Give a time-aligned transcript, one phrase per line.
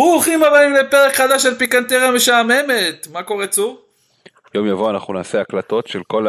[0.00, 3.82] ברוכים הבאים לפרק חדש של פיקנטריה משעממת, מה קורה צור?
[4.54, 6.26] יום יבוא אנחנו נעשה הקלטות של כל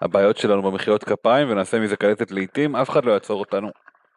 [0.00, 3.68] הבעיות שלנו במחיאות כפיים ונעשה מזה קלטת לעיתים, אף אחד לא יעצור אותנו.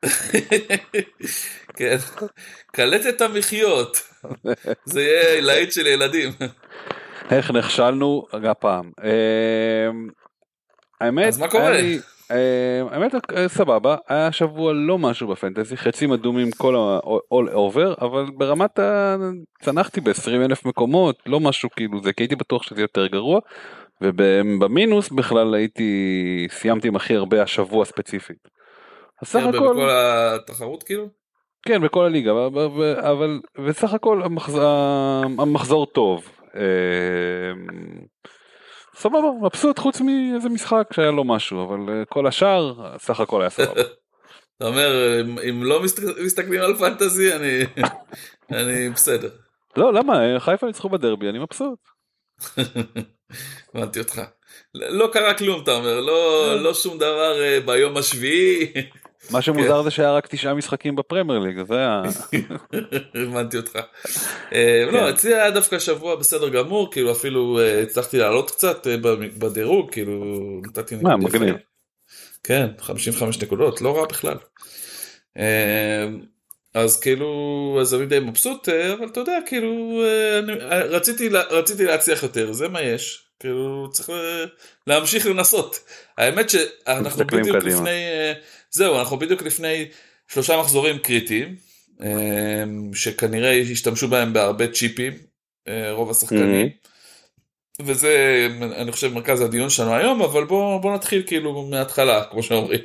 [1.77, 1.95] כן,
[2.71, 4.01] קלטת המחיות,
[4.85, 6.29] זה יהיה להיט של ילדים.
[7.31, 8.91] איך נכשלנו הפעם.
[9.03, 10.07] אמ,
[11.01, 11.79] האמת, אז מה קורה?
[12.33, 18.25] אה, האמת אה, סבבה היה שבוע לא משהו בפנטזי חצים אדומים כל ה-all over אבל
[18.37, 19.15] ברמת ה...
[19.61, 23.39] צנחתי ב-20 אלף מקומות לא משהו כאילו זה כי הייתי בטוח שזה יותר גרוע
[24.01, 28.37] ובמינוס בכלל הייתי סיימתי עם הכי הרבה השבוע ספציפית.
[29.21, 31.07] אז סך הכל בכל התחרות כאילו?
[31.65, 32.31] כן בכל הליגה
[32.99, 34.63] אבל, וסך הכל המחזור,
[35.39, 36.29] המחזור טוב.
[39.03, 43.49] סבבה, מבסוט חוץ מאיזה משחק שהיה לו משהו, אבל אה, כל השאר סך הכל היה
[43.49, 43.81] סבבה.
[44.57, 45.81] אתה אומר, אם לא
[46.25, 47.59] מסתכלים על פנטזי, אני,
[48.59, 49.29] אני בסדר.
[49.77, 50.39] לא, למה?
[50.39, 51.79] חיפה ניצחו בדרבי, אני מבסוט.
[53.75, 54.21] הבנתי אותך.
[54.75, 56.55] לא קרה כלום, אתה אומר, לא, אה.
[56.55, 58.73] לא שום דבר אה, ביום השביעי.
[59.31, 59.83] מה שמוזר כן.
[59.83, 62.01] זה שהיה רק תשעה משחקים בפרמייר ליג, זה היה...
[63.23, 63.79] הבנתי אותך.
[64.53, 65.07] אה, לא, כן.
[65.07, 68.95] אצלי היה דווקא שבוע בסדר גמור, כאילו אפילו אה, הצלחתי לעלות קצת אה,
[69.37, 70.23] בדירוג, כאילו
[70.67, 70.95] נתתי.
[71.01, 71.55] מה, מגניב.
[72.43, 74.37] כן, 55 נקודות, לא רע בכלל.
[76.73, 80.01] אז כאילו, אז אני די מבסוט, אבל אתה יודע, כאילו,
[80.39, 83.23] אני, רציתי, רציתי להצליח יותר, זה מה יש.
[83.39, 84.09] כאילו, צריך
[84.87, 85.79] להמשיך לנסות.
[86.17, 87.75] האמת שאנחנו בדיוק קדימה.
[87.75, 87.89] לפני...
[88.73, 89.85] זהו, אנחנו בדיוק לפני
[90.27, 91.55] שלושה מחזורים קריטיים,
[92.01, 95.13] אמ, שכנראה ישתמשו בהם בהרבה צ'יפים,
[95.67, 96.67] אה, רוב השחקנים.
[96.67, 97.83] Mm-hmm.
[97.85, 102.79] וזה, אני חושב, מרכז הדיון שלנו היום, אבל בואו בוא נתחיל כאילו מההתחלה, כמו שאומרים,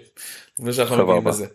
[0.59, 1.47] לפני שאנחנו מגיעים לזה.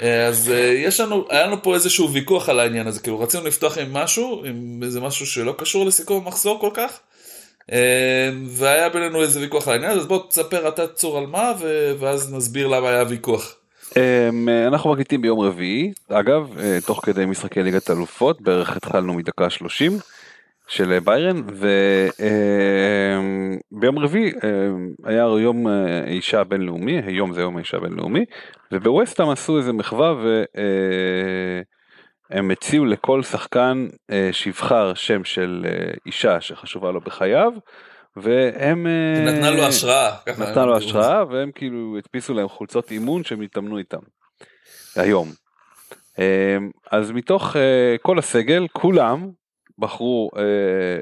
[0.00, 3.44] אה, אז אה, יש לנו, היה לנו פה איזשהו ויכוח על העניין הזה, כאילו רצינו
[3.44, 7.00] לפתוח עם משהו, עם איזה משהו שלא קשור לסיכום המחזור כל כך,
[8.46, 11.52] והיה בינינו איזה ויכוח על העניין אז בוא תספר אתה צור על מה,
[11.98, 13.54] ואז נסביר למה היה ויכוח.
[13.96, 19.50] אמ, אנחנו מקליטים ביום רביעי, אגב, אה, תוך כדי משחקי ליגת אלופות, בערך התחלנו מדקה
[19.50, 19.92] 30
[20.68, 21.42] של ביירן,
[23.72, 24.32] וביום אמ, רביעי
[25.04, 28.24] היה יום אה, האישה הבינלאומי, היום זה יום האישה הבינלאומי,
[28.72, 30.44] ובווסטהאם עשו איזה מחווה ו...
[32.32, 37.52] אה, הם הציעו לכל שחקן אה, שיבחר שם של אה, אישה שחשובה לו בחייו
[38.16, 43.40] והם אה, נתנה לו השראה נתנה לו השראה והם כאילו הדפיסו להם חולצות אימון שהם
[43.40, 43.98] התאמנו איתם
[44.96, 45.28] היום.
[46.90, 47.56] אז מתוך
[48.02, 49.30] כל הסגל כולם
[49.78, 50.42] בחרו אה,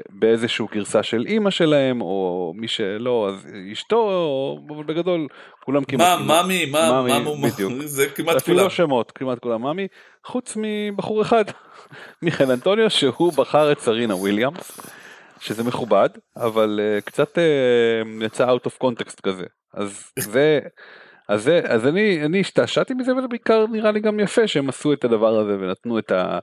[0.09, 5.27] באיזשהו גרסה של אימא שלהם או מי שלא אז אשתו אבל בגדול
[5.65, 7.73] כולם כמעט מה ממי מה ממי בדיוק.
[7.85, 8.57] זה כמעט כולם.
[8.57, 9.61] לא שמות כמעט כולם.
[9.61, 9.87] ממי
[10.25, 11.45] חוץ מבחור אחד
[12.21, 14.79] מיכאל אנטוניו שהוא בחר את סרינה וויליאמס
[15.39, 19.45] שזה מכובד אבל uh, קצת uh, יצא out of context כזה.
[19.73, 20.59] אז זה.
[21.29, 25.03] אז, אז אני, אני השתעשעתי מזה וזה בעיקר נראה לי גם יפה שהם עשו את
[25.03, 26.39] הדבר הזה ונתנו את ה...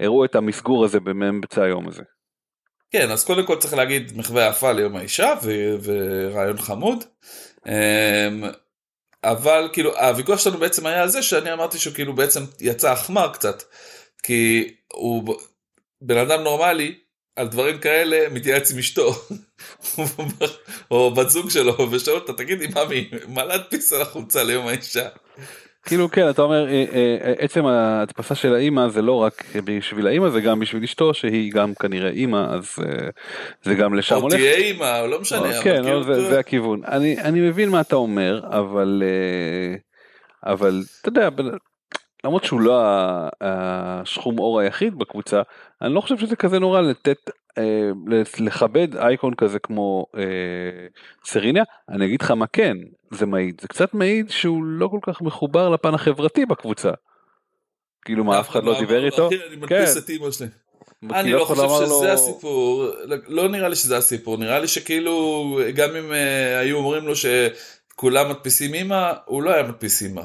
[0.00, 2.02] הראו את המסגור הזה באמצע היום הזה.
[2.90, 5.52] כן אז קודם כל צריך להגיד מחווה יפה ליום האישה ו...
[5.82, 7.04] ורעיון חמוד.
[7.66, 8.44] אמ,
[9.24, 13.32] אבל כאילו הוויכוח שלנו בעצם היה על זה שאני אמרתי שהוא כאילו בעצם יצא החמר
[13.32, 13.62] קצת
[14.22, 15.34] כי הוא
[16.00, 16.98] בן אדם נורמלי
[17.36, 19.14] על דברים כאלה מתייעץ עם אשתו
[20.90, 25.08] או בת זוג שלו ושואל אותה תגידי ממי מה להדפיס על החולצה ליום האישה.
[25.82, 30.28] כאילו כן אתה אומר אה, אה, עצם ההדפסה של האימא זה לא רק בשביל האימא
[30.28, 33.08] זה גם בשביל אשתו שהיא גם כנראה אימא אז אה,
[33.62, 34.34] זה גם לשם הולך.
[34.34, 35.62] או תהיה אימא לא משנה.
[35.62, 39.02] כן כאילו, זה, הכיוון אני אני מבין מה אתה אומר אבל
[40.44, 41.28] אבל אתה יודע
[42.24, 42.82] למרות שהוא לא
[43.40, 45.42] השכום אור היחיד בקבוצה,
[45.82, 47.90] אני לא חושב שזה כזה נורא לתת, אה,
[48.38, 50.22] לכבד אייקון כזה כמו אה,
[51.24, 52.76] סריניה, אני אגיד לך מה כן,
[53.10, 56.90] זה מעיד, זה קצת מעיד שהוא לא כל כך מחובר לפן החברתי בקבוצה.
[58.04, 59.28] כאילו מה אף אחד לא דיבר איתו?
[59.28, 60.46] אני מדפיס את אימא שלי.
[61.10, 62.86] אני לא חושב שזה הסיפור,
[63.26, 68.30] לא נראה לי שזה הסיפור, נראה לי שכאילו גם אם אה, היו אומרים לו שכולם
[68.30, 70.22] מדפיסים אימא, הוא לא היה מדפיס אימא.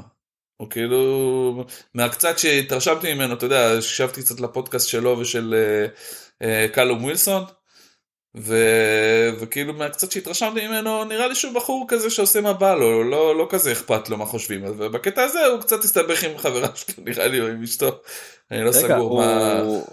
[0.62, 5.56] הוא כאילו, מהקצת שהתרשמתי ממנו, אתה יודע, הקשבתי קצת לפודקאסט שלו ושל
[5.90, 7.44] uh, uh, קלום ווילסון,
[8.38, 8.56] ו...
[9.40, 13.48] וכאילו מהקצת שהתרשמתי ממנו, נראה לי שהוא בחור כזה שעושה מה בא לו, לא, לא
[13.50, 17.42] כזה אכפת לו מה חושבים, ובקטע הזה הוא קצת הסתבך עם חברה שלו, נראה לי,
[17.42, 18.02] או עם אשתו,
[18.52, 19.20] אני לא סגור הוא...
[19.20, 19.60] מה...
[19.60, 19.86] הוא...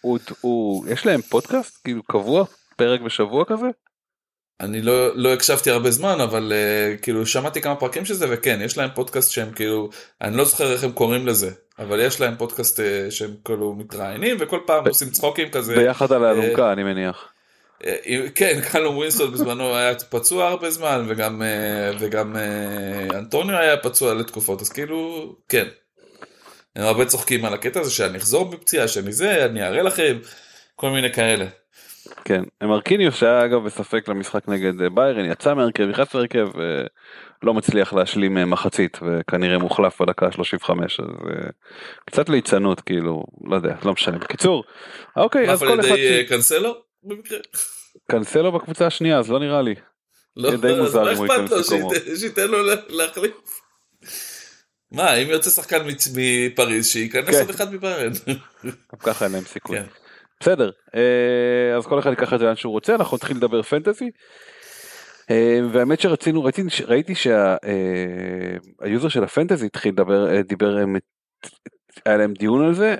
[0.00, 0.18] הוא...
[0.40, 0.86] הוא...
[0.88, 1.78] יש להם פודקאסט?
[1.84, 2.44] כאילו קבוע,
[2.76, 3.66] פרק בשבוע כזה?
[4.60, 8.60] אני לא, לא הקשבתי הרבה זמן אבל uh, כאילו שמעתי כמה פרקים של זה וכן
[8.62, 9.90] יש להם פודקאסט שהם כאילו
[10.22, 14.36] אני לא זוכר איך הם קוראים לזה אבל יש להם פודקאסט uh, שהם כאילו מתראיינים
[14.40, 15.74] וכל פעם עושים צחוקים כזה.
[15.74, 17.28] ביחד על האלונקה uh, אני מניח.
[17.82, 17.86] Uh,
[18.34, 24.14] כן קלום ווילסון בזמנו היה פצוע הרבה זמן וגם uh, וגם uh, אנטוניו היה פצוע
[24.14, 25.66] לתקופות אז כאילו כן.
[26.76, 30.18] הם הרבה צוחקים על הקטע הזה שאני אחזור בפציעה שאני זה אני אראה לכם
[30.76, 31.46] כל מיני כאלה.
[32.24, 37.92] כן, מרקיניוס שהיה אגב בספק למשחק נגד אה, ביירן יצא מהרכב, נכנס להרכב ולא מצליח
[37.92, 41.48] להשלים אה, מחצית וכנראה מוחלף בדקה 35 אז אה,
[42.06, 44.64] קצת ליצנות כאילו לא יודע לא משנה בקיצור
[45.16, 45.96] אוקיי אז כל אחד
[46.28, 47.38] קנסלו במקרה
[48.10, 49.74] קנסלו בקבוצה השנייה אז לא נראה לי.
[50.36, 51.90] לא, די מוזר אם הוא ייכנס לקומו.
[52.20, 52.58] שייתן לו
[52.88, 53.32] להחליף.
[54.92, 55.86] מה אם יוצא שחקן
[56.16, 57.40] מפריז שייכנס כן.
[57.40, 58.12] עוד אחד מביירן.
[58.66, 59.78] גם ככה אין להם סיכוי.
[60.40, 64.10] בסדר אה, אז כל אחד ייקח את זה לאן שהוא רוצה אנחנו נתחיל לדבר פנטזי.
[65.30, 70.76] אה, והאמת שרצינו ראיתי ראיתי שהיוזר של הפנטזי התחיל לדבר דיבר
[72.06, 72.94] היה להם דיון על זה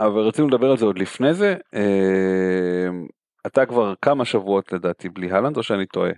[0.00, 2.88] אבל רצינו לדבר על זה עוד לפני זה אה,
[3.46, 6.10] אתה כבר כמה שבועות לדעתי בלי הלנד או שאני טועה.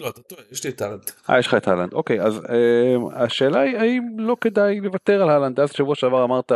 [0.00, 1.10] לא, אתה טועה, יש לי את הלנד.
[1.30, 5.30] אה, יש לך את הלנד, אוקיי, אז אה, השאלה היא האם לא כדאי לוותר על
[5.30, 6.52] הלנד, אז שבוע שעבר אמרת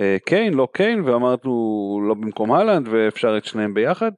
[0.00, 4.10] אה, קיין, לא קיין, ואמרנו לא במקום הלנד, ואפשר את שניהם ביחד.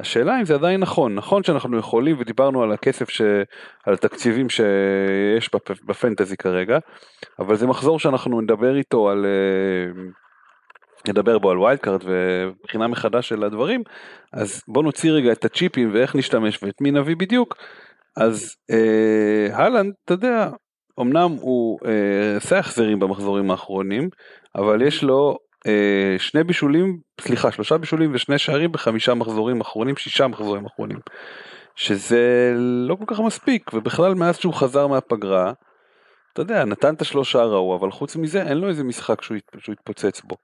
[0.00, 3.22] השאלה אם זה עדיין נכון, נכון שאנחנו יכולים ודיברנו על הכסף, ש...
[3.86, 5.70] על התקציבים שיש בפ...
[5.84, 6.78] בפנטזי כרגע,
[7.38, 10.02] אבל זה מחזור שאנחנו נדבר איתו על, אה,
[11.08, 13.82] נדבר בו על wild card ובחינה מחדש של הדברים,
[14.32, 17.54] אז בוא נוציא רגע את הצ'יפים ואיך נשתמש ואת מי נביא בדיוק,
[18.18, 20.48] אז אה, הלנד, אתה יודע,
[21.00, 24.08] אמנם הוא אה, עשה החזרים במחזורים האחרונים,
[24.54, 30.26] אבל יש לו אה, שני בישולים, סליחה, שלושה בישולים ושני שערים בחמישה מחזורים אחרונים, שישה
[30.26, 30.98] מחזורים אחרונים.
[31.76, 35.52] שזה לא כל כך מספיק, ובכלל מאז שהוא חזר מהפגרה,
[36.32, 39.72] אתה יודע, נתן את השלושה ראו, אבל חוץ מזה אין לו איזה משחק שהוא, שהוא
[39.72, 40.36] התפוצץ בו.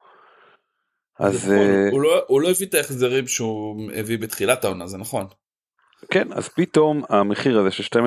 [1.18, 1.44] אז...
[1.44, 1.92] נכון, uh...
[1.92, 5.26] הוא, לא, הוא לא הביא את ההחזרים שהוא הביא בתחילת העונה, זה נכון.
[6.10, 7.98] כן, אז פתאום המחיר הזה של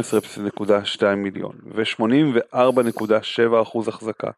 [0.97, 4.31] 12.2 מיליון ו-84.7 אחוז החזקה,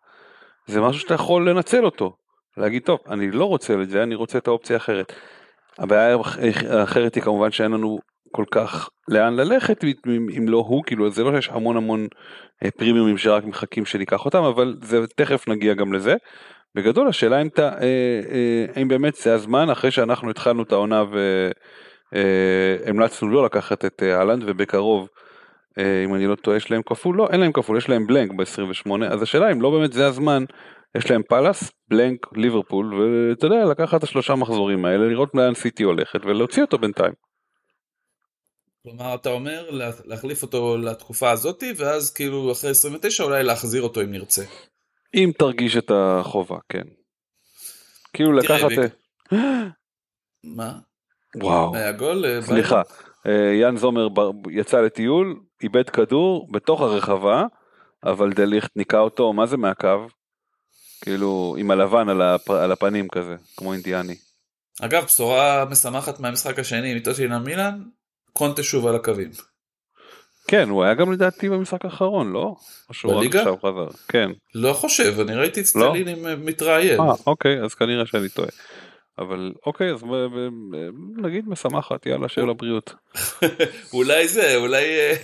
[0.67, 2.15] זה משהו שאתה יכול לנצל אותו.
[2.57, 5.13] להגיד, טוב, אני לא רוצה את זה, אני רוצה את האופציה האחרת.
[5.79, 6.17] הבעיה
[6.69, 7.99] האחרת היא כמובן שאין לנו
[8.31, 12.07] כל כך לאן ללכת אם לא הוא, כאילו זה לא שיש המון המון
[12.63, 16.15] אה, פרימיומים שרק מחכים שניקח אותם, אבל זה תכף נגיע גם לזה.
[16.75, 21.03] בגדול השאלה אם, אתה, אה, אה, אם באמת זה הזמן אחרי שאנחנו התחלנו את העונה
[22.11, 25.07] והמלצנו לא לקחת את אהלנד ובקרוב
[26.05, 28.91] אם אני לא טועה יש להם כפול לא אין להם כפול יש להם בלנק ב-28
[29.11, 30.43] אז השאלה אם לא באמת זה הזמן
[30.97, 35.83] יש להם פאלאס בלנק ליברפול ואתה יודע לקחת את השלושה מחזורים האלה לראות לאן סיטי
[35.83, 37.13] הולכת ולהוציא אותו בינתיים.
[38.83, 39.69] כלומר אתה אומר
[40.05, 44.43] להחליף אותו לתקופה הזאתי ואז כאילו אחרי 29 אולי להחזיר אותו אם נרצה.
[45.15, 46.83] אם תרגיש את החובה, כן.
[48.13, 48.69] כאילו לקחת...
[50.43, 50.79] מה?
[51.35, 51.75] וואו.
[51.75, 52.25] היה גול?
[52.25, 52.81] אה, סליחה.
[53.27, 54.07] אה, יאן זומר
[54.51, 57.45] יצא לטיול, איבד כדור בתוך הרחבה,
[58.03, 60.07] אבל דליכט ניקה אותו, מה זה מהקו?
[61.01, 62.49] כאילו עם הלבן על, הפ...
[62.49, 64.15] על הפנים כזה, כמו אינדיאני.
[64.81, 67.81] אגב, בשורה משמחת מהמשחק השני, מטוטנהאם מילאן,
[68.33, 69.29] קונטה שוב על הקווים.
[70.47, 72.55] כן, הוא היה גם לדעתי במשחק האחרון, לא?
[73.03, 73.43] בליגה?
[74.07, 74.31] כן.
[74.55, 75.89] לא חושב, אני ראיתי את לא?
[75.89, 76.35] סטליני לא?
[76.35, 76.99] מתראיין.
[76.99, 78.49] אה, אוקיי, אז כנראה שאני טועה.
[79.19, 80.03] אבל אוקיי אז
[81.17, 82.93] נגיד משמחת יאללה שיהיה לבריאות.
[83.93, 85.15] אולי זה אולי אה,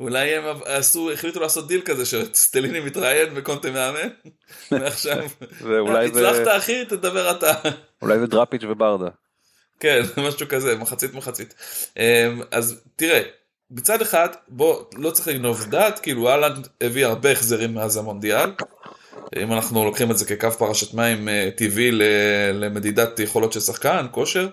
[0.00, 4.08] אולי הם עשו החליטו לעשות דיל כזה שסטליני מתראיין וקונטה מאמן.
[4.70, 5.24] ועכשיו
[6.06, 7.52] הצלחת אחי תדבר אתה.
[8.02, 9.08] אולי זה דראפיץ' וברדה.
[9.80, 11.54] כן משהו כזה מחצית מחצית.
[11.96, 13.22] אמ, אז תראה
[13.70, 18.50] מצד אחד בוא לא צריך לגנוב דעת כאילו אהלנד הביא הרבה החזרים מאז המונדיאל.
[19.36, 21.90] אם אנחנו לוקחים את זה כקו פרשת מים אה, טבעי
[22.54, 24.48] למדידת יכולות של שחקן, כושר,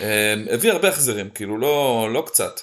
[0.00, 2.60] אה, הביא הרבה החזרים, כאילו לא, לא קצת.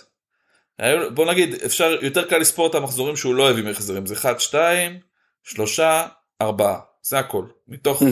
[1.13, 4.99] בוא נגיד, אפשר, יותר קל לספור את המחזורים שהוא לא הביא מהחזרים, זה 1, 2,
[5.43, 5.79] 3,
[6.41, 7.45] 4, זה הכל.
[7.67, 8.03] מתוך,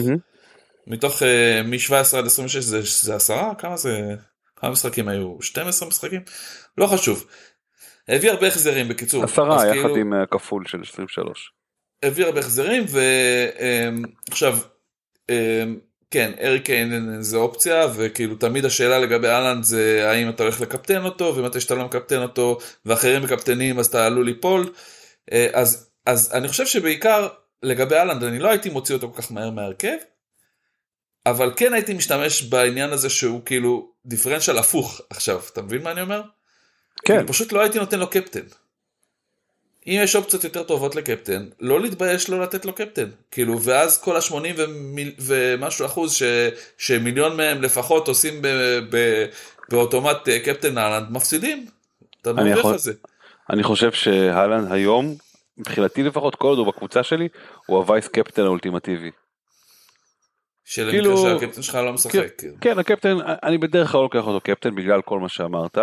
[0.86, 1.26] מתוך uh,
[1.64, 4.14] מ-17 עד 26 זה, זה 10, כמה זה,
[4.56, 5.42] כמה משחקים היו?
[5.42, 6.20] 12 משחקים?
[6.78, 7.26] לא חשוב.
[8.08, 9.24] הביא הרבה החזרים בקיצור.
[9.24, 9.96] עשרה יחד כאילו...
[9.96, 11.57] עם כפול של 23.
[12.02, 12.84] הביא הרבה החזרים
[14.28, 14.58] ועכשיו
[15.30, 15.78] אמ,
[16.10, 21.04] כן אריק קיין זה אופציה וכאילו תמיד השאלה לגבי אהלנד זה האם אתה הולך לקפטן
[21.04, 24.72] אותו ומתי שאתה לא מקפטן אותו ואחרים מקפטנים אז אתה עלול ליפול
[25.32, 27.28] אה, אז אז אני חושב שבעיקר
[27.62, 29.96] לגבי אהלנד אני לא הייתי מוציא אותו כל כך מהר מהרכב.
[31.26, 36.00] אבל כן הייתי משתמש בעניין הזה שהוא כאילו דיפרנציאל הפוך עכשיו אתה מבין מה אני
[36.00, 36.22] אומר?
[37.04, 37.14] כן.
[37.14, 38.40] כאילו פשוט לא הייתי נותן לו קפטן.
[39.88, 43.08] אם יש אופציות יותר טובות לקפטן, לא להתבייש לא לתת לו קפטן.
[43.30, 45.12] כאילו, ואז כל ה-80 ומיל...
[45.18, 46.22] ומשהו אחוז ש...
[46.78, 48.48] שמיליון מהם לפחות עושים ב...
[48.90, 49.26] ב...
[49.70, 51.66] באוטומט אה, קפטן אהלנד, מפסידים.
[52.22, 52.72] אתה מרוויח יכול...
[52.72, 52.92] על זה.
[53.50, 55.14] אני חושב שהאלנד היום,
[55.58, 57.28] מבחינתי לפחות, כל עוד הוא בקבוצה שלי,
[57.66, 59.10] הוא הווייס קפטן האולטימטיבי.
[60.64, 62.12] של כאילו, שהקפטן שלך לא משחק.
[62.12, 62.54] כן, כאילו.
[62.60, 65.78] כן, הקפטן, אני בדרך כלל לא לוקח אותו קפטן בגלל כל מה שאמרת.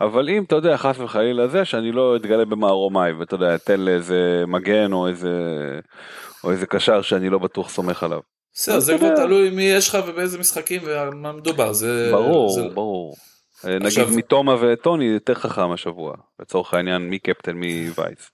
[0.00, 4.44] אבל אם אתה יודע חס וחלילה זה שאני לא אתגלה במערומי ואתה יודע אתן לאיזה
[4.46, 5.30] מגן או איזה
[6.44, 8.20] או איזה קשר שאני לא בטוח סומך עליו.
[8.54, 12.68] בסדר זה כבר תלוי מי יש לך ובאיזה משחקים ומה מדובר זה ברור זה...
[12.74, 13.16] ברור.
[13.64, 14.04] אה, עכשיו...
[14.04, 18.30] נגיד מתומה וטוני יותר חכם השבוע לצורך העניין מי קפטן מי וייס.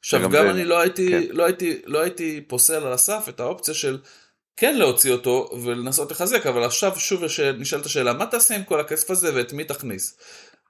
[0.00, 0.50] עכשיו גם זה...
[0.50, 1.36] אני לא הייתי כן.
[1.36, 3.98] לא הייתי לא הייתי פוסל על הסף את האופציה של
[4.56, 7.22] כן להוציא אותו ולנסות לחזק אבל עכשיו שוב
[7.58, 10.18] נשאלת השאלה מה תעשה עם כל הכסף הזה ואת מי תכניס.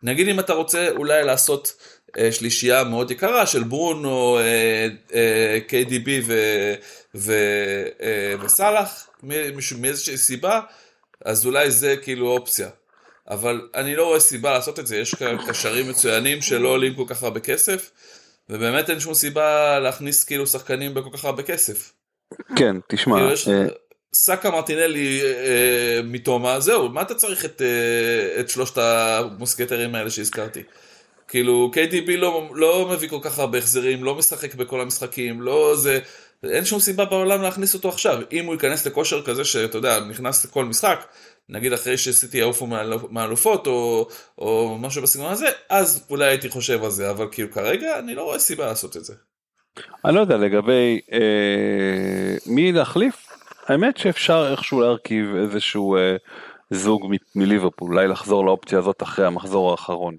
[0.03, 1.77] נגיד אם אתה רוצה אולי לעשות
[2.19, 6.35] אה, שלישייה מאוד יקרה של ברונו, אה, אה, KDB ו,
[7.15, 7.33] ו,
[8.03, 9.09] אה, וסאלח,
[9.79, 10.61] מאיזושהי סיבה,
[11.25, 12.69] אז אולי זה כאילו אופציה.
[13.31, 15.15] אבל אני לא רואה סיבה לעשות את זה, יש
[15.49, 17.91] קשרים מצוינים שלא עולים כל כך הרבה כסף,
[18.49, 21.93] ובאמת אין שום סיבה להכניס כאילו שחקנים בכל כך הרבה כסף.
[22.57, 23.17] כן, תשמע.
[23.17, 23.49] כאילו יש...
[24.15, 30.63] סאקה מרטינלי אה, מתומה זהו מה אתה צריך את, אה, את שלושת המוסקטרים האלה שהזכרתי.
[31.29, 35.99] כאילו KDB לא, לא מביא כל כך הרבה החזרים לא משחק בכל המשחקים לא זה
[36.45, 40.45] אין שום סיבה בעולם להכניס אותו עכשיו אם הוא ייכנס לכושר כזה שאתה יודע נכנס
[40.45, 41.05] לכל משחק
[41.49, 42.67] נגיד אחרי שסיטי יעופו
[43.11, 47.99] מאלופות או, או משהו בסגנון הזה אז אולי הייתי חושב על זה אבל כאילו כרגע
[47.99, 49.15] אני לא רואה סיבה לעשות את זה.
[50.05, 53.30] אני לא יודע לגבי אה, מי להחליף
[53.71, 56.17] האמת שאפשר איכשהו להרכיב איזשהו אה,
[56.71, 60.17] זוג מליברפול, אולי לחזור לאופציה הזאת אחרי המחזור האחרון.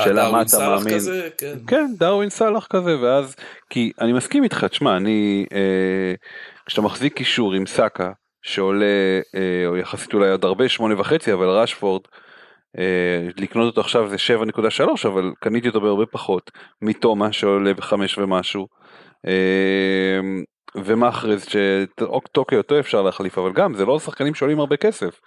[0.00, 0.94] אה, שאלה מה אתה מאמין.
[0.94, 1.58] כזה, כן.
[1.66, 3.36] כן, דרווין סאלח כזה, ואז,
[3.70, 6.14] כי אני מסכים איתך, תשמע, אני, אה,
[6.66, 11.46] כשאתה מחזיק קישור עם סאקה, שעולה, אה, או יחסית אולי עוד הרבה, שמונה וחצי, אבל
[11.46, 12.02] ראשפורד,
[12.78, 16.50] אה, לקנות אותו עכשיו זה 7.3 אבל קניתי אותו בהרבה פחות
[16.82, 18.66] מתומה שעולה בחמש ומשהו.
[19.26, 20.20] אה,
[20.76, 25.20] ומאחרז שטוקיו אותו אפשר להחליף אבל גם זה לא שחקנים שעולים הרבה כסף.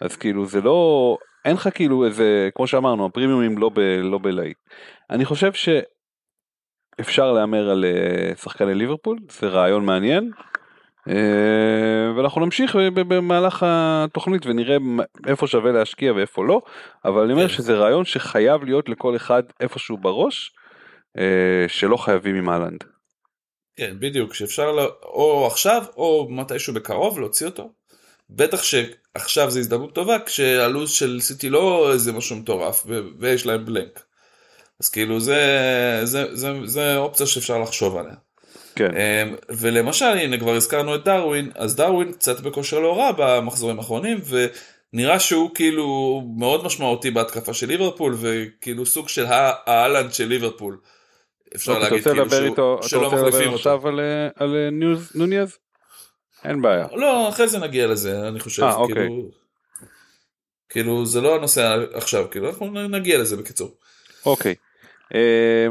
[0.00, 4.56] אז כאילו זה לא אין לך כאילו איזה כמו שאמרנו הפרימיומים לא, ב, לא בלהיט.
[5.10, 10.30] אני חושב שאפשר להמר על אה, שחקני ליברפול זה רעיון מעניין.
[11.08, 14.76] אה, ואנחנו נמשיך במהלך התוכנית ונראה
[15.26, 16.62] איפה שווה להשקיע ואיפה לא
[17.04, 17.54] אבל אני אומר כן.
[17.54, 20.52] שזה רעיון שחייב להיות לכל אחד איפשהו בראש
[21.18, 22.84] אה, שלא חייבים עם אהלנד.
[23.76, 24.84] כן, בדיוק, שאפשר לה...
[25.02, 27.70] או עכשיו או מתישהו בקרוב להוציא אותו.
[28.30, 32.86] בטח שעכשיו זו הזדמנות טובה כשהלו"ז של סיטי לא איזה משהו מטורף.
[33.18, 34.02] ויש להם בלנק.
[34.80, 38.14] אז כאילו זה, זה, זה, זה אופציה שאפשר לחשוב עליה.
[38.74, 38.90] כן.
[38.96, 44.18] אמ, ולמשל הנה כבר הזכרנו את דרווין אז דרווין קצת בכושר לא רע במחזורים האחרונים
[44.92, 50.78] ונראה שהוא כאילו מאוד משמעותי בהתקפה של ליברפול וכאילו סוג של האלנד של ליברפול.
[51.54, 53.54] אפשר אוקיי, להגיד כאילו שהוא, איתו, שלא מחליפים אותו.
[53.54, 55.58] עכשיו על, אה, על אה, ניוז, נוניאז?
[56.44, 56.86] אין בעיה.
[56.92, 58.62] לא, אחרי זה נגיע לזה, אני חושב.
[58.62, 58.94] 아, אה, אוקיי.
[58.94, 59.30] כאילו,
[60.68, 63.70] כאילו זה לא הנושא עכשיו, כאילו אנחנו נגיע לזה בקיצור.
[64.26, 64.54] אוקיי.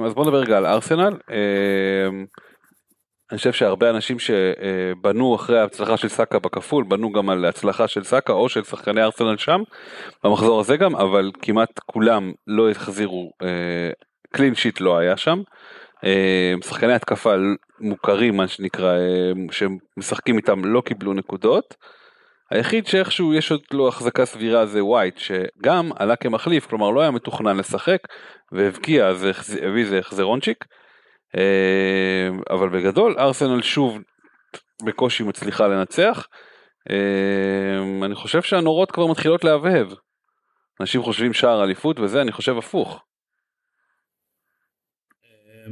[0.06, 1.18] אז בוא נדבר רגע על ארסנל.
[3.32, 8.04] אני חושב שהרבה אנשים שבנו אחרי ההצלחה של סאקה בכפול, בנו גם על הצלחה של
[8.04, 9.62] סאקה או של שחקני ארסנל שם,
[10.24, 13.32] במחזור הזה גם, אבל כמעט כולם לא החזירו,
[14.36, 15.42] קלין שיט לא היה שם.
[16.64, 17.36] שחקני התקפה
[17.80, 18.98] מוכרים מה שנקרא,
[19.52, 21.76] שמשחקים איתם לא קיבלו נקודות.
[22.52, 27.12] היחיד שאיכשהו יש עוד לו החזקה סבירה זה ווייט שגם עלה כמחליף כלומר לא היה
[27.12, 28.00] מתוכנן לשחק
[28.52, 29.26] והבקיע אז
[29.62, 30.66] הביא איזה החזרונצ'יק
[31.38, 34.00] אה, אבל בגדול ארסנל שוב
[34.84, 36.28] בקושי מצליחה לנצח
[36.90, 39.88] אה, אני חושב שהנורות כבר מתחילות להבהב
[40.82, 43.04] אנשים חושבים שער אליפות וזה אני חושב הפוך.
[45.66, 45.72] אה,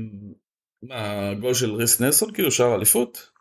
[0.83, 3.33] מה הגול של ריס נלסון כאילו שער אליפות?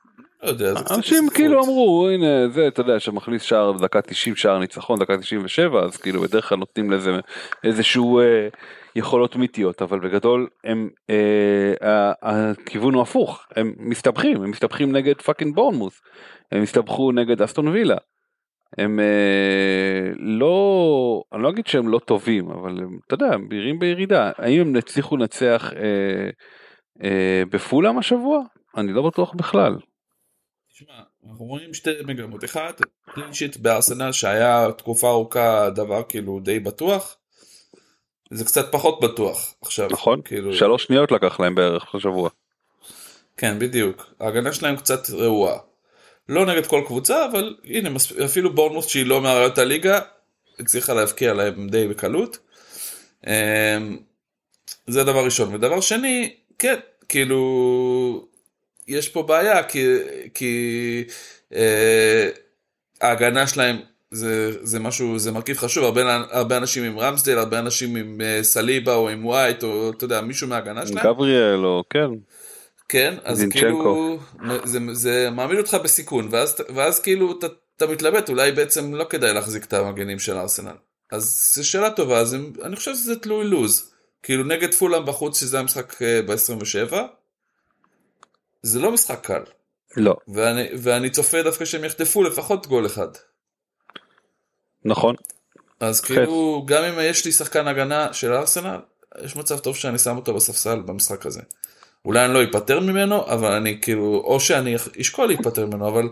[0.42, 4.98] לא יודע, אנשים כאילו אמרו הנה זה אתה יודע שמכניס שער בדקה 90 שער ניצחון
[4.98, 7.10] דקה 97 אז כאילו בדרך כלל נותנים לזה
[7.64, 8.48] איזשהו אה,
[8.96, 15.54] יכולות מיתיות אבל בגדול הם אה, הכיוון הוא הפוך הם מסתבכים הם מסתבכים נגד פאקינג
[15.54, 16.00] בורנמוס
[16.52, 17.96] הם הסתבכו נגד אסטון וילה.
[18.78, 23.78] הם אה, לא אני לא אגיד שהם לא טובים אבל הם אתה יודע הם בהירים
[23.78, 26.30] בירידה האם הם הצליחו לנצח אה,
[27.04, 28.42] אה, בפולאם השבוע
[28.76, 29.76] אני לא בטוח בכלל.
[30.72, 30.94] תשמע,
[31.28, 32.44] אנחנו רואים שתי מגמות.
[32.44, 32.72] אחד,
[33.14, 37.16] קלינשיט בארסנל שהיה תקופה ארוכה דבר כאילו די בטוח.
[38.30, 39.88] זה קצת פחות בטוח עכשיו.
[39.90, 40.54] נכון, כאילו...
[40.54, 42.30] שלוש שניות לקח להם בערך בשבוע.
[43.36, 44.14] כן, בדיוק.
[44.20, 45.58] ההגנה שלהם קצת רעועה.
[46.28, 47.90] לא נגד כל קבוצה, אבל הנה,
[48.24, 50.00] אפילו בורנמוס שהיא לא מאריות הליגה,
[50.58, 52.38] הצליחה להבקיע להם די בקלות.
[53.26, 53.32] אמ,
[54.86, 55.54] זה דבר ראשון.
[55.54, 56.76] ודבר שני, כן,
[57.08, 58.26] כאילו,
[58.88, 59.86] יש פה בעיה כי,
[60.34, 61.04] כי
[61.54, 62.28] אה,
[63.00, 63.76] ההגנה שלהם
[64.10, 68.42] זה, זה משהו, זה מרכיב חשוב, הרבה, הרבה אנשים עם רמסדל, הרבה אנשים עם אה,
[68.42, 71.04] סליבה או עם ווייט או אתה יודע, מישהו מההגנה שלהם.
[71.04, 72.08] גבריאל או כן.
[72.92, 74.18] כן, אז כאילו
[74.64, 77.46] זה, זה מעמיד אותך בסיכון ואז, ואז כאילו אתה,
[77.76, 80.76] אתה מתלבט אולי בעצם לא כדאי להחזיק את המגנים של ארסנל.
[81.12, 83.92] אז זו שאלה טובה, אז אני חושב שזה תלוי לוז.
[84.22, 86.94] כאילו נגד פולאם בחוץ שזה המשחק אה, ב-27,
[88.62, 89.42] זה לא משחק קל.
[89.96, 90.14] לא.
[90.28, 93.08] ואני, ואני צופה דווקא שהם יחטפו לפחות גול אחד.
[94.84, 95.14] נכון.
[95.80, 96.06] אז חץ.
[96.06, 98.80] כאילו, גם אם יש לי שחקן הגנה של ארסנל,
[99.24, 101.40] יש מצב טוב שאני שם אותו בספסל במשחק הזה.
[102.04, 106.08] אולי אני לא אפטר ממנו, אבל אני כאילו, או שאני אשקול להיפטר ממנו, אבל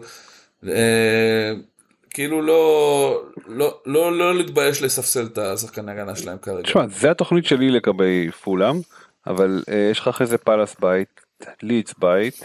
[0.68, 1.52] אה,
[2.10, 6.62] כאילו לא, לא, לא, לא להתבייש לספסל את השחקן הגנה שלהם כרגע.
[6.62, 8.80] תשמע, זה התוכנית שלי לגבי פולאם,
[9.26, 11.20] אבל אה, יש לך אחרי זה פאלאס בית,
[11.62, 12.44] לידס בית,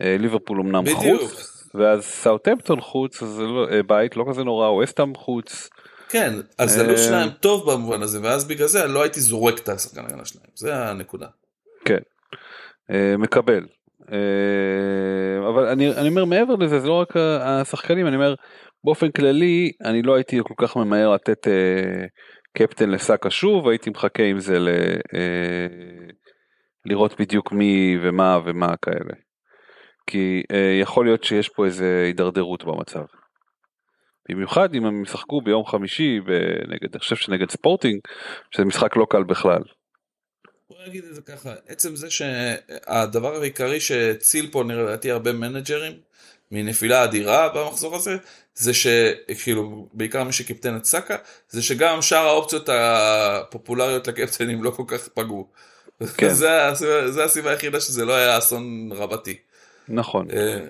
[0.00, 4.68] אה, ליברפול אמנם חוץ, ואז סאוטמפטון חוץ, אז זה לא, אה, בית לא כזה נורא,
[4.68, 5.68] ווסטאם חוץ.
[6.08, 9.58] כן, אז זה לא אה, שלהם טוב במובן הזה, ואז בגלל זה לא הייתי זורק
[9.58, 11.26] את השחקן הגנה שלהם, זה הנקודה.
[11.84, 11.98] כן,
[13.18, 13.66] מקבל.
[15.48, 18.34] אבל אני, אני אומר מעבר לזה, זה לא רק השחקנים, אני אומר
[18.84, 21.46] באופן כללי, אני לא הייתי כל כך ממהר לתת
[22.58, 24.68] קפטן לסאקה שוב, הייתי מחכה עם זה ל...
[26.86, 29.14] לראות בדיוק מי ומה ומה כאלה.
[30.06, 33.04] כי אה, יכול להיות שיש פה איזה הידרדרות במצב.
[34.28, 36.20] במיוחד אם הם ישחקו ביום חמישי
[36.68, 38.00] נגד, אני חושב שנגד ספורטינג,
[38.50, 39.62] שזה משחק לא קל בכלל.
[40.70, 45.92] בוא נגיד את זה ככה, עצם זה שהדבר העיקרי שהציל פה נראיתי הרבה מנג'רים
[46.50, 48.16] מנפילה אדירה במחזור הזה,
[48.54, 51.16] זה שכאילו בעיקר מי שקיפטן את סאקה,
[51.48, 55.48] זה שגם שאר האופציות הפופולריות לקפטנים לא כל כך פגעו.
[56.16, 56.34] כן.
[56.74, 56.74] זה,
[57.06, 59.36] זה הסיבה היחידה שזה לא היה אסון רבתי.
[59.88, 60.30] נכון.
[60.30, 60.66] אה,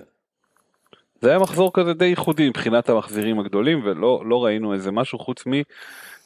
[1.21, 5.47] זה היה מחזור כזה די ייחודי מבחינת המחזירים הגדולים ולא לא ראינו איזה משהו חוץ
[5.47, 5.51] מ...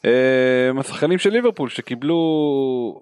[0.06, 2.20] Uh, השחקנים של ליברפול שקיבלו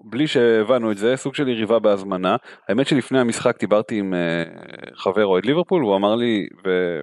[0.04, 2.36] בלי שהבנו את זה סוג של יריבה בהזמנה
[2.68, 7.00] האמת שלפני המשחק דיברתי עם uh, חבר אוהד ליברפול הוא אמר לי ו...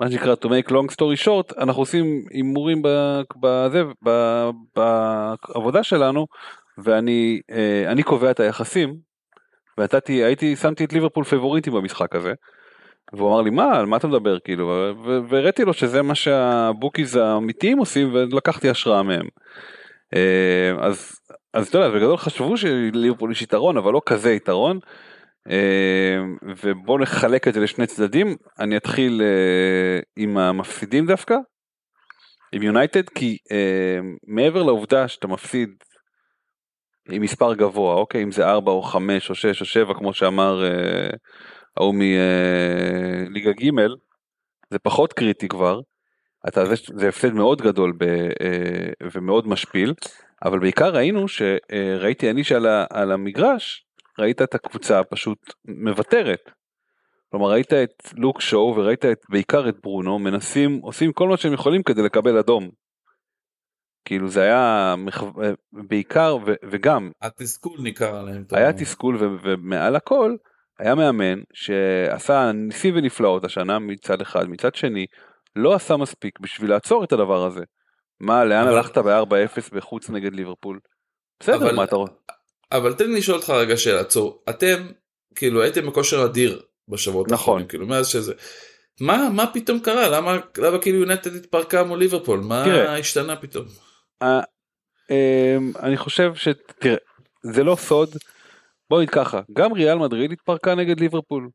[0.00, 2.82] מה שנקרא to make long story short אנחנו עושים הימורים
[3.40, 3.82] בזה
[4.76, 6.26] בעבודה שלנו
[6.78, 8.96] ואני אה, אני קובע את היחסים
[9.78, 12.32] ונתתי הייתי שמתי את ליברפול פבוריטים במשחק הזה.
[13.12, 14.94] והוא אמר לי מה על מה אתה מדבר כאילו
[15.28, 19.26] והראיתי לו שזה מה שהבוקיז האמיתיים עושים ולקחתי השראה מהם.
[20.14, 21.20] אה, אז
[21.52, 24.78] אז אתה יודע בגדול חשבו שליברפול יש יתרון אבל לא כזה יתרון.
[25.50, 26.16] אה,
[26.62, 29.22] ובואו נחלק את זה לשני צדדים אני אתחיל
[30.16, 31.36] עם המפסידים דווקא.
[32.52, 33.38] עם יונייטד כי
[34.26, 35.68] מעבר לעובדה שאתה מפסיד
[37.10, 38.22] עם מספר גבוה, אוקיי?
[38.22, 41.08] אם זה 4 או 5 או 6 או 7 כמו שאמר אה,
[41.76, 43.70] ההוא אה, מליגה ג',
[44.70, 45.80] זה פחות קריטי כבר.
[46.48, 49.94] אתה, זה, זה הפסד מאוד גדול ב, אה, ומאוד משפיל,
[50.44, 53.86] אבל בעיקר ראינו שראיתי אני שעל על המגרש,
[54.18, 56.50] ראית את הקבוצה פשוט מוותרת.
[57.30, 61.52] כלומר ראית את לוק שואו וראית את, בעיקר את ברונו מנסים עושים כל מה שהם
[61.52, 62.70] יכולים כדי לקבל אדום.
[64.04, 64.94] כאילו זה היה
[65.72, 68.44] בעיקר ו, וגם התסכול ניכר עליהם.
[68.52, 70.36] היה תסכול ו, ומעל הכל
[70.78, 75.06] היה מאמן שעשה ניסים ונפלאות השנה מצד אחד מצד שני
[75.56, 77.60] לא עשה מספיק בשביל לעצור את הדבר הזה.
[78.20, 78.76] מה לאן אבל...
[78.76, 80.78] הלכת ב-4-0 בחוץ נגד ליברפול?
[81.40, 81.74] בסדר אבל...
[81.74, 82.10] מה אתה רואה?
[82.72, 84.86] אבל תן לי לשאול אותך רגע שאלה עצור אתם
[85.34, 88.32] כאילו הייתם בכושר אדיר בשבועות נכון האחרונים, כאילו מאז שזה
[89.00, 93.66] מה מה פתאום קרה למה למה כאילו יונייטד התפרקה מול ליברפול מה תראה, השתנה פתאום.
[94.24, 94.26] Uh,
[95.08, 96.96] um, אני חושב שתראה
[97.42, 98.16] זה לא סוד
[98.90, 101.48] בוא נגיד ככה גם ריאל מדריד התפרקה נגד ליברפול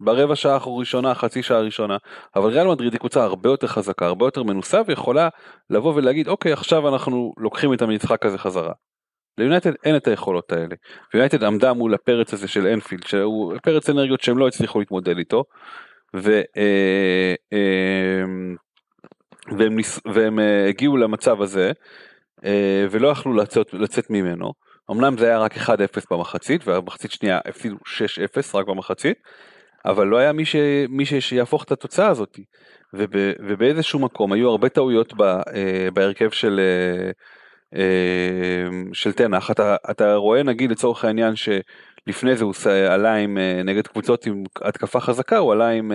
[0.00, 1.96] ברבע שעה הראשונה חצי שעה הראשונה
[2.36, 5.28] אבל ריאל מדריד היא קבוצה הרבה יותר חזקה הרבה יותר מנוסה ויכולה
[5.70, 8.72] לבוא ולהגיד אוקיי עכשיו אנחנו לוקחים את המשחק הזה חזרה.
[9.38, 10.74] ליונייטד אין את היכולות האלה.
[11.14, 15.44] ויונייטד עמדה מול הפרץ הזה של אנפילד שהוא פרץ אנרגיות שהם לא הצליחו להתמודד איתו.
[16.16, 18.24] ו, אה, אה,
[19.58, 19.76] והם,
[20.14, 21.72] והם אה, הגיעו למצב הזה
[22.44, 24.52] אה, ולא יכלו לצאת, לצאת ממנו.
[24.90, 25.68] אמנם זה היה רק 1-0
[26.10, 27.78] במחצית והמחצית שנייה הפסידו 6-0
[28.54, 29.16] רק במחצית.
[29.84, 30.56] אבל לא היה מי, ש,
[30.88, 32.38] מי ש, שיהפוך את התוצאה הזאת.
[32.94, 33.10] וב,
[33.48, 37.10] ובאיזשהו מקום היו הרבה טעויות ב, אה, בהרכב של, אה,
[37.78, 39.50] אה, של תנח.
[39.50, 42.54] אתה, אתה רואה נגיד לצורך העניין שלפני זה הוא
[42.88, 45.92] עלה עם נגד קבוצות עם התקפה חזקה הוא עלה עם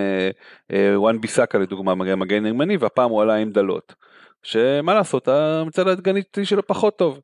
[0.94, 3.94] וואן ביסאקה לדוגמה מגן, ימני והפעם הוא עלה עם דלות.
[4.42, 7.20] שמה לעשות המצד ההדגניתי שלו פחות טוב.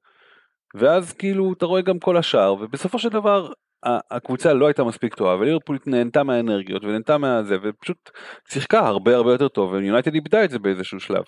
[0.74, 3.52] ואז כאילו אתה רואה גם כל השאר ובסופו של דבר
[3.84, 8.10] הקבוצה לא הייתה מספיק טובה וליברפול נהנתה מהאנרגיות ונהנתה מהזה ופשוט
[8.48, 11.24] שיחקה הרבה הרבה יותר טוב ויונייטד איבדה את זה באיזשהו שלב.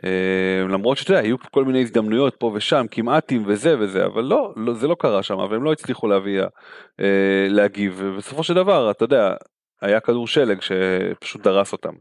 [0.00, 4.52] Uh, למרות שאתה יודע היו כל מיני הזדמנויות פה ושם כמעטים וזה וזה אבל לא,
[4.56, 6.48] לא זה לא קרה שם והם לא הצליחו להביא uh,
[7.48, 9.34] להגיב ובסופו של דבר אתה יודע
[9.80, 11.92] היה כדור שלג שפשוט דרס אותם.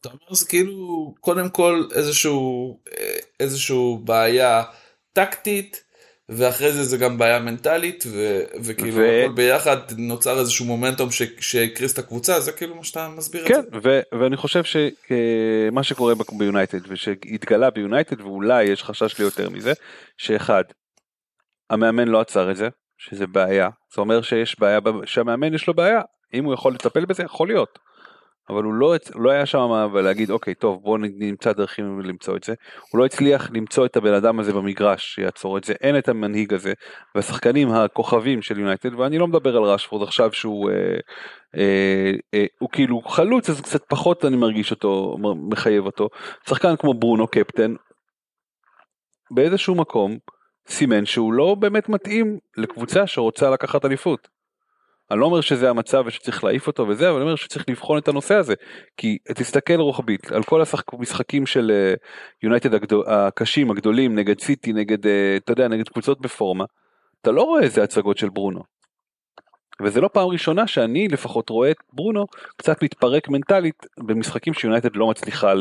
[0.00, 4.62] אתה אומר זה כאילו קודם כל איזשהו אה, איזשהו בעיה
[5.14, 5.84] טקטית
[6.28, 9.22] ואחרי זה זה גם בעיה מנטלית ו- וכאילו ו...
[9.24, 11.08] הכל ביחד נוצר איזשהו מומנטום
[11.40, 13.78] שהקריס את הקבוצה זה כאילו מה שאתה מסביר כן, את זה.
[13.82, 19.72] ו- ואני חושב שמה שקורה ביונייטד ושהתגלה ביונייטד ואולי יש חשש לי יותר מזה
[20.16, 20.64] שאחד
[21.70, 26.00] המאמן לא עצר את זה שזה בעיה זה אומר שיש בעיה שהמאמן יש לו בעיה
[26.34, 27.78] אם הוא יכול לטפל בזה יכול להיות.
[28.50, 32.54] אבל הוא לא, לא היה שם ולהגיד אוקיי טוב בוא נמצא דרכים למצוא את זה.
[32.90, 35.74] הוא לא הצליח למצוא את הבן אדם הזה במגרש שיעצור את זה.
[35.80, 36.72] אין את המנהיג הזה
[37.14, 40.76] והשחקנים הכוכבים של יונייטד ואני לא מדבר על רשפורד עכשיו שהוא אה,
[41.56, 45.16] אה, אה, הוא כאילו חלוץ אז קצת פחות אני מרגיש אותו
[45.50, 46.08] מחייב אותו.
[46.48, 47.74] שחקן כמו ברונו קפטן
[49.30, 50.16] באיזשהו מקום
[50.68, 54.33] סימן שהוא לא באמת מתאים לקבוצה שרוצה לקחת אליפות.
[55.10, 58.08] אני לא אומר שזה המצב ושצריך להעיף אותו וזה, אבל אני אומר שצריך לבחון את
[58.08, 58.54] הנושא הזה.
[58.96, 60.62] כי תסתכל רוחבית על כל
[60.92, 61.94] המשחקים של
[62.42, 66.64] יונייטד uh, הקשים הגדולים נגד סיטי נגד uh, אתה יודע נגד קבוצות בפורמה.
[67.22, 68.74] אתה לא רואה איזה הצגות של ברונו.
[69.82, 75.06] וזה לא פעם ראשונה שאני לפחות רואה את ברונו קצת מתפרק מנטלית במשחקים שיונייטד לא
[75.06, 75.52] מצליחה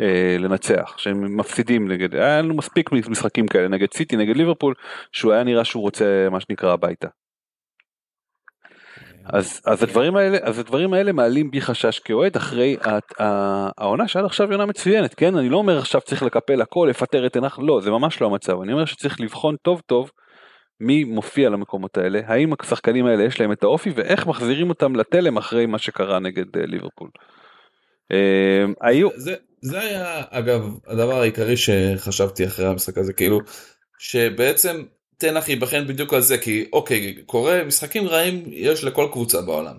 [0.00, 4.74] אה, לנצח שהם מפסידים נגד היה לנו מספיק משחקים כאלה נגד סיטי נגד ליברפול
[5.12, 7.08] שהוא היה נראה שהוא רוצה מה שנקרא הביתה.
[9.24, 12.76] אז, אז הדברים האלה אז הדברים האלה מעלים בי חשש כאוהד אחרי
[13.78, 15.36] העונה שעד עכשיו היא עונה מצוינת כן?
[15.36, 18.60] אני לא אומר עכשיו צריך לקפל הכל לפטר את עינך לא זה ממש לא המצב.
[18.60, 20.10] אני אומר שצריך לבחון טוב טוב
[20.80, 25.36] מי מופיע למקומות האלה האם השחקנים האלה יש להם את האופי ואיך מחזירים אותם לתלם
[25.36, 27.10] אחרי מה שקרה נגד אה, ליברפול.
[28.12, 33.40] אה, היו זה, זה היה אגב הדבר העיקרי שחשבתי אחרי המשחק הזה כאילו
[33.98, 34.82] שבעצם
[35.22, 39.76] תנח ייבחן בדיוק על זה כי אוקיי קורה משחקים רעים יש לכל קבוצה בעולם.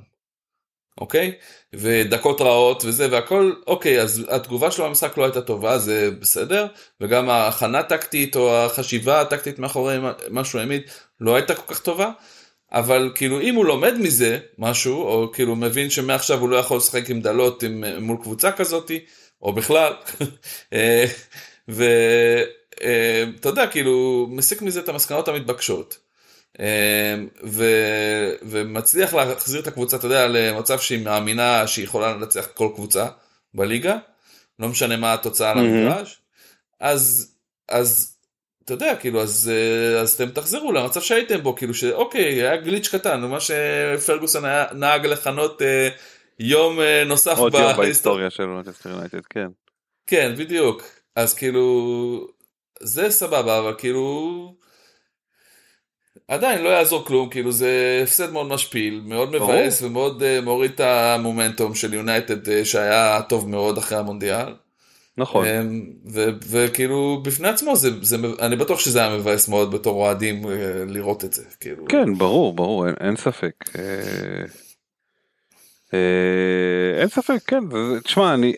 [1.02, 1.32] אוקיי
[1.74, 6.68] ודקות רעות וזה והכל אוקיי אז התגובה שלו במשחק לא הייתה טובה זה בסדר
[7.02, 9.98] וגם ההכנה טקטית או החשיבה הטקטית מאחורי
[10.30, 10.82] מה שהוא העמיד
[11.20, 12.12] לא הייתה כל כך טובה.
[12.72, 17.10] אבל כאילו אם הוא לומד מזה משהו או כאילו מבין שמעכשיו הוא לא יכול לשחק
[17.10, 19.06] עם דלות עם, מול קבוצה כזאתי
[19.42, 19.94] או בכלל
[20.74, 21.06] אה,
[21.70, 21.86] ו...
[22.84, 25.98] אה, אתה יודע, כאילו, מסיק מזה את המסקנות המתבקשות.
[26.60, 27.66] אה, ו,
[28.42, 33.08] ומצליח להחזיר את הקבוצה, אתה יודע, למצב שהיא מאמינה שהיא יכולה לנצח כל קבוצה
[33.54, 33.98] בליגה,
[34.60, 36.22] לא משנה מה התוצאה על המגרש,
[36.80, 37.34] אז,
[37.70, 38.14] אז
[38.66, 42.88] אתה יודע, כאילו, אז, אה, אז אתם תחזרו למצב שהייתם בו, כאילו שאוקיי, היה גליץ'
[42.88, 45.90] קטן, מה שפרגוסון היה נהג לכנות אה,
[46.40, 47.38] יום אה, נוסף
[47.78, 49.48] בהיסטוריה של מנצ'סטר יונייטד, כן.
[50.08, 50.84] כן, בדיוק.
[51.16, 52.28] אז כאילו,
[52.84, 54.56] זה סבבה אבל כאילו
[56.28, 60.80] עדיין לא יעזור כלום, כאילו זה הפסד מאוד משפיל, מאוד מבאס ומאוד uh, מוריד את
[60.80, 64.54] המומנטום של יונייטד uh, שהיה טוב מאוד אחרי המונדיאל.
[65.18, 65.46] נכון.
[66.48, 70.46] וכאילו בפני עצמו זה, זה, אני בטוח שזה היה מבאס מאוד בתור אוהדים
[70.88, 71.44] לראות את זה.
[71.60, 71.86] כאילו.
[71.86, 73.52] כן, ברור, ברור, אין, אין ספק.
[73.76, 73.82] אה,
[75.94, 77.64] אה, אין ספק, כן,
[78.04, 78.54] תשמע, אני...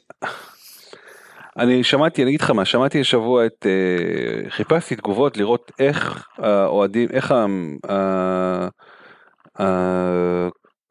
[1.58, 7.10] אני שמעתי, אני אגיד לך מה, שמעתי השבוע את, אה, חיפשתי תגובות לראות איך האוהדים,
[7.12, 7.34] איך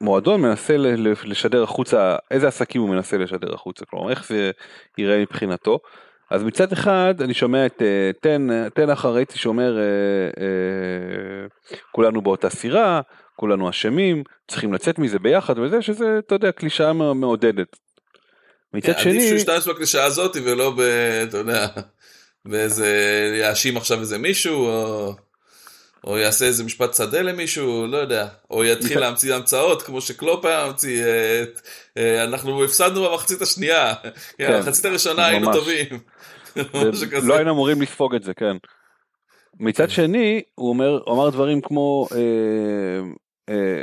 [0.01, 0.77] המועדון מנסה
[1.25, 4.51] לשדר החוצה, איזה עסקים הוא מנסה לשדר החוצה, כלומר איך זה
[4.99, 5.79] ייראה מבחינתו.
[6.31, 7.83] אז מצד אחד אני שומע את
[8.23, 9.79] תן, תן אחריתי שאומר
[11.93, 13.01] כולנו באותה סירה,
[13.37, 17.84] כולנו אשמים, צריכים לצאת מזה ביחד וזה, שזה, אתה יודע, קלישאה מעודדת.
[18.75, 19.11] מצד שני...
[19.11, 20.81] עדיף שהוא ישתמש בקלישאה הזאת ולא ב...
[21.29, 21.67] אתה יודע,
[22.45, 22.89] באיזה...
[23.41, 25.15] יאשים עכשיו איזה מישהו, או...
[26.07, 30.67] או יעשה איזה משפט שדה למישהו, לא יודע, או יתחיל להמציא המצאות כמו שקלופ היה
[30.67, 31.05] ממציא,
[31.97, 33.95] אה, אנחנו הפסדנו במחצית השנייה,
[34.39, 35.87] כן, במחצית הראשונה היינו טובים.
[37.29, 38.57] לא היינו אמורים לספוג את זה, כן.
[39.61, 40.77] מצד שני, הוא
[41.09, 43.01] אמר דברים כמו, אה,
[43.49, 43.83] אה,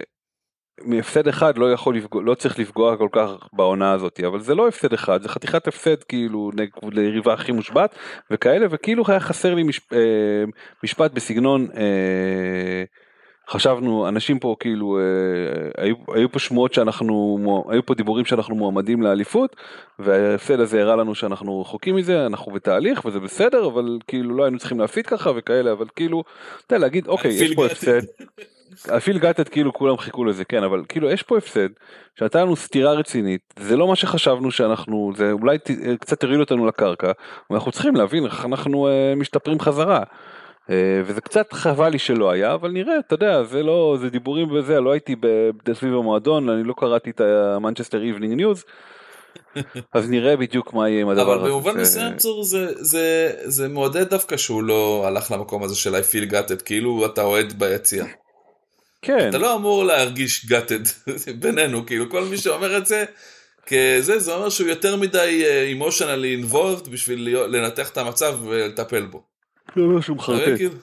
[0.85, 4.67] מהפסד אחד לא יכול לפגוע, לא צריך לפגוע כל כך בעונה הזאת, אבל זה לא
[4.67, 6.51] הפסד אחד, זה חתיכת הפסד כאילו
[6.91, 7.95] ליריבה הכי מושבת
[8.31, 9.99] וכאלה, וכאילו היה חסר לי משפ, אה,
[10.83, 12.83] משפט בסגנון, אה,
[13.49, 19.01] חשבנו, אנשים פה כאילו, אה, היו, היו פה שמועות שאנחנו, היו פה דיבורים שאנחנו מועמדים
[19.01, 19.55] לאליפות,
[19.99, 24.59] וההפסד הזה הראה לנו שאנחנו רחוקים מזה, אנחנו בתהליך וזה בסדר, אבל כאילו לא היינו
[24.59, 26.23] צריכים להפיד ככה וכאלה, אבל כאילו,
[26.65, 28.01] אתה יודע, להגיד, אוקיי, יש פה הפסד.
[28.89, 31.69] הפיל גאטד כאילו כולם חיכו לזה כן אבל כאילו יש פה הפסד
[32.19, 36.65] שנתן לנו סתירה רצינית זה לא מה שחשבנו שאנחנו זה אולי ת, קצת הריל אותנו
[36.65, 37.11] לקרקע
[37.49, 40.03] ואנחנו צריכים להבין איך אנחנו uh, משתפרים חזרה.
[40.67, 40.71] Uh,
[41.05, 44.79] וזה קצת חבל לי שלא היה אבל נראה אתה יודע זה לא זה דיבורים וזה
[44.79, 45.15] לא הייתי
[45.73, 48.63] סביב המועדון אני לא קראתי את המנצ'סטר איבנינג ניוז.
[49.93, 51.41] אז נראה בדיוק מה יהיה עם הדבר הזה.
[51.41, 55.95] אבל במובן מסוים צור זה, זה, זה מעודד דווקא שהוא לא הלך למקום הזה של
[55.95, 58.05] I feel gutted כאילו אתה אוהד ביציע.
[59.01, 59.29] כן.
[59.29, 60.79] אתה לא אמור להרגיש gutted
[61.41, 63.05] בינינו, כאילו כל מי שאומר את זה,
[63.65, 69.23] כזה, זה אומר שהוא יותר מדי emotionally uh, involved בשביל לנתח את המצב ולטפל בו.
[69.75, 70.57] זה אומר שהוא מחרטט.
[70.57, 70.73] כאילו-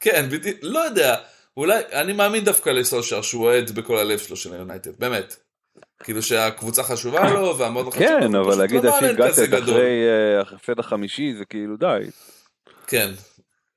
[0.00, 1.16] כן, בדיוק, לא יודע,
[1.56, 5.36] אולי, אני מאמין דווקא לסולשר שהוא אוהד בכל הלב שלו של היונייטד, באמת.
[6.04, 10.06] כאילו שהקבוצה חשובה לו והמאוד חשוב כן, אבל להגיד לא אפילו gutted אחרי
[10.38, 11.98] ההפסד החמישי זה כאילו די.
[12.86, 13.10] כן,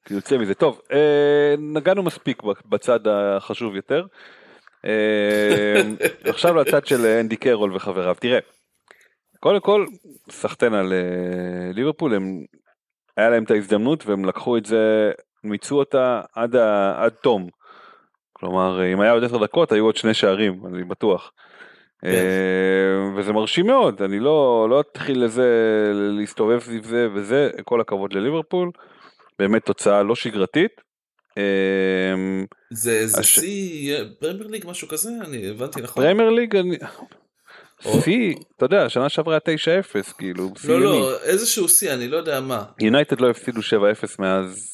[0.10, 0.54] יוצא מזה.
[0.54, 4.06] טוב, אה, נגענו מספיק בצד החשוב יותר.
[4.86, 5.82] אה,
[6.32, 8.16] עכשיו לצד של אנדי קרול וחבריו.
[8.20, 8.40] תראה,
[9.40, 9.86] קודם כל,
[10.30, 12.44] סחטיין על אה, ליברפול, הם,
[13.18, 15.12] היה להם את ההזדמנות והם לקחו את זה,
[15.44, 17.48] מיצו אותה עד, ה, עד תום.
[18.34, 21.32] כלומר, אם היה עוד עשר דקות, היו עוד שני שערים, אני בטוח.
[22.02, 22.26] כן.
[23.18, 25.48] וזה מרשים מאוד, אני לא, לא אתחיל לזה,
[25.94, 28.72] להסתובב סביב זה וזה, כל הכבוד לליברפול.
[29.42, 30.72] באמת תוצאה לא שגרתית.
[31.38, 36.04] אמ, זה שיא פרמייר ליג משהו כזה אני הבנתי נכון.
[36.04, 36.78] פרמייר ליג אני...
[38.04, 40.52] שיא, אתה יודע, שנה שעברה 9-0 כאילו.
[40.68, 42.64] לא לא, איזשהו שיא, אני לא יודע מה.
[42.80, 43.64] יונייטד לא הפסידו 7-0
[44.20, 44.68] מאז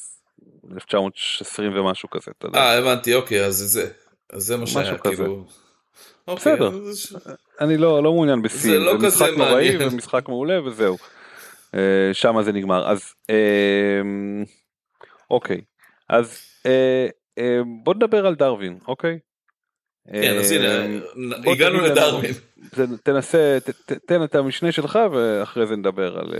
[0.74, 2.60] 1920 ומשהו כזה, אתה יודע.
[2.60, 3.90] אה, הבנתי, אוקיי, אז זה.
[4.34, 5.46] אז זה מה שהיה, כאילו.
[6.28, 6.72] אוקיי, בסדר,
[7.62, 10.98] אני לא, לא מעוניין בשיא, זה לא משחק נוראי ומשחק מעולה וזהו.
[11.76, 12.92] אה, שם זה נגמר.
[12.92, 14.44] אז אמ,
[15.32, 15.62] אוקיי,
[16.10, 19.20] אז אה, אה, בוא נדבר על דרווין, אוקיי?
[20.12, 21.00] כן, אז הנה,
[21.52, 22.34] הגענו לדרווין.
[23.04, 23.58] תנסה,
[24.08, 26.34] תן את המשנה שלך ואחרי זה נדבר על...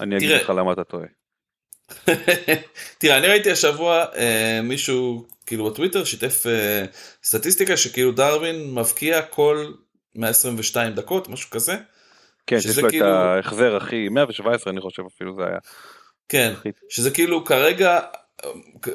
[0.00, 1.06] אני אגיד לך למה אתה טועה.
[2.98, 4.04] תראה, אני ראיתי השבוע
[4.62, 6.44] מישהו כאילו בטוויטר שיתף
[7.24, 9.72] סטטיסטיקה שכאילו דרווין מבקיע כל
[10.14, 11.76] 122 דקות, משהו כזה.
[12.48, 13.06] כן, יש לו כאילו...
[13.06, 15.58] את ההחזר הכי 117 אני חושב אפילו זה היה.
[16.28, 16.52] כן,
[16.88, 18.00] שזה כאילו כרגע,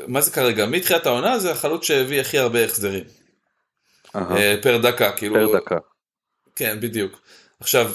[0.08, 0.66] מה זה כרגע?
[0.66, 3.04] מתחילת העונה זה החלוץ שהביא הכי הרבה החזרים.
[4.16, 5.36] אה, פר דקה, כאילו.
[5.36, 5.78] פר דקה.
[6.56, 7.22] כן, בדיוק.
[7.60, 7.92] עכשיו,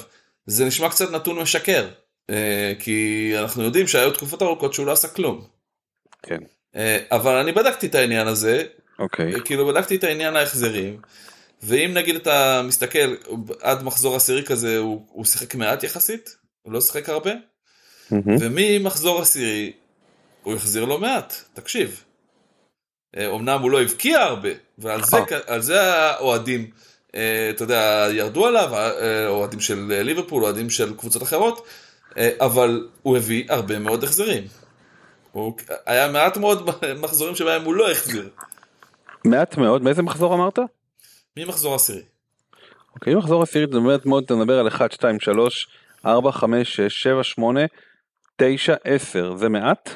[0.47, 1.89] זה נשמע קצת נתון משקר,
[2.31, 5.45] אה, כי אנחנו יודעים שהיו תקופות ארוכות שהוא לא עשה כלום.
[6.23, 6.39] כן.
[6.77, 8.65] אה, אבל אני בדקתי את העניין הזה,
[8.99, 9.33] אוקיי.
[9.45, 11.01] כאילו בדקתי את העניין ההחזרים,
[11.63, 13.15] ואם נגיד אתה מסתכל
[13.63, 18.15] עד מחזור עשירי כזה הוא, הוא שיחק מעט יחסית, הוא לא שיחק הרבה, mm-hmm.
[18.41, 19.73] וממחזור עשירי
[20.43, 22.05] הוא החזיר לו מעט, תקשיב.
[23.17, 25.17] אמנם הוא לא הבקיע הרבה, ועל זה,
[25.49, 25.61] אה.
[25.61, 26.71] זה האוהדים,
[27.15, 31.67] אה, אתה יודע, ירדו עליו, אה, אוהדים של ליברפול, אוהדים של קבוצות אחרות,
[32.41, 34.45] אבל הוא הביא הרבה מאוד החזרים.
[35.33, 35.53] הוא
[35.87, 36.71] היה מעט מאוד
[37.03, 38.29] מחזורים שבהם הוא לא החזיר.
[39.25, 40.59] מעט מאוד, מאיזה מחזור אמרת?
[41.39, 42.03] ממחזור עשירי.
[42.95, 45.69] אוקיי, מחזור עשירי זה באמת מאוד, אתה מדבר על 1, 2, 3,
[46.07, 47.61] 4, 5, 6, 7, 8,
[48.37, 49.91] 9, 10, זה מעט?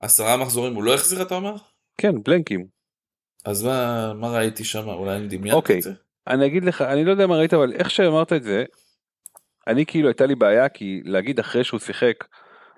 [0.00, 1.54] עשרה מחזורים הוא לא החזיר אתה אומר?
[1.98, 2.66] כן, בלנקים.
[3.44, 4.88] אז מה, מה ראיתי שם?
[4.88, 5.92] אולי אני דמיינתי אוקיי, את זה?
[6.26, 8.64] אני אגיד לך, אני לא יודע מה ראית, אבל איך שאמרת את זה,
[9.66, 12.24] אני כאילו הייתה לי בעיה, כי להגיד אחרי שהוא שיחק,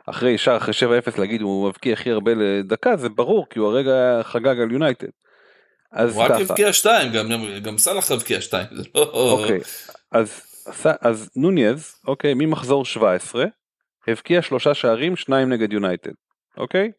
[0.06, 0.74] אחרי ישר אחרי
[1.14, 5.08] 7-0 להגיד הוא מבקיע הכי הרבה לדקה, זה ברור, כי הוא הרגע חגג על יונייטד.
[5.94, 7.28] אז הוא רק הבקיע 2, גם,
[7.62, 9.00] גם סאלח הבקיע 2, זה לא...
[9.02, 9.60] אוקיי,
[10.12, 10.40] אז,
[11.00, 13.44] אז נוניז, אוקיי, ממחזור 17,
[14.08, 16.12] הבקיע שלושה שערים, שניים נגד יונייטד,
[16.56, 16.90] אוקיי?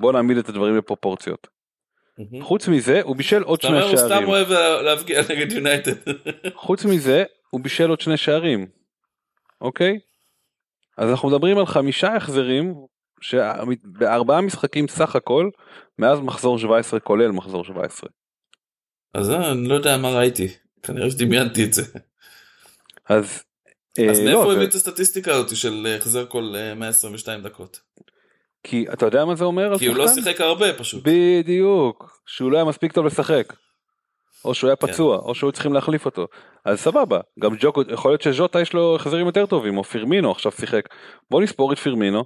[0.00, 1.46] בוא נעמיד את הדברים בפרופורציות.
[2.40, 3.90] חוץ מזה הוא בישל עוד שני שערים.
[3.90, 4.48] הוא סתם אוהב
[4.84, 5.92] להבקיע נגד יונייטד.
[6.66, 8.66] חוץ מזה הוא בישל עוד שני שערים.
[9.60, 9.98] אוקיי?
[10.98, 12.74] אז אנחנו מדברים על חמישה החזרים
[13.84, 15.50] בארבעה משחקים סך הכל
[15.98, 18.10] מאז מחזור 17 כולל מחזור 17.
[19.16, 20.48] אז אני לא יודע מה ראיתי
[20.82, 21.82] כנראה שדמיינתי את זה.
[23.08, 23.42] אז
[24.10, 27.80] אז מאיפה הוא הביא את הסטטיסטיקה הזאת של החזר כל 122 דקות?
[28.62, 29.78] כי אתה יודע מה זה אומר?
[29.78, 31.02] כי הוא לא שיחק הרבה פשוט.
[31.04, 33.52] בדיוק, שהוא לא היה מספיק טוב לשחק.
[34.44, 34.86] או שהוא היה כן.
[34.86, 36.26] פצוע, או שהוא צריכים להחליף אותו.
[36.64, 40.52] אז סבבה, גם ג'וקו, יכול להיות שז'וטה יש לו החזרים יותר טובים, או פירמינו עכשיו
[40.52, 40.88] שיחק.
[41.30, 42.24] בוא נספור את פירמינו.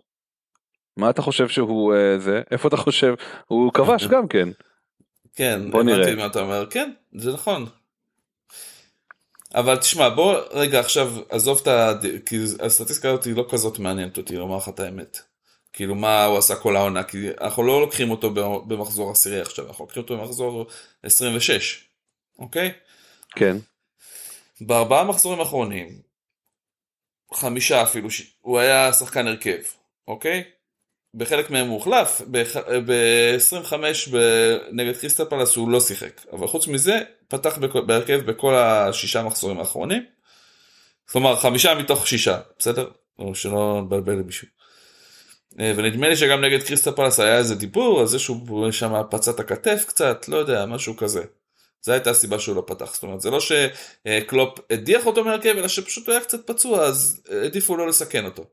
[0.96, 2.42] מה אתה חושב שהוא אה, זה?
[2.50, 3.14] איפה אתה חושב?
[3.46, 4.48] הוא כבש גם כן.
[5.37, 6.14] כן, בוא נראה.
[6.14, 7.66] מה אתה אומר, כן, זה נכון.
[9.55, 11.93] אבל תשמע, בוא רגע עכשיו עזוב את ה...
[12.27, 15.19] כי הסטטיסטיקה הזאת היא לא כזאת מעניינת אותי לומר לך את האמת.
[15.73, 18.31] כאילו מה הוא עשה כל העונה, כי אנחנו לא לוקחים אותו
[18.66, 20.66] במחזור עשירי עכשיו, אנחנו לוקחים אותו במחזור
[21.03, 21.85] 26,
[22.38, 22.73] אוקיי?
[23.31, 23.57] כן.
[24.61, 26.01] בארבעה מחזורים האחרונים,
[27.35, 28.09] חמישה אפילו,
[28.40, 29.59] הוא היה שחקן הרכב,
[30.09, 30.45] אוקיי?
[31.14, 32.23] בחלק מהם הוא הוחלף,
[32.87, 33.75] ב-25
[34.73, 40.03] נגד קריסטל פלס הוא לא שיחק, אבל חוץ מזה פתח בהרכב בכל השישה מחזורים האחרונים,
[41.09, 42.90] כלומר חמישה מתוך שישה, בסדר?
[43.18, 44.49] או שלא נבלבל למישהו.
[45.61, 49.31] אה, ונדמה לי שגם נגד קריסטל פלס היה איזה דיבור על זה שהוא שם פצע
[49.31, 51.23] את הכתף קצת, לא יודע, משהו כזה.
[51.83, 55.68] זו הייתה הסיבה שהוא לא פתח, זאת אומרת זה לא שקלופ הדיח אותו מהרכב אלא
[55.68, 58.44] שפשוט הוא היה קצת פצוע אז העדיפו לא לסכן אותו.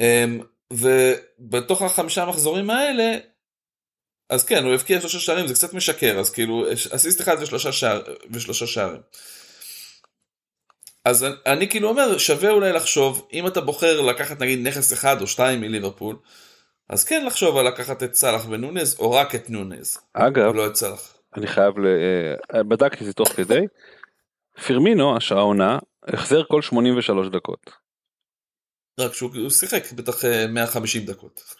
[0.00, 0.40] אמ,
[0.72, 3.18] ובתוך החמישה המחזורים האלה
[4.30, 8.02] אז כן הוא הבקיע שלושה שערים זה קצת משקר אז כאילו אסיסט אחד ושלושה, שער,
[8.30, 9.00] ושלושה שערים.
[11.04, 15.26] אז אני כאילו אומר שווה אולי לחשוב אם אתה בוחר לקחת נגיד נכס אחד או
[15.26, 16.16] שתיים מליברפול
[16.88, 19.98] אז כן לחשוב על לקחת את סאלח ונונז או רק את נונז.
[20.12, 21.14] אגב, לא את סאלח.
[21.36, 21.86] אני חייב, ל...
[22.54, 23.66] אה, בדקתי את זה תוך כדי,
[24.66, 27.70] פירמינו השעה עונה החזר כל 83 דקות.
[28.98, 31.54] רק שהוא שיחק בטח 150 אה, דקות.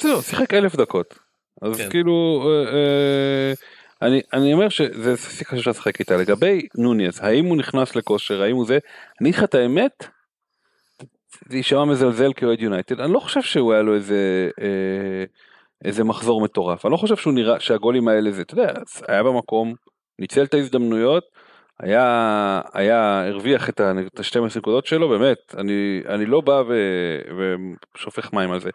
[0.00, 1.18] זהו, שיחק אלף דקות.
[1.62, 1.90] אז כן.
[1.90, 3.52] כאילו, אה, אה,
[4.02, 6.16] אני, אני אומר שזה סיכה שאפשר לשחק איתה.
[6.16, 8.78] לגבי נוניאז, האם הוא נכנס לכושר, האם הוא זה,
[9.20, 10.06] אני אגיד לך את האמת,
[11.48, 15.24] זה יישמע מזלזל כאוהד יונייטד, אני לא חושב שהוא היה לו איזה, אה,
[15.84, 18.72] איזה מחזור מטורף, אני לא חושב שהוא נראה שהגולים האלה זה, אתה יודע,
[19.08, 19.74] היה במקום,
[20.18, 21.24] ניצל את ההזדמנויות,
[21.82, 26.74] היה, היה, הרוויח את ה-12 נקודות שלו, באמת, אני, אני לא בא ו,
[27.96, 28.70] ושופך מים על זה.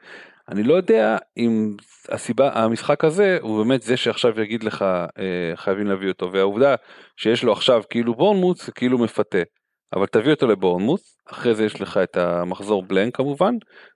[0.49, 1.75] אני לא יודע אם
[2.09, 6.75] הסיבה, המשחק הזה הוא באמת זה שעכשיו יגיד לך אה, חייבים להביא אותו, והעובדה
[7.17, 9.41] שיש לו עכשיו כאילו בורנמוט זה כאילו מפתה.
[9.95, 13.55] אבל תביא אותו לבורנמוט, אחרי זה יש לך את המחזור בלנק כמובן,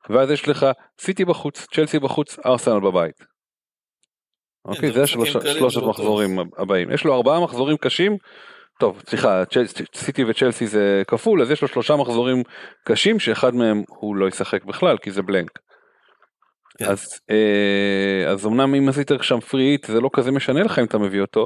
[0.10, 0.66] ואז יש לך
[1.00, 3.26] סיטי בחוץ, צ'לסי בחוץ, ארסנל בבית.
[4.66, 6.92] אוקיי, זה שלושת מחזורים הבאים.
[6.92, 8.18] יש לו ארבעה מחזורים קשים,
[8.80, 9.44] טוב, סליחה,
[9.96, 12.44] סיטי וצ'לסי זה כפול, אז יש לו שלושה מחזורים
[12.84, 15.60] קשים שאחד מהם הוא לא ישחק בכלל, כי זה בלנק.
[16.78, 16.86] כן.
[16.86, 20.98] אז, אה, אז אמנם אם עשית שם פריט זה לא כזה משנה לך אם אתה
[20.98, 21.46] מביא אותו,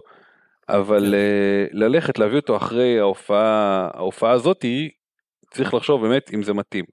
[0.69, 1.13] אבל כן.
[1.13, 4.89] אה, ללכת להביא אותו אחרי ההופעה, ההופעה הזאתי,
[5.53, 6.85] צריך לחשוב באמת אם זה מתאים.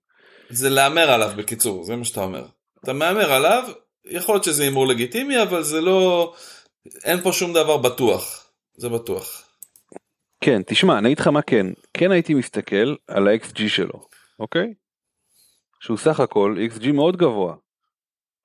[0.50, 2.44] זה להמר עליו בקיצור, זה מה שאתה אומר.
[2.84, 3.64] אתה מהמר עליו,
[4.04, 6.32] יכול להיות שזה הימור לגיטימי, אבל זה לא,
[7.04, 9.49] אין פה שום דבר בטוח, זה בטוח.
[10.44, 14.00] כן, תשמע, אני אגיד לך מה כן, כן הייתי מסתכל על ה-XG שלו,
[14.38, 14.74] אוקיי?
[15.80, 17.54] שהוא סך הכל XG מאוד גבוה.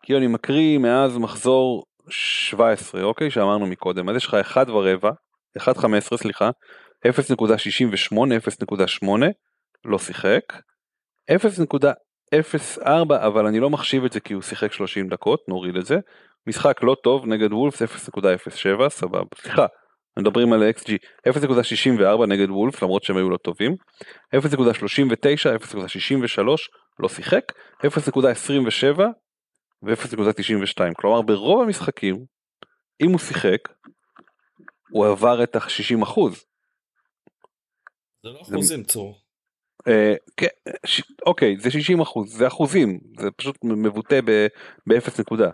[0.04, 3.32] כי אני מקריא מאז מחזור 17, אוקיי?
[3.32, 5.12] שאמרנו מקודם, אז יש לך 1 ורבע,
[5.60, 6.50] 1.15 סליחה,
[7.08, 7.12] 0.68,
[9.04, 9.08] 0.8,
[9.86, 10.42] לא שיחק,
[11.32, 15.96] 0.04 אבל אני לא מחשיב את זה כי הוא שיחק 30 דקות, נוריד את זה,
[16.48, 19.66] משחק לא טוב נגד וולפס 0.07, סבבה, סליחה,
[20.20, 20.90] מדברים על XG
[21.30, 23.76] 0.64 נגד וולפס למרות שהם היו לא טובים,
[24.36, 24.40] 0.39,
[26.36, 26.42] 0.63,
[27.00, 27.52] לא שיחק,
[27.86, 29.02] 0.27
[29.84, 32.26] ו-0.92, כלומר ברוב המשחקים,
[33.02, 33.70] אם הוא שיחק,
[34.92, 36.46] הוא עבר את ה-60 אחוז.
[38.24, 39.22] זה לא אחוזים צור.
[39.88, 40.72] אה, כן,
[41.26, 44.20] אוקיי, זה 60 אחוז, זה אחוזים, זה פשוט מבוטא
[44.88, 45.50] ב-0 נקודה.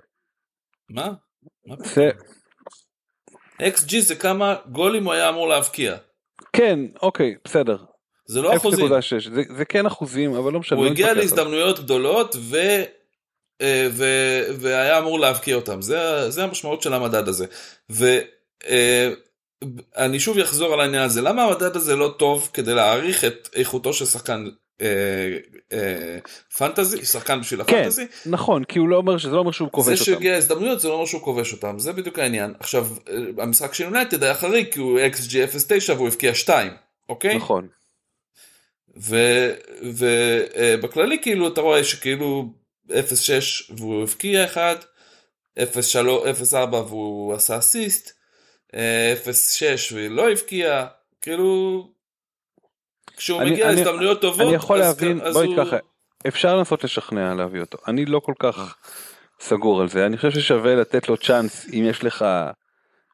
[0.89, 1.13] מה?
[3.61, 3.67] זה...
[3.67, 5.95] XG זה כמה גולים הוא היה אמור להבקיע.
[6.53, 7.77] כן, אוקיי, בסדר.
[8.25, 8.87] זה לא אחוזים.
[9.33, 10.77] זה, זה כן אחוזים, אבל לא משנה.
[10.77, 12.57] הוא לא הגיע להזדמנויות גדולות ו...
[13.61, 14.05] אה, ו...
[14.59, 17.45] והיה אמור להבקיע אותם, זה, זה המשמעות של המדד הזה.
[17.89, 19.13] ואני
[19.97, 23.93] אה, שוב אחזור על העניין הזה, למה המדד הזה לא טוב כדי להעריך את איכותו
[23.93, 24.45] של שחקן
[26.57, 28.05] פנטזי, שחקן בשביל כן, הפנטזי.
[28.25, 29.95] נכון, כי הוא לא אומר שזה לא אומר שהוא כובש אותם.
[29.97, 32.53] זה שהגיע הזדמנויות זה לא אומר שהוא כובש אותם, זה בדיוק העניין.
[32.59, 35.31] עכשיו, אה, המשחק של יונייטד היה חריג כי הוא XG
[35.89, 36.71] 0.9 והוא הבקיע 2,
[37.09, 37.37] אוקיי?
[37.37, 37.67] נכון.
[40.55, 42.53] ובכללי כאילו אתה רואה שכאילו
[42.89, 42.93] 0.6
[43.77, 44.85] והוא הבקיע 1,
[45.59, 48.11] 0.4 והוא עשה אסיסט,
[48.69, 48.73] 0.6
[49.93, 50.85] ולא הבקיע,
[51.21, 51.90] כאילו
[53.21, 55.65] כשהוא אני, מגיע אני, להזדמנויות טובות, אני יכול להבין, בואי הוא...
[55.65, 55.77] ככה,
[56.27, 58.75] אפשר לנסות לשכנע להביא אותו, אני לא כל כך
[59.39, 62.25] סגור על זה, אני חושב ששווה לתת לו צ'אנס אם יש לך,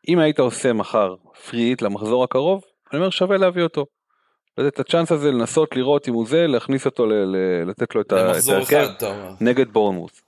[0.07, 1.15] אם היית עושה מחר
[1.49, 3.85] פריט למחזור הקרוב, אני אומר שווה להביא אותו.
[4.57, 7.35] לתת את הצ'אנס הזה לנסות לראות אם הוא זה, להכניס אותו, ל, ל,
[7.69, 8.87] לתת לו את ההרכב
[9.41, 10.21] נגד בורנמוס.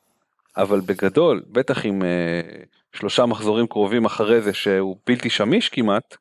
[0.58, 6.18] אבל בגדול, בטח עם uh, שלושה מחזורים קרובים אחרי זה שהוא בלתי שמיש כמעט,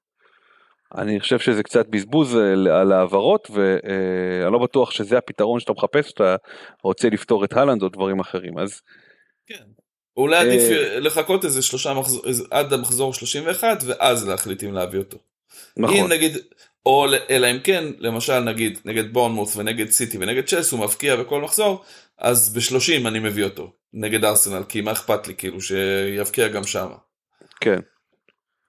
[0.97, 5.72] אני חושב שזה קצת בזבוז אה, על העברות ואני אה, לא בטוח שזה הפתרון שאתה
[5.72, 6.36] מחפש שאתה
[6.82, 8.80] רוצה לפתור את הלנד או דברים אחרים אז.
[9.47, 9.64] כן.
[10.16, 15.18] אולי עדיף אה, לחכות איזה שלושה מחזור עד המחזור 31 ואז להחליט אם להביא אותו.
[15.76, 15.97] נכון.
[15.97, 16.36] אם נגיד
[16.86, 21.41] או אלא אם כן למשל נגיד נגד בורנמוס ונגד סיטי ונגד צ'לס הוא מבקיע בכל
[21.41, 21.84] מחזור
[22.18, 26.95] אז ב-30 אני מביא אותו נגד ארסנל כי מה אכפת לי כאילו שיבקיע גם שמה.
[27.61, 27.80] כן.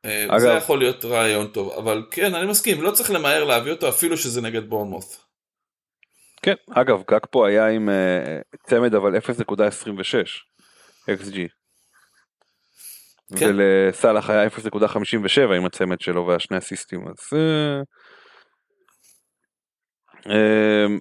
[0.05, 3.71] אה, אגב, זה יכול להיות רעיון טוב, אבל כן, אני מסכים, לא צריך למהר להביא
[3.71, 5.25] אותו אפילו שזה נגד בורנמוס.
[6.41, 9.21] כן, אגב, גג פה היה עם uh, צמד אבל 0.26
[11.09, 11.37] XG.
[13.37, 13.45] כן.
[13.49, 17.15] ולסאלח היה 0.57 עם הצמד שלו והשני אסיסטים, אז...
[17.33, 17.85] Uh,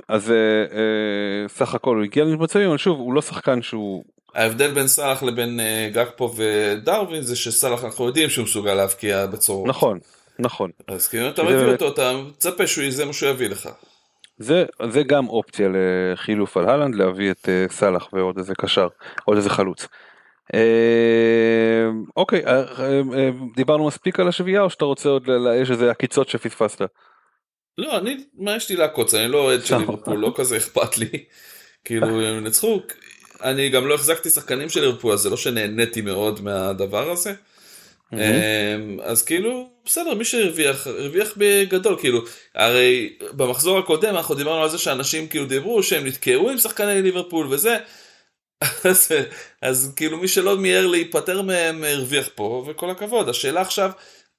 [0.08, 4.86] אז uh, סך הכל הוא הגיע למצבים, אבל שוב, הוא לא שחקן שהוא ההבדל בין
[4.86, 9.66] סאלח לבין uh, גגפו ודרווין זה שסאלח אנחנו יודעים שהוא מסוגל להבקיע בצורות.
[9.66, 9.98] נכון,
[10.38, 10.70] נכון.
[10.88, 13.68] אז כאילו אתה מביא אותו אתה מצפה שהוא זה מה שהוא יביא לך.
[14.38, 18.88] זה, זה גם אופציה לחילוף על הלנד להביא את uh, סאלח ועוד איזה קשר,
[19.24, 19.86] עוד איזה חלוץ.
[20.52, 20.56] Uh,
[22.16, 25.28] אוקיי, uh, uh, uh, דיברנו מספיק על השביעייה או שאתה רוצה עוד,
[25.62, 26.82] יש איזה עקיצות שפספסת?
[27.78, 31.24] לא, אני, מה יש לי לעקוץ, אני לא אוהד של ליברפול, לא כזה אכפת לי.
[31.84, 32.80] כאילו, הם נצחו,
[33.42, 37.32] אני גם לא החזקתי שחקנים של ליברפול אז זה לא שנהניתי מאוד מהדבר הזה.
[38.12, 39.02] Mm-hmm.
[39.02, 42.20] אז כאילו בסדר מי שהרוויח הרוויח בגדול כאילו
[42.54, 47.46] הרי במחזור הקודם אנחנו דיברנו על זה שאנשים כאילו דיברו שהם נתקעו עם שחקני ליברפול
[47.50, 47.76] וזה.
[48.90, 49.08] אז,
[49.62, 53.90] אז כאילו מי שלא מיהר להיפטר מהם הרוויח פה וכל הכבוד השאלה עכשיו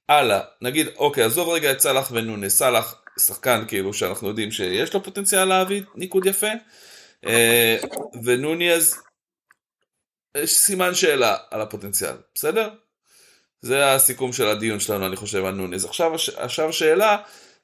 [0.09, 5.03] הלאה נגיד אוקיי עזוב רגע את סאלח ונונה סאלח שחקן כאילו שאנחנו יודעים שיש לו
[5.03, 6.47] פוטנציאל להביא ניקוד יפה.
[7.25, 7.77] אה,
[8.23, 8.95] ונוניאז,
[10.37, 12.69] יש סימן שאלה על הפוטנציאל, בסדר?
[13.61, 15.85] זה הסיכום של הדיון שלנו אני חושב על נוניאז.
[15.85, 17.17] עכשיו, עכשיו השאלה,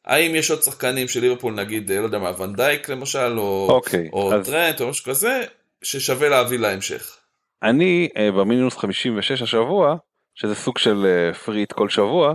[0.06, 4.10] האם יש עוד שחקנים של ליברפול נגיד, לא יודע מה, ונדייק למשל, או, okay, אוקיי,
[4.14, 4.46] או אז...
[4.46, 5.44] טרנט או משהו כזה,
[5.82, 7.18] ששווה להביא להמשך.
[7.64, 9.96] אני אה, במינוס 56 השבוע,
[10.36, 12.34] שזה סוג של אה, פריט כל שבוע,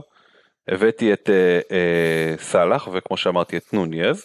[0.68, 1.30] הבאתי את
[2.38, 4.24] סאלח וכמו שאמרתי את נוניאז.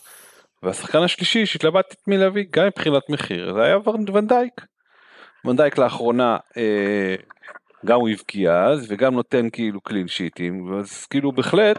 [0.66, 3.78] והשחקן השלישי שהתלבטתי את מי להביא גם מבחינת מחיר זה היה
[4.14, 4.62] ונדייק.
[5.46, 7.16] ונדייק לאחרונה אה,
[7.86, 11.78] גם הוא הבקיע אז וגם נותן כאילו קלין שיטים אז כאילו בהחלט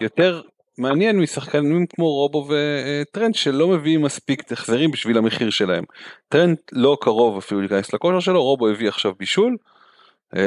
[0.00, 0.42] יותר
[0.78, 5.84] מעניין משחקנים כמו רובו וטרנד שלא מביאים מספיק החזרים בשביל המחיר שלהם.
[6.28, 9.56] טרנד לא קרוב אפילו להיכנס לכושר שלו רובו הביא עכשיו בישול.
[10.36, 10.40] אה,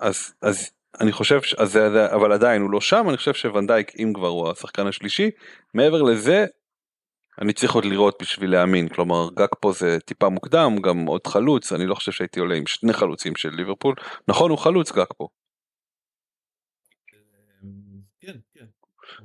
[0.00, 0.70] אז אז
[1.00, 1.76] אני חושב, אז,
[2.14, 5.30] אבל עדיין הוא לא שם, אני חושב שוונדייק אם כבר הוא השחקן השלישי,
[5.74, 6.46] מעבר לזה
[7.40, 11.86] אני צריך עוד לראות בשביל להאמין, כלומר גאקפו זה טיפה מוקדם, גם עוד חלוץ, אני
[11.86, 13.94] לא חושב שהייתי עולה עם שני חלוצים של ליברפול,
[14.28, 15.28] נכון הוא חלוץ גג פה.
[18.20, 18.64] כן, כן.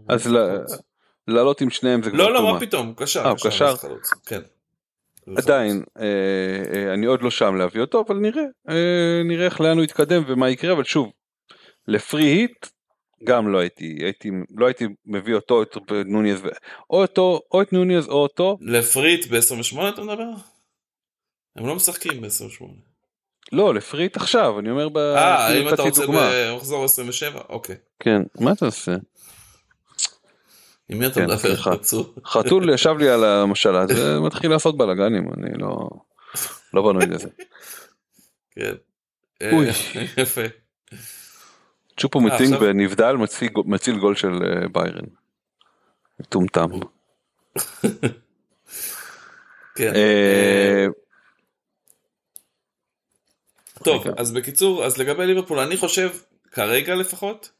[0.09, 0.29] אז
[1.27, 3.25] לעלות עם שניהם זה כבר לא, לא, מה פתאום, קשר.
[3.25, 3.73] אה, קשר.
[4.25, 4.41] כן.
[5.37, 6.03] עדיין אה,
[6.73, 8.43] אה, אני עוד לא שם להביא אותו אבל נראה
[9.25, 11.11] נראה איך לאן הוא יתקדם ומה יקרה אבל שוב
[11.87, 12.65] לפרי היט
[13.23, 16.39] גם לא הייתי, הייתי, לא הייתי מביא אותו, את נוניז,
[16.89, 18.57] או אותו, או את נוניז או אותו.
[18.61, 20.29] לפריט ב-28 אתה מדבר?
[21.55, 22.65] הם לא משחקים ב-28.
[23.51, 27.41] לא, לפריט עכשיו, אני אומר, אה, כאילו אם אתה רוצה במחזור 27?
[27.49, 27.75] אוקיי.
[27.99, 28.95] כן, מה אתה עושה?
[30.89, 31.55] עם מי אתה כן, מדבר?
[32.25, 35.89] חתול ישב לי על המשלה, זה מתחיל לעשות בלאגנים, אני לא,
[36.73, 37.29] לא בנוי לזה.
[38.51, 38.73] כן.
[39.51, 39.67] אוי.
[40.21, 40.41] יפה.
[41.97, 43.15] צ'ופו אה, מטינג בנבדל
[43.65, 45.05] מציל גול של אה, ביירן.
[46.19, 46.69] מטומטם.
[49.75, 49.95] כן.
[49.95, 50.85] אה,
[53.83, 56.09] טוב, אז בקיצור, אז לגבי ליברפול, אני חושב,
[56.51, 57.51] כרגע לפחות,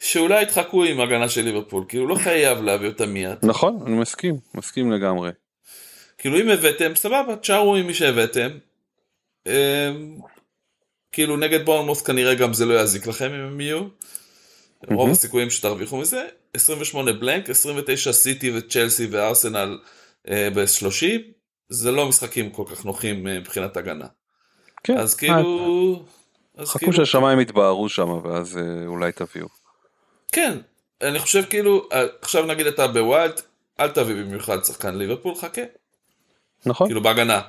[0.00, 3.38] שאולי יתחקו עם הגנה של ליברפול, כאילו לא חייב להביא אותה מיד.
[3.42, 5.30] נכון, אני מסכים, מסכים לגמרי.
[6.18, 8.48] כאילו אם הבאתם, סבבה, תשארו עם מי שהבאתם.
[11.16, 13.82] כאילו נגד בורנמוס כנראה גם זה לא יזיק לכם אם הם יהיו.
[14.90, 16.26] רוב הסיכויים שתרוויחו מזה.
[16.54, 19.78] 28 blank, 29 סיטי וצ'לסי וארסנל
[20.30, 21.20] אה, ב-30.
[21.68, 24.06] זה לא משחקים כל כך נוחים אה, מבחינת הגנה.
[24.84, 24.98] כן.
[24.98, 26.04] אז כאילו...
[26.56, 26.92] אז חכו כאילו...
[26.92, 29.46] שהשמיים יתבהרו שם ואז אה, אולי תביאו.
[30.32, 30.58] כן,
[31.02, 31.88] אני חושב כאילו,
[32.20, 33.40] עכשיו נגיד אתה ב wild,
[33.80, 35.62] אל תביא במיוחד שחקן ליברפול, חכה.
[36.66, 36.86] נכון.
[36.86, 37.40] כאילו בהגנה.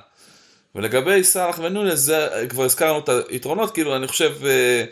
[0.74, 4.84] ולגבי סאלח ונונייז, זה כבר הזכרנו את היתרונות, כאילו אני חושב, אה,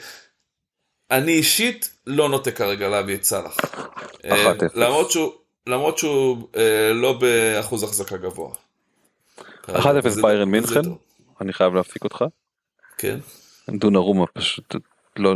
[1.11, 3.57] אני אישית לא נוטה כרגע להביא את סאלח.
[4.25, 5.33] אה, למרות שהוא,
[5.67, 8.51] למרות שהוא אה, לא באחוז החזקה גבוה.
[9.67, 10.81] 1-0 ביירן מינכן,
[11.41, 12.25] אני חייב להפסיק אותך.
[12.99, 13.19] כן.
[13.71, 14.75] דונרומה פשוט
[15.17, 15.35] לא,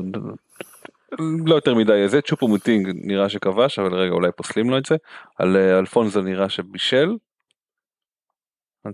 [1.47, 4.97] לא יותר מדי זה צ'ופו מוטינג נראה שכבש אבל רגע אולי פוסלים לו את זה
[5.39, 7.17] על אלפונזו נראה שבישל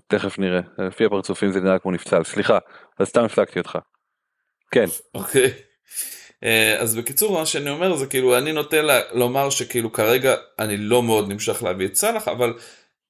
[0.06, 2.58] תכף נראה, לפי הפרצופים זה נראה כמו נפצל, סליחה,
[2.98, 3.78] אז סתם הפסקתי אותך.
[4.70, 4.86] כן.
[5.14, 5.52] אוקיי.
[6.44, 8.76] אה, אז בקיצור מה שאני אומר זה כאילו אני נוטה
[9.12, 12.54] לומר שכאילו כרגע אני לא מאוד נמשך להביא את סאלח אבל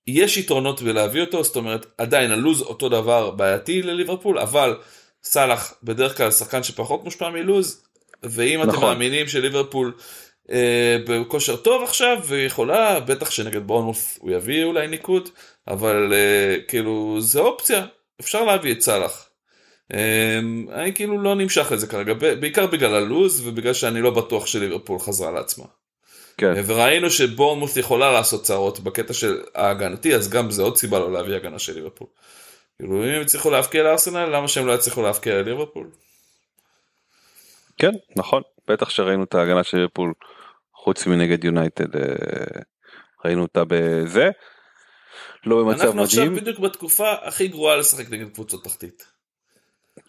[0.06, 4.76] יש יתרונות בלהביא אותו זאת אומרת עדיין הלוז אותו דבר בעייתי לליברפול אבל
[5.24, 7.82] סאלח בדרך כלל שחקן שפחות מושפע מלוז
[8.22, 8.70] ואם נכון.
[8.70, 9.92] אתם מאמינים שליברפול
[10.50, 15.28] אה, בכושר טוב עכשיו ויכולה בטח שנגד בורנמוס הוא יביא אולי ניקוד
[15.68, 17.86] אבל uh, כאילו זה אופציה,
[18.20, 19.28] אפשר להביא את סאלח.
[19.92, 19.96] Um,
[20.72, 25.30] אני כאילו לא נמשך לזה כרגע, בעיקר בגלל הלוז ובגלל שאני לא בטוח שליברפול חזרה
[25.30, 25.64] לעצמה.
[26.36, 26.52] כן.
[26.52, 31.12] Uh, וראינו שבורנמוס יכולה לעשות צרות בקטע של ההגנתי, אז גם זה עוד סיבה לא
[31.12, 32.08] להביא הגנה של ליברפול.
[32.76, 35.90] כאילו אם הם הצליחו להבקיע לארסנל, למה שהם לא יצליחו להבקיע לליברפול?
[37.78, 40.12] כן, נכון, בטח שראינו את ההגנה של ליברפול
[40.74, 42.60] חוץ מנגד יונייטד, אה,
[43.24, 44.30] ראינו אותה בזה.
[45.46, 45.86] לא במצב מדהים.
[45.86, 49.06] אנחנו עכשיו בדיוק בתקופה הכי גרועה לשחק נגד קבוצות תחתית.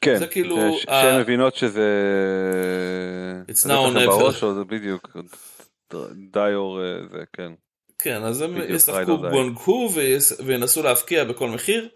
[0.02, 0.78] כן, זה כאילו...
[0.78, 1.88] שהן מבינות שזה...
[3.52, 4.32] It's now or never.
[4.32, 5.18] זה בדיוק,
[6.32, 7.52] דיור אה, זה, כן.
[8.00, 9.90] כן, אז הם ישחקו בונקו
[10.46, 11.90] וינסו להבקיע בכל מחיר,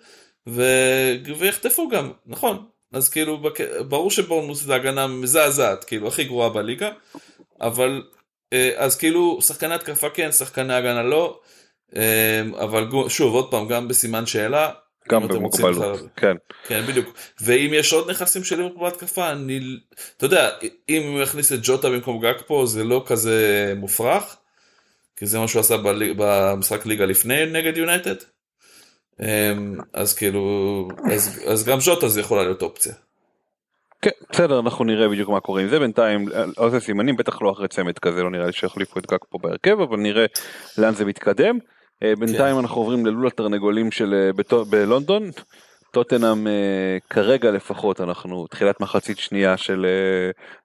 [1.38, 2.66] ויחטפו גם, נכון.
[2.94, 3.42] אז כאילו,
[3.88, 6.90] ברור שבורנוס זה הגנה מזעזעת, כאילו, הכי גרועה בליגה,
[7.62, 8.04] אבל
[8.54, 11.40] אה, אז כאילו, שחקני התקפה כן, שחקני הגנה לא.
[11.96, 14.70] אמ, אבל שוב עוד פעם גם בסימן שאלה.
[15.10, 16.36] גם במוגבלות, כן.
[16.68, 17.16] כן בדיוק.
[17.42, 19.60] ואם יש עוד נכסים של ליברפול בהתקפה אני
[20.18, 20.50] אתה יודע
[20.90, 24.38] אם הוא יכניס את ג'וטה במקום גג פה זה לא כזה מופרך.
[25.16, 25.76] כי זה מה שהוא עשה
[26.18, 28.16] במשחק ליגה לפני נגד יונייטד.
[29.22, 32.94] אמ, אז כאילו אז, אז גם ג'וטה זה יכולה להיות אופציה.
[34.02, 36.26] כן, בסדר, אנחנו נראה בדיוק מה קורה עם זה, בינתיים,
[36.58, 39.82] עוד סימנים, בטח לא אחרי צמד כזה, לא נראה לי שיחליפו את גג פה בהרכב,
[39.82, 40.26] אבל נראה
[40.78, 41.58] לאן זה מתקדם.
[42.04, 42.60] אה, בינתיים כן.
[42.60, 45.24] אנחנו עוברים ללול התרנגולים של אה, בלונדון.
[45.92, 49.86] טוטנאם אה, כרגע לפחות אנחנו תחילת מחצית שנייה של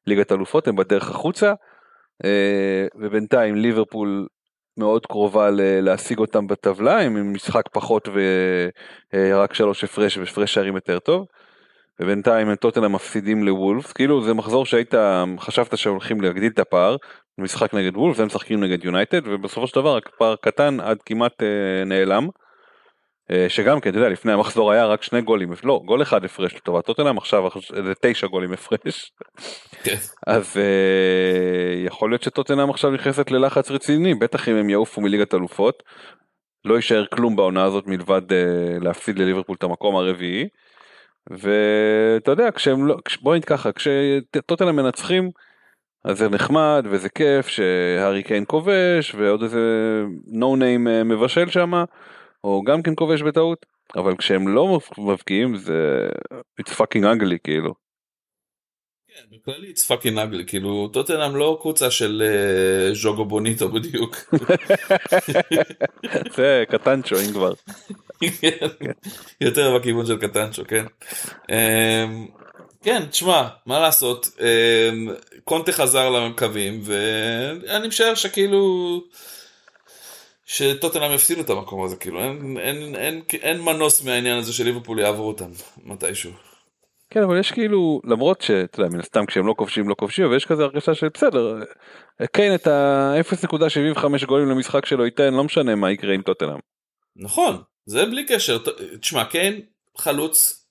[0.07, 1.53] ליגת אלופות הם בדרך החוצה
[2.95, 4.27] ובינתיים ליברפול
[4.77, 5.49] מאוד קרובה
[5.83, 8.09] להשיג אותם בטבלה עם משחק פחות
[9.15, 11.27] ורק שלוש הפרש והפרש שערים יותר טוב.
[12.01, 14.95] ובינתיים טוטנאם מפסידים לוולף כאילו זה מחזור שהיית
[15.39, 16.97] חשבת שהולכים להגדיל את הפער
[17.39, 21.43] משחק נגד וולף הם משחקים נגד יונייטד ובסופו של דבר רק פער קטן עד כמעט
[21.43, 22.29] אה, נעלם.
[23.31, 26.55] אה, שגם כן אתה יודע לפני המחזור היה רק שני גולים לא גול אחד הפרש
[26.55, 27.49] לטובת טוטנאם עכשיו
[27.85, 29.13] זה תשע גולים הפרש.
[29.83, 29.97] כן.
[30.27, 35.83] אז אה, יכול להיות שטוטנאם עכשיו נכנסת ללחץ רציני בטח אם הם יעופו מליגת אלופות.
[36.65, 40.49] לא יישאר כלום בעונה הזאת מלבד אה, להפסיד לליברפול את המקום הרביעי.
[41.31, 45.31] ואתה יודע כשהם לא בוא נגיד ככה כשטוטנאם מנצחים
[46.07, 49.61] אז זה נחמד וזה כיף שהארי קיין כובש ועוד איזה
[50.27, 51.73] נו ניים אה, מבשל שם
[52.45, 56.09] או גם כן כובש בטעות אבל כשהם לא מבקיעים זה
[56.61, 57.75] it's fucking ugly כאילו.
[59.09, 64.17] כן, בכללי it's fucking ugly, כאילו טוטנאם לא קבוצה של uh, ז'וגו בוניטו בדיוק.
[66.37, 67.53] זה קטנצ'ו אם כבר.
[68.41, 68.67] כן,
[69.41, 70.85] יותר בכיוון של קטנצ'ו, כן.
[71.51, 72.27] אמ,
[72.83, 75.09] כן, תשמע, מה לעשות, אמ,
[75.45, 79.03] קונטה חזר לקווים, ואני משער שכאילו...
[80.47, 84.99] שטוטנאם יפסידו את המקום הזה, כאילו, אין, אין, אין, אין מנוס מהעניין הזה של ליברפול
[84.99, 85.51] יעברו אותם
[85.85, 86.33] מתישהו.
[87.11, 90.37] כן, אבל יש כאילו, למרות שאתה יודע, מן הסתם כשהם לא כובשים לא כובשים, אבל
[90.37, 91.61] יש כזה הרגשה של בסדר,
[92.33, 96.59] קיין את ה-0.75 גולים למשחק שלו ייתן, לא משנה מה יקרה עם טוטנאם.
[97.17, 98.59] נכון, זה בלי קשר,
[99.01, 99.61] תשמע, קיין
[99.99, 100.66] חלוץ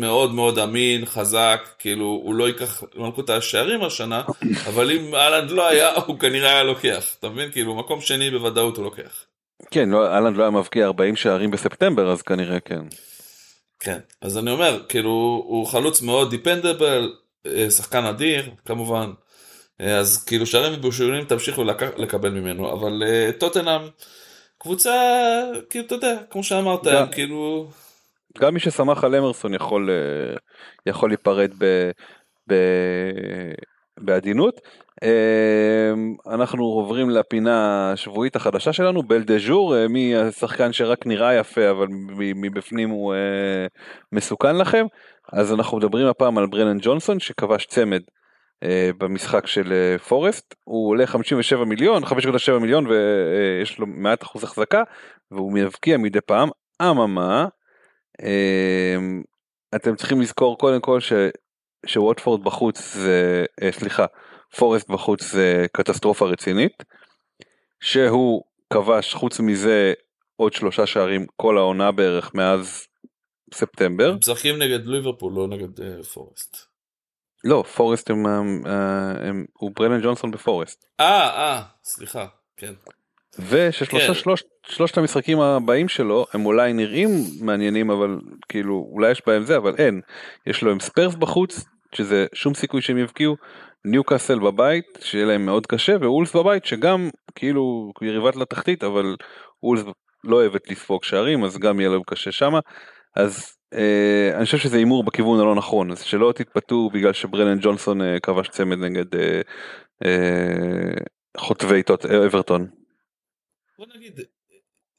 [0.00, 4.22] מאוד מאוד אמין, חזק, כאילו הוא לא ייקח מלכות השערים השנה,
[4.68, 7.50] אבל אם אהלנד לא היה, הוא כנראה היה לוקח, אתה מבין?
[7.52, 9.24] כאילו מקום שני בוודאות הוא לוקח.
[9.70, 12.82] כן, לא, אהלנד לא היה מבקיע 40 שערים בספטמבר, אז כנראה כן.
[13.80, 17.12] כן, אז אני אומר, כאילו הוא חלוץ מאוד דיפנדבל,
[17.46, 19.12] אה, שחקן אדיר, כמובן,
[19.80, 21.82] אה, אז כאילו שערים ובושולים תמשיכו לק...
[21.82, 23.80] לקבל ממנו, אבל uh, טוטנאם,
[24.58, 24.92] קבוצה,
[25.70, 27.68] כאילו אתה יודע, כמו שאמרת, כאילו...
[28.40, 30.36] גם מי שסמך על אמרסון יכול, אה,
[30.86, 31.90] יכול להיפרד ב,
[32.48, 32.54] ב,
[34.00, 34.60] בעדינות.
[35.02, 35.92] אה,
[36.34, 41.70] אנחנו עוברים לפינה השבועית החדשה שלנו, בל דה ז'ור, אה, מי השחקן שרק נראה יפה
[41.70, 43.14] אבל מבפנים הוא
[44.12, 44.86] מסוכן לכם.
[45.32, 48.00] אז אנחנו מדברים הפעם על ברנן ג'ונסון שכבש צמד
[48.98, 54.82] במשחק של פורסט, הוא עולה 57 מיליון, 5.7 מיליון ויש לו מעט אחוז החזקה
[55.30, 56.48] והוא מבקיע מדי פעם,
[56.82, 57.48] אממה אמ,
[59.74, 61.12] אתם צריכים לזכור קודם כל ש,
[61.86, 64.06] שווטפורד בחוץ זה, אה, סליחה,
[64.56, 66.82] פורסט בחוץ זה קטסטרופה רצינית,
[67.80, 68.42] שהוא
[68.72, 69.92] כבש חוץ מזה
[70.36, 72.86] עוד שלושה שערים כל העונה בערך מאז
[73.54, 74.10] ספטמבר.
[74.10, 76.56] הם משחקים נגד ליברפול לא נגד uh, פורסט.
[77.44, 78.62] לא פורסט הם, הם,
[79.20, 80.84] הם, הוא ברנן ג'ונסון בפורסט.
[81.00, 82.72] אה אה סליחה כן.
[83.38, 84.14] וששלושה כן.
[84.14, 87.10] שלוש, שלושת המשחקים הבאים שלו הם אולי נראים
[87.40, 88.18] מעניינים אבל
[88.48, 90.00] כאילו אולי יש בהם זה אבל אין
[90.46, 91.64] יש לו עם ספרס בחוץ
[91.94, 93.36] שזה שום סיכוי שהם יבקיעו
[93.84, 99.16] ניוקאסל בבית שיהיה להם מאוד קשה ואולס בבית שגם כאילו יריבת לתחתית אבל
[99.62, 99.84] אולס
[100.24, 102.60] לא אוהבת לספוג שערים אז גם יהיה להם קשה שמה
[103.16, 108.02] אז אה, אני חושב שזה הימור בכיוון הלא נכון אז שלא תתפתו בגלל שברנן ג'ונסון
[108.02, 109.40] אה, כבש צמד נגד אה,
[110.04, 110.94] אה,
[111.36, 111.82] חוטבי
[112.26, 112.66] אברטון.
[113.78, 114.20] בוא נגיד,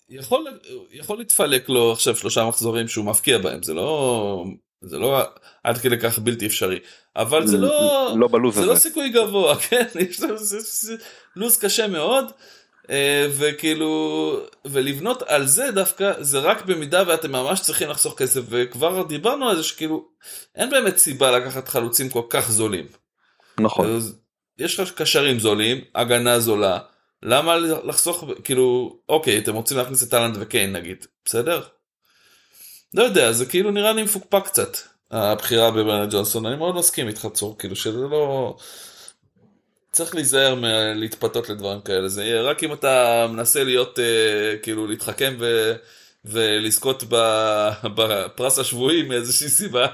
[0.09, 0.47] יכול,
[0.91, 4.45] יכול להתפלק לו עכשיו שלושה מחזורים שהוא מפקיע בהם, זה לא,
[4.81, 5.21] זה לא
[5.63, 6.79] עד כדי כך בלתי אפשרי,
[7.15, 8.69] אבל זה לא, לא בלוז זה הזה.
[8.69, 10.35] לא סיכוי גבוה, כן, יש לו
[11.35, 12.25] לוז קשה מאוד,
[12.89, 19.03] אה, וכאילו, ולבנות על זה דווקא, זה רק במידה ואתם ממש צריכים לחסוך כסף, וכבר
[19.03, 20.09] דיברנו על זה שכאילו,
[20.55, 22.87] אין באמת סיבה לקחת חלוצים כל כך זולים.
[23.59, 23.99] נכון.
[24.57, 26.79] יש לך קשרים זולים, הגנה זולה.
[27.23, 31.05] למה לחסוך כאילו אוקיי אתם רוצים להכניס את טאלנט וקיין נגיד.
[31.25, 31.63] בסדר?
[32.93, 34.77] לא יודע זה כאילו נראה לי מפוקפק קצת
[35.11, 36.45] הבחירה בברנד ג'ונסון.
[36.45, 38.55] אני מאוד מסכים איתך צור כאילו שזה לא
[39.91, 42.07] צריך להיזהר מלהתפתות לדברים כאלה.
[42.07, 45.73] זה יהיה רק אם אתה מנסה להיות uh, כאילו להתחכם ו...
[46.25, 47.03] ולזכות
[47.95, 49.87] בפרס השבועי מאיזושהי סיבה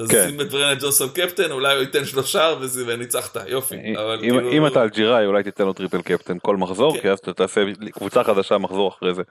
[0.00, 0.26] אז כן.
[0.28, 2.54] שים את ברנן ג'ונסון קפטן אולי הוא ייתן שלושה
[2.86, 3.76] וניצחת יופי.
[3.96, 4.52] אבל אם, כאילו...
[4.52, 7.00] אם אתה אלג'יראי אולי תיתן לו triple captain כל מחזור כן.
[7.00, 9.22] כי אז אתה תעשה קבוצה חדשה מחזור אחרי זה.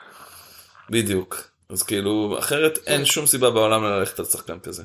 [0.89, 4.83] בדיוק אז כאילו אחרת אין שום סיבה בעולם ללכת על שחקן כזה.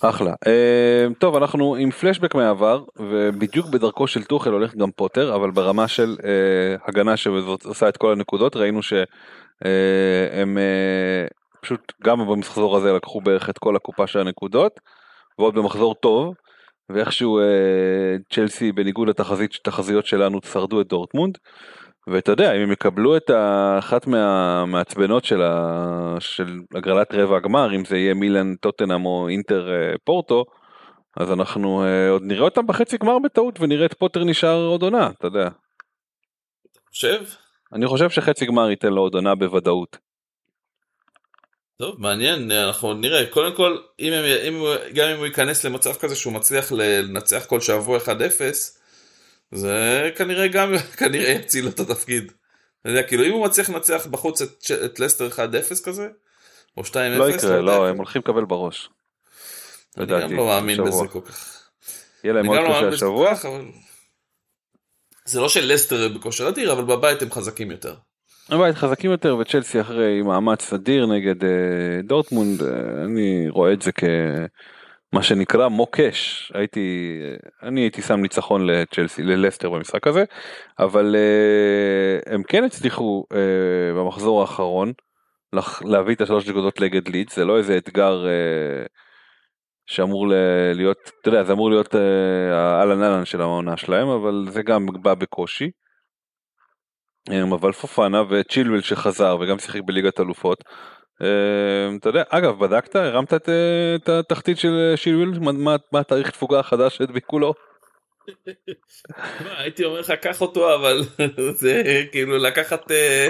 [0.00, 0.32] אחלה.
[0.32, 5.88] Uh, טוב אנחנו עם פלשבק מהעבר ובדיוק בדרכו של טוחל הולך גם פוטר אבל ברמה
[5.88, 13.20] של uh, הגנה שעושה את כל הנקודות ראינו שהם uh, פשוט גם במחזור הזה לקחו
[13.20, 14.80] בערך את כל הקופה של הנקודות
[15.38, 16.34] ועוד במחזור טוב
[16.88, 21.38] ואיכשהו אה, צ'לסי בניגוד לתחזיות שלנו שרדו את דורטמונד
[22.08, 23.30] ואתה יודע אם הם יקבלו את
[23.78, 29.70] אחת מהמעצבנות של, ה, של הגרלת רבע הגמר אם זה יהיה מילן טוטנאם או אינטר
[29.70, 30.44] אה, פורטו
[31.16, 35.10] אז אנחנו אה, עוד נראה אותם בחצי גמר בטעות ונראה את פוטר נשאר עוד עונה
[35.18, 35.48] אתה יודע.
[36.90, 37.22] חושב?
[37.72, 40.05] אני חושב שחצי גמר ייתן לו עוד עונה בוודאות.
[41.78, 44.64] טוב מעניין אנחנו נראה קודם כל אם, הם, אם
[44.94, 48.08] גם אם הוא ייכנס למצב כזה שהוא מצליח לנצח כל שבוע 1-0
[49.52, 52.32] זה כנראה גם כנראה יציל לו את התפקיד.
[52.84, 56.08] אני יודע, כאילו אם הוא מצליח לנצח בחוץ את, את לסטר 1-0 כזה
[56.76, 58.90] או 2-0 לא יקרה לא הם הולכים לקבל בראש.
[59.96, 61.68] אני גם לא מאמין בזה כל כך.
[62.24, 63.32] יהיה להם עוד קשה לא השבוע.
[65.24, 67.94] זה לא שלסטר בכושר אדיר אבל בבית הם חזקים יותר.
[68.50, 71.46] הבית חזקים יותר וצ'לסי אחרי מאמץ אדיר נגד uh,
[72.02, 72.64] דורטמונד uh,
[73.04, 73.90] אני רואה את זה
[75.12, 77.18] מה שנקרא מוקש הייתי
[77.62, 80.24] אני הייתי שם ניצחון לצ'לסי ללסטר במשחק הזה
[80.78, 81.16] אבל
[82.26, 83.24] הם כן הצליחו
[83.96, 84.92] במחזור האחרון
[85.84, 88.26] להביא את השלוש נקודות נגד לידס זה לא איזה אתגר
[89.86, 90.26] שאמור
[90.74, 91.94] להיות אתה יודע זה אמור להיות
[92.52, 95.70] האלן אהלן של העונה שלהם אבל זה גם בא בקושי.
[97.52, 100.64] אבל פופנה וצ'ילבל שחזר וגם שיחק בליגת אלופות
[101.20, 105.30] אמ, אתה יודע, אגב, בדקת, הרמת את התחתית של שילוויל?
[105.92, 107.54] מה התאריך תפוגה החדש שהדביקו לו?
[109.58, 111.02] הייתי אומר לך קח אותו אבל
[111.60, 113.28] זה כאילו לקחת אה,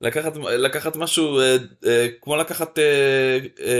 [0.00, 1.56] לקחת לקחת משהו אה,
[1.86, 2.78] אה, כמו לקחת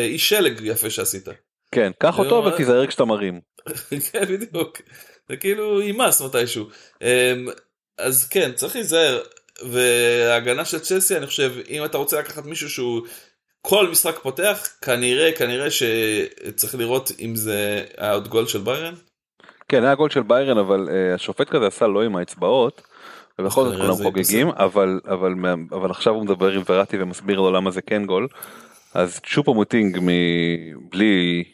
[0.04, 1.28] איש שלג יפה שעשית.
[1.74, 3.40] כן קח אותו ותיזהר כשאתה מרים.
[4.12, 4.78] כן בדיוק
[5.28, 6.68] זה כאילו יימס מתישהו
[7.02, 7.46] אמ,
[8.00, 9.20] אז כן צריך להיזהר
[9.62, 13.02] וההגנה של צ'לסי אני חושב אם אתה רוצה לקחת מישהו שהוא
[13.62, 18.94] כל משחק פותח כנראה כנראה שצריך לראות אם זה היה עוד גול של ביירן.
[19.68, 22.82] כן היה גול של ביירן אבל uh, השופט כזה עשה לא עם האצבעות.
[23.38, 25.34] ובכל זאת כולם חוגגים אבל אבל
[25.72, 28.28] אבל עכשיו הוא מדבר עם וראטי ומסביר לו למה זה כן גול.
[28.94, 31.44] אז צ'ופו מוטינג מבלי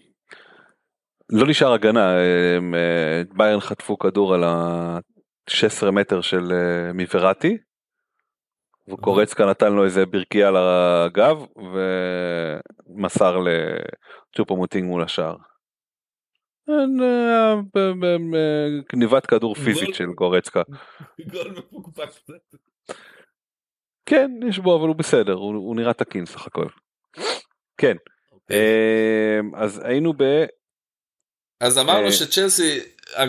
[1.30, 4.44] לא נשאר הגנה אה, ביירן חטפו כדור על
[5.48, 7.58] ה-16 מטר של אה, מוורטי
[8.88, 11.36] וקורצקה נתן לו איזה ברכייה לגב
[12.86, 15.36] ומסר לצ'ופו מוטינג מול השער.
[16.68, 17.54] אה,
[18.92, 20.62] גניבת כדור פיזית של קורצקה.
[24.08, 26.66] כן יש בו אבל הוא בסדר הוא נראה תקין סך הכל.
[27.76, 27.96] כן
[28.32, 28.56] אוקיי.
[29.54, 30.22] אז היינו ב...
[31.60, 32.80] אז אמרנו אה, שצ'לסי,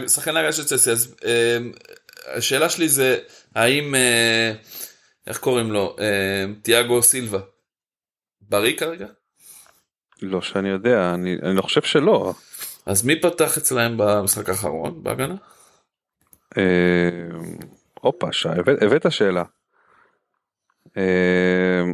[0.08, 1.16] שחקן הגעה של צ'לסי, אז
[2.26, 3.18] השאלה שלי זה
[3.56, 4.54] האם אה,
[5.28, 5.96] איך קוראים לו?
[6.00, 7.40] אה, תיאגו סילבה.
[8.42, 9.08] בריא כרגע?
[10.22, 12.34] לא שאני יודע, אני, אני לא חושב שלא.
[12.86, 15.36] אז מי פתח אצלהם במשחק האחרון בהגנה?
[16.58, 17.10] אה,
[18.02, 19.44] הופה, שי, הבאת, הבאת שאלה.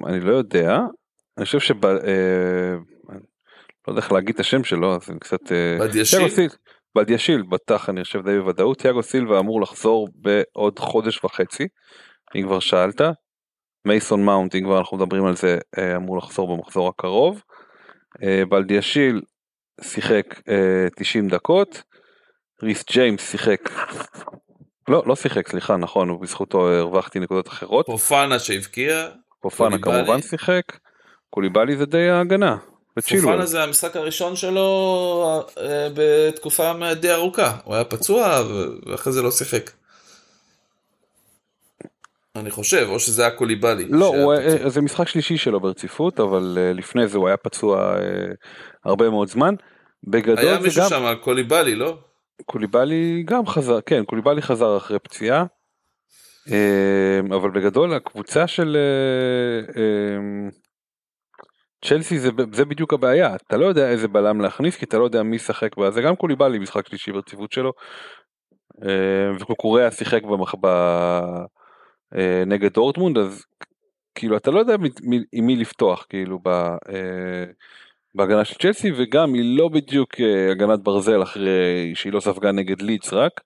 [0.05, 0.77] אני לא יודע,
[1.37, 1.85] אני חושב שב...
[3.87, 5.39] לא יודע איך להגיד את השם שלו, אז אני קצת...
[5.79, 6.47] בדיאשיל?
[6.95, 11.67] בדיאשיל, בטח אני חושב די בוודאות, תיאגו סילבה אמור לחזור בעוד חודש וחצי,
[12.35, 13.01] אם כבר שאלת.
[13.87, 17.41] מייסון מאונט אם כבר אנחנו מדברים על זה אה, אמור לחזור במחזור הקרוב.
[18.23, 19.21] אה, בלדיאשיל
[19.81, 20.41] שיחק
[20.95, 21.83] 90 אה, דקות.
[22.63, 23.69] ריס ג'יימס שיחק
[24.87, 27.85] לא לא שיחק סליחה נכון ובזכותו הרווחתי נקודות אחרות.
[27.85, 29.09] פופנה שהבקיע.
[29.41, 30.63] פופנה כמובן שיחק.
[31.29, 32.57] קוליבאלי זה די ההגנה.
[33.01, 35.45] פופנה זה המשחק הראשון שלו
[35.93, 38.43] בתקופה די ארוכה הוא היה פצוע
[38.85, 39.71] ואחרי זה לא שיחק.
[42.35, 43.85] אני חושב, או שזה היה קוליבאלי.
[43.89, 47.95] לא, הוא, אה, זה משחק שלישי שלו ברציפות, אבל uh, לפני זה הוא היה פצוע
[48.85, 49.55] הרבה מאוד זמן.
[50.03, 50.89] בגדול היה מישהו גם...
[50.89, 51.97] שם, קוליבאלי, לא?
[52.45, 55.45] קוליבאלי גם חזר, כן, קוליבאלי חזר אחרי פציעה.
[57.31, 58.77] אבל בגדול הקבוצה של
[61.83, 65.23] צ'לסי זה, זה בדיוק הבעיה, אתה לא יודע איזה בלם להכניס כי אתה לא יודע
[65.23, 67.71] מי ישחק בה, זה גם קוליבאלי משחק שלישי ברציפות שלו.
[68.73, 70.55] Uh, וקוקוריה שיחק במח...
[70.61, 70.67] ב...
[72.15, 73.45] אה, נגד דורטמונד אז
[74.15, 74.75] כאילו אתה לא יודע
[75.33, 77.45] עם מי לפתוח כאילו ב, אה,
[78.15, 82.81] בהגנה של צ'לסי וגם היא לא בדיוק אה, הגנת ברזל אחרי שהיא לא ספגה נגד
[82.81, 83.41] לידס רק.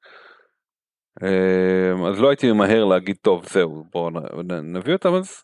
[2.10, 4.10] אז לא הייתי ממהר להגיד טוב זהו בואו
[4.64, 5.44] נביא אותם אז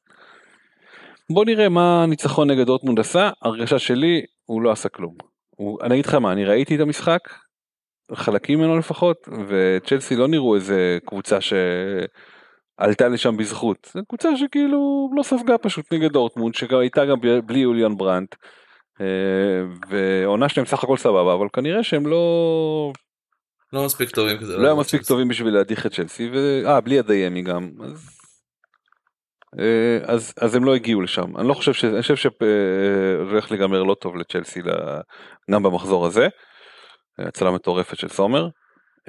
[1.32, 5.16] בוא נראה מה הניצחון נגד דורטמונד עשה הרגשה שלי הוא לא עשה כלום.
[5.50, 7.20] הוא, אני אגיד לך מה אני ראיתי את המשחק
[8.14, 11.54] חלקים ממנו לפחות וצ'לסי לא נראו איזה קבוצה ש...
[12.78, 13.92] עלתה לשם בזכות.
[13.94, 18.36] זו קבוצה שכאילו לא ספגה פשוט נגד דורטמונד שגם הייתה גם בלי יוליאן ברנט.
[19.02, 19.06] אה,
[19.90, 22.94] ועונה שלהם סך הכל סבבה אבל כנראה שהם לא
[23.74, 27.42] לא מספיק טובים כזה לא היה מספיק טובים בשביל להדיח את צ'לסי ואה בלי הדיימי
[27.42, 28.13] גם אז,
[30.06, 31.86] אז אז הם לא הגיעו לשם אני לא חושב ש...
[31.86, 32.30] אני חושב שזה
[33.30, 34.62] הולך להיגמר לא טוב לצ'לסי
[35.52, 36.28] גם במחזור הזה.
[37.20, 38.48] הצלה מטורפת של סומר.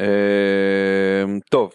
[0.01, 1.73] אה, טוב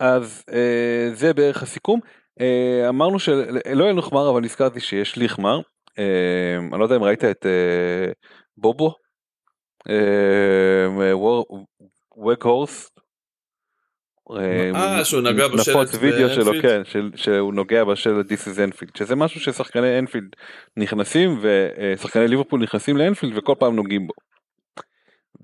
[0.00, 2.00] אז אה, זה בערך הסיכום.
[2.40, 5.60] אה, אמרנו שלא יהיה נחמר אבל נזכרתי שיש ליחמר.
[5.98, 8.12] אה, אני לא יודע אם ראית את אה,
[8.56, 8.94] בובו.
[9.88, 11.14] אה,
[12.26, 12.90] וג הורס.
[14.38, 16.82] אה, שהוא נגע בשלט נפוץ וידאו שלו, כן,
[17.16, 20.28] שהוא נוגע בשלט This is Enfield, שזה משהו ששחקני אנפילד
[20.76, 24.12] נכנסים ושחקני ליברפול נכנסים לאנפילד וכל פעם נוגעים בו.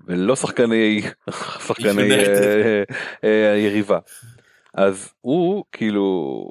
[0.07, 1.01] ולא שחקני
[1.67, 2.13] שחקני
[3.21, 3.99] היריבה.
[4.73, 6.49] אז הוא כאילו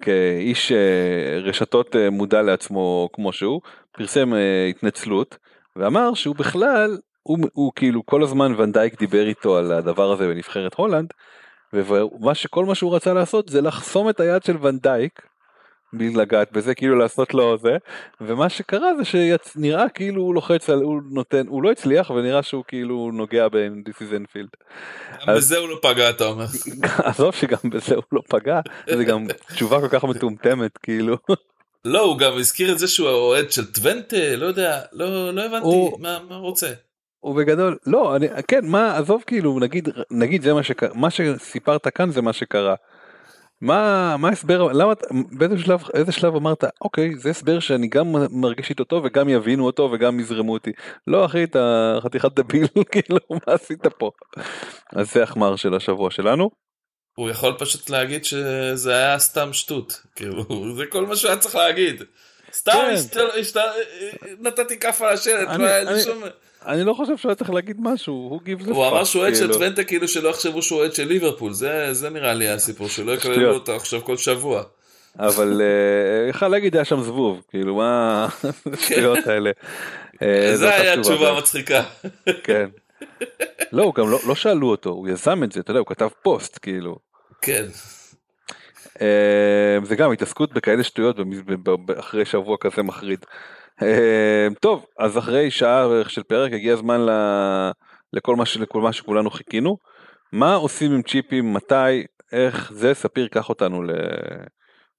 [0.00, 3.60] כאיש אה, רשתות אה, מודע לעצמו כמו שהוא
[3.92, 5.38] פרסם אה, התנצלות
[5.76, 10.74] ואמר שהוא בכלל הוא, הוא כאילו כל הזמן ונדייק דיבר איתו על הדבר הזה בנבחרת
[10.74, 11.12] הולנד,
[11.72, 15.20] ומה שכל מה שהוא רצה לעשות זה לחסום את היד של ונדייק
[15.92, 17.76] לגעת בזה כאילו לעשות לו זה
[18.20, 22.64] ומה שקרה זה שנראה כאילו הוא לוחץ על הוא נותן הוא לא הצליח ונראה שהוא
[22.68, 24.56] כאילו נוגע ב-This is Enfield.
[25.26, 25.38] גם אז...
[25.38, 26.46] בזה הוא לא פגע אתה אומר.
[27.08, 28.60] עזוב שגם בזה הוא לא פגע
[28.90, 31.16] זה גם תשובה כל כך מטומטמת כאילו.
[31.84, 35.66] לא הוא גם הזכיר את זה שהוא האוהד של טוונטה לא יודע לא לא הבנתי
[35.66, 36.00] הוא...
[36.00, 36.72] מה, מה רוצה.
[37.20, 41.88] הוא בגדול לא אני כן מה עזוב כאילו נגיד נגיד זה מה שקרה מה שסיפרת
[41.88, 42.74] כאן זה מה שקרה.
[43.60, 48.70] מה מה הסבר למה באיזה שלב איזה שלב אמרת אוקיי זה הסבר שאני גם מרגיש
[48.70, 50.70] איתו טוב וגם יבינו אותו וגם יזרמו אותי
[51.06, 54.10] לא אחי אתה חתיכת דביל כאילו מה עשית פה.
[54.92, 56.50] אז זה החמר של השבוע שלנו.
[57.16, 60.44] הוא יכול פשוט להגיד שזה היה סתם שטות כאילו
[60.76, 62.02] זה כל מה שהוא היה צריך להגיד.
[62.52, 62.72] סתם
[63.12, 63.20] כן.
[64.40, 65.48] נתתי כף על השלט.
[65.58, 66.22] לא היה לי שום...
[66.66, 69.34] אני לא חושב שהוא היה צריך להגיד משהו, הוא גיב זה הוא אמר שהוא אוהד
[69.34, 69.54] של כאילו.
[69.54, 73.76] טוונטה כאילו שלא יחשבו שהוא אוהד של ליברפול, זה נראה לי הסיפור, שלא יקללו אותו
[73.76, 74.62] עכשיו כל שבוע.
[75.18, 78.28] אבל אה, יכל להגיד היה שם זבוב, כאילו מה
[78.72, 79.50] השטויות האלה.
[80.22, 81.82] אה, זה היה תשובה מצחיקה.
[82.44, 82.68] כן.
[83.72, 86.08] לא, הוא גם לא, לא שאלו אותו, הוא יזם את זה, אתה יודע, הוא כתב
[86.22, 86.96] פוסט, כאילו.
[87.42, 87.64] כן.
[89.00, 91.16] אה, זה גם התעסקות בכאלה שטויות
[91.98, 93.26] אחרי שבוע כזה מחריד.
[93.82, 97.10] אה, טוב, אז אחרי שעה בערך של פרק הגיע הזמן ל...
[98.12, 98.56] לכל, מה ש...
[98.56, 99.76] לכל מה שכולנו חיכינו.
[100.32, 103.82] מה עושים עם צ'יפים, מתי, איך זה, ספיר קח אותנו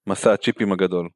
[0.06, 1.08] למסע הצ'יפים הגדול.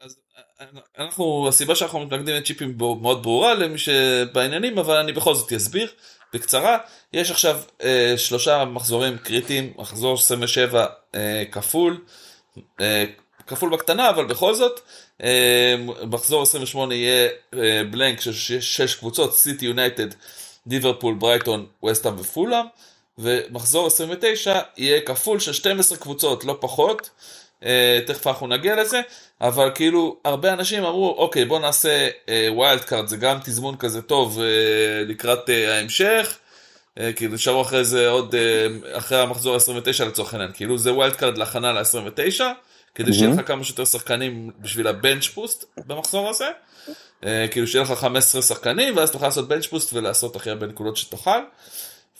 [0.00, 0.20] אז
[0.60, 0.66] אה,
[0.98, 5.90] אנחנו, הסיבה שאנחנו מתנגדים לצ'יפים מאוד ברורה למי שבעניינים, אבל אני בכל זאת אסביר
[6.32, 6.78] בקצרה.
[7.12, 12.04] יש עכשיו אה, שלושה מחזורים קריטיים, מחזור 27 אה, כפול,
[12.80, 13.04] אה,
[13.48, 14.80] כפול בקטנה, אבל בכל זאת.
[16.06, 17.28] מחזור 28 יהיה
[17.90, 20.08] בלנק של 6 קבוצות, סיטי יונייטד,
[20.66, 22.64] דיברפול, ברייטון, וסטאם ופולאם,
[23.18, 27.10] ומחזור 29 יהיה כפול של 12 קבוצות, לא פחות.
[28.06, 29.00] תכף אנחנו נגיע לזה,
[29.40, 32.08] אבל כאילו הרבה אנשים אמרו אוקיי בוא נעשה
[32.48, 34.40] wild card זה גם תזמון כזה טוב
[35.06, 36.38] לקראת ההמשך,
[37.16, 38.34] כאילו נשארו אחרי זה עוד
[38.92, 42.40] אחרי המחזור 29 לצורך העניין, כאילו זה wild card להכנה ל-29.
[42.94, 46.48] כדי שיהיה לך כמה שיותר שחקנים בשביל ה bench boost במחזור הזה.
[47.24, 50.96] אה, כאילו שיהיה לך 15 שחקנים ואז תוכל לעשות bench boost ולעשות הכי הרבה נקודות
[50.96, 51.40] שתוכל.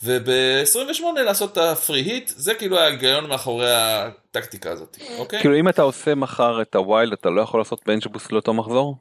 [0.03, 5.39] וב-28 לעשות את ה free hit זה כאילו ההיגיון מאחורי הטקטיקה הזאת, אוקיי?
[5.39, 8.53] כאילו אם אתה עושה מחר את ה wild אתה לא יכול לעשות bench boost לאותו
[8.53, 8.97] מחזור?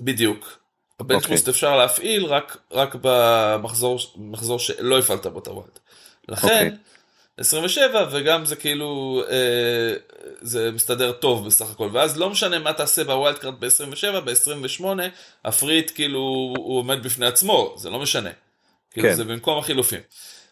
[0.00, 0.58] בדיוק.
[1.00, 1.50] ה bench boost אוקיי.
[1.50, 5.78] אפשר להפעיל רק, רק במחזור שלא הפעלת בו את ה wild.
[6.28, 6.46] לכן.
[6.46, 6.70] אוקיי.
[7.38, 9.94] 27 וגם זה כאילו אה,
[10.40, 14.84] זה מסתדר טוב בסך הכל ואז לא משנה מה תעשה ב wild card ב-27 ב-28
[15.44, 16.18] ה free hit כאילו
[16.56, 18.30] הוא עומד בפני עצמו זה לא משנה.
[18.90, 19.14] כאילו כן.
[19.14, 20.00] זה במקום החילופים.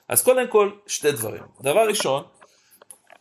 [0.09, 2.23] אז קודם כל שתי דברים דבר ראשון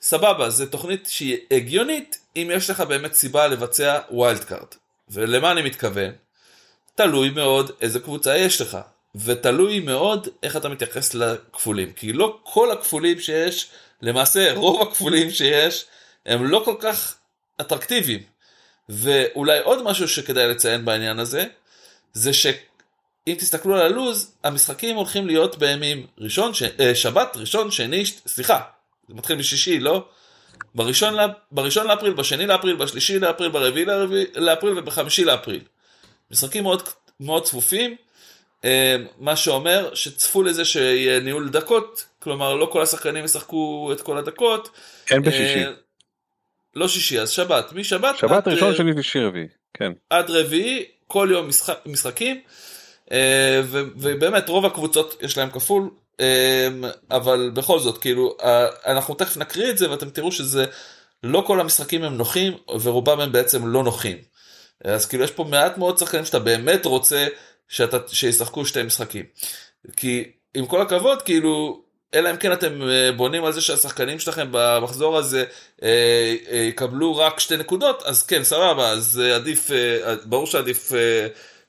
[0.01, 4.67] סבבה זה תוכנית שהיא הגיונית אם יש לך באמת סיבה לבצע wild card
[5.09, 6.11] ולמה אני מתכוון
[6.95, 8.77] תלוי מאוד איזה קבוצה יש לך
[9.15, 13.67] ותלוי מאוד איך אתה מתייחס לכפולים, כי לא כל הכפולים שיש,
[14.01, 15.85] למעשה רוב הכפולים שיש,
[16.25, 17.15] הם לא כל כך
[17.61, 18.23] אטרקטיביים.
[18.89, 21.45] ואולי עוד משהו שכדאי לציין בעניין הזה,
[22.13, 26.63] זה שאם תסתכלו על הלוז, המשחקים הולכים להיות בימים ראשון, ש...
[26.79, 28.13] אה, שבת, ראשון, שני, ש...
[28.27, 28.61] סליחה,
[29.07, 30.05] זה מתחיל בשישי, לא?
[30.75, 31.27] בראשון, לה...
[31.51, 33.85] בראשון לאפריל, בשני לאפריל, בשלישי לאפריל, ברביעי
[34.35, 35.63] לאפריל ובחמישי לאפריל.
[36.31, 36.83] משחקים מאוד,
[37.19, 37.95] מאוד צפופים,
[39.19, 44.69] מה שאומר שצפו לזה שיהיה ניהול דקות, כלומר לא כל השחקנים ישחקו את כל הדקות.
[45.11, 45.65] בשישי.
[45.65, 45.71] אה,
[46.75, 48.17] לא שישי, אז שבת, משבת.
[48.17, 49.91] שבת ראשון, אה, שני, שישי, רביעי, כן.
[50.09, 52.41] עד רביעי, כל יום משחק, משחקים,
[53.95, 55.89] ובאמת רוב הקבוצות יש להם כפול,
[57.11, 58.37] אבל בכל זאת, כאילו,
[58.85, 60.65] אנחנו תכף נקריא את זה ואתם תראו שזה,
[61.23, 64.17] לא כל המשחקים הם נוחים, ורובם הם בעצם לא נוחים.
[64.83, 67.27] אז כאילו יש פה מעט מאוד שחקנים שאתה באמת רוצה
[67.67, 69.25] שאתה, שישחקו שתי משחקים.
[69.95, 71.81] כי עם כל הכבוד, כאילו,
[72.13, 75.43] אלא אם כן אתם אה, בונים על זה שהשחקנים שלכם במחזור הזה
[75.83, 79.71] אה, אה, יקבלו רק שתי נקודות, אז כן, סבבה, אז עדיף,
[80.25, 80.91] ברור שעדיף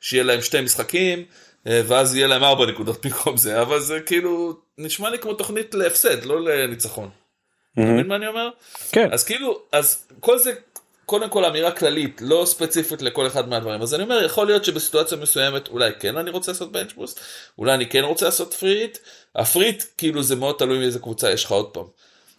[0.00, 1.24] שיהיה להם שתי משחקים,
[1.66, 6.24] ואז יהיה להם ארבע נקודות במקום זה, אבל זה כאילו, נשמע לי כמו תוכנית להפסד,
[6.24, 7.10] לא לניצחון.
[7.72, 8.48] אתה מבין מה אני אומר?
[8.92, 9.12] כן.
[9.12, 10.52] אז כאילו, אז כל זה
[11.06, 13.82] קודם כל אמירה כללית, לא ספציפית לכל אחד מהדברים.
[13.82, 17.20] אז אני אומר, יכול להיות שבסיטואציה מסוימת אולי כן אני רוצה לעשות בנץ' בוסט,
[17.58, 18.98] אולי אני כן רוצה לעשות פריט.
[19.34, 21.84] ה free hit, כאילו זה מאוד תלוי מאיזה קבוצה יש לך עוד פעם.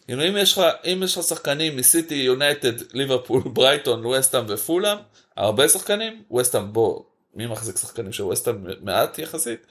[0.08, 4.98] כאילו אם יש לך, אם יש לך שחקנים מסיטי, יונייטד, ליברפול, ברייטון, ווסטאם ופולאם,
[5.38, 7.04] הרבה שחקנים, ווסטאם בוא,
[7.36, 9.66] מי מחזיק שחקנים של ווסטאם מעט יחסית,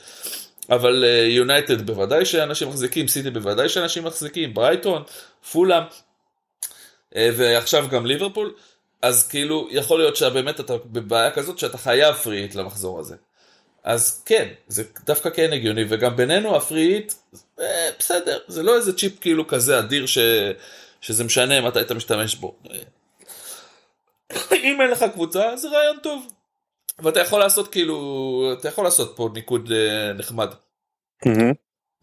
[0.70, 5.02] אבל יונייטד uh, בוודאי שאנשים מחזיקים, סיטי בוודאי שאנשים מחזיקים, ברייטון,
[5.52, 5.82] פולאם,
[7.10, 8.54] uh, ועכשיו גם ליברפול,
[9.02, 13.16] אז כאילו יכול להיות שבאמת אתה בבעיה כזאת שאתה חייב free hit למחזור הזה.
[13.84, 17.12] אז כן, זה דווקא כן הגיוני, וגם בינינו הפריט,
[17.60, 20.18] אה, בסדר, זה לא איזה צ'יפ כאילו כזה אדיר ש,
[21.00, 22.56] שזה משנה מתי אתה משתמש בו.
[24.52, 26.26] אם אין לך קבוצה, זה רעיון טוב.
[26.98, 30.48] ואתה יכול לעשות כאילו, אתה יכול לעשות פה ניקוד אה, נחמד.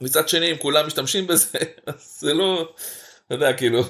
[0.01, 2.73] מצד שני, אם כולם משתמשים בזה, אז זה לא,
[3.25, 3.83] אתה יודע, כאילו,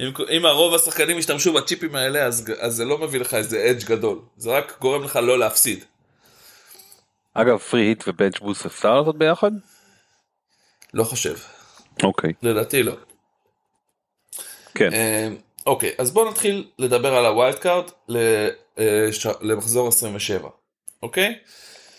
[0.00, 3.84] אם, אם הרוב השחקנים ישתמשו בצ'יפים האלה, אז, אז זה לא מביא לך איזה אדג'
[3.84, 5.84] גדול, זה רק גורם לך לא להפסיד.
[7.34, 9.50] אגב, free hit ו bench boost אפשר לעשות ביחד?
[10.94, 11.36] לא חושב.
[12.02, 12.32] אוקיי.
[12.42, 12.92] לדעתי לא.
[14.74, 14.92] כן.
[14.92, 15.28] אה,
[15.66, 17.90] אוקיי, אז בואו נתחיל לדבר על ה wild card
[18.78, 19.08] אה,
[19.40, 20.48] למחזור 27,
[21.02, 21.38] אוקיי?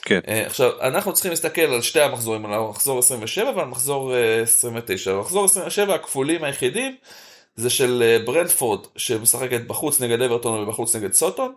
[0.01, 0.19] כן.
[0.27, 5.13] אה, עכשיו, אנחנו צריכים להסתכל על שתי המחזורים, על המחזור 27 ועל מחזור 29.
[5.13, 6.97] במחזור 27 הכפולים היחידים
[7.57, 11.53] זה של ברנדפורד שמשחקת בחוץ נגד אברטון ובחוץ נגד סאוטהמפטון.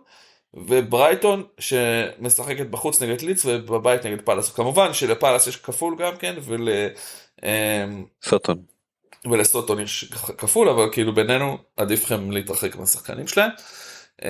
[0.53, 4.51] וברייטון שמשחקת בחוץ נגד ליץ ובבית נגד פאלאס.
[4.51, 6.69] כמובן שלפאלאס יש כפול גם כן ול...
[7.43, 8.61] אמ, סוטון.
[9.31, 13.49] ולסוטון יש כפול אבל כאילו בינינו עדיף לכם להתרחק מהשחקנים שלהם.
[14.21, 14.29] אמ,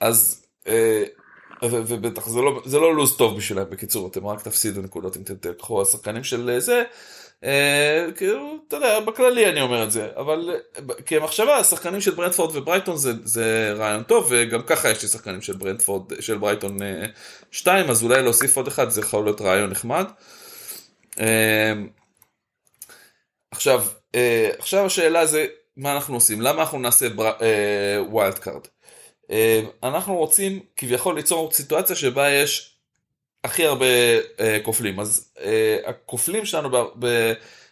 [0.00, 1.04] אז אה,
[1.62, 5.82] ובטח זה לא זה לא לוז טוב בשבילם בקיצור אתם רק תפסידו נקודות אם תקחו
[5.82, 6.82] השחקנים של זה אה,
[8.16, 10.56] כאילו, אתה יודע, בכללי אני אומר את זה, אבל
[11.06, 15.56] כמחשבה, השחקנים של ברנדפורד וברייטון זה, זה רעיון טוב, וגם ככה יש לי שחקנים של
[15.56, 16.78] ברנדפורד, של ברייטון
[17.50, 20.06] 2, אה, אז אולי להוסיף עוד אחד זה יכול להיות רעיון נחמד.
[21.20, 21.72] אה,
[23.50, 23.84] עכשיו,
[24.58, 26.40] עכשיו השאלה זה, מה אנחנו עושים?
[26.40, 27.06] למה אנחנו נעשה
[28.10, 28.66] wild card?
[29.82, 32.69] אנחנו רוצים כביכול ליצור סיטואציה שבה יש
[33.44, 33.86] הכי הרבה
[34.40, 36.68] אה, כופלים אז אה, הכופלים שלנו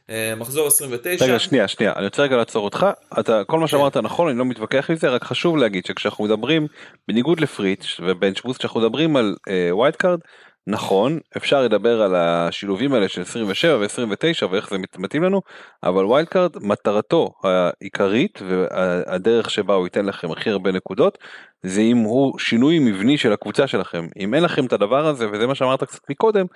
[0.08, 1.24] במחזור 29.
[1.24, 2.86] רגע שנייה שנייה אני רוצה רגע לעצור אותך
[3.20, 3.70] אתה כל מה כן.
[3.70, 6.66] שאמרת נכון אני לא מתווכח עם זה רק חשוב להגיד שכשאנחנו מדברים
[7.08, 9.36] בניגוד לפריץ' ובנצ'בוסט כשאנחנו מדברים על
[9.72, 10.20] wild uh, card
[10.68, 15.42] נכון אפשר לדבר על השילובים האלה של 27 ו-29 ואיך זה מתאים לנו
[15.82, 21.18] אבל wild card מטרתו העיקרית והדרך שבה הוא ייתן לכם הכי הרבה נקודות
[21.62, 25.46] זה אם הוא שינוי מבני של הקבוצה שלכם אם אין לכם את הדבר הזה וזה
[25.46, 26.46] מה שאמרת קצת מקודם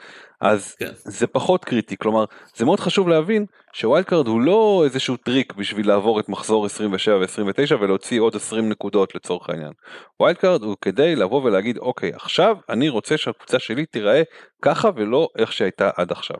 [0.40, 0.90] אז כן.
[0.94, 2.24] זה פחות קריטי כלומר
[2.56, 6.66] זה מאוד חשוב להבין ש wild card הוא לא איזשהו טריק בשביל לעבור את מחזור
[6.66, 9.72] 27 ו-29 ולהוציא עוד 20 נקודות לצורך העניין.
[10.20, 14.22] wild card הוא כדי לבוא ולהגיד אוקיי עכשיו אני רוצה שהקבוצה שלי תיראה
[14.62, 16.36] ככה ולא איך שהייתה עד עכשיו.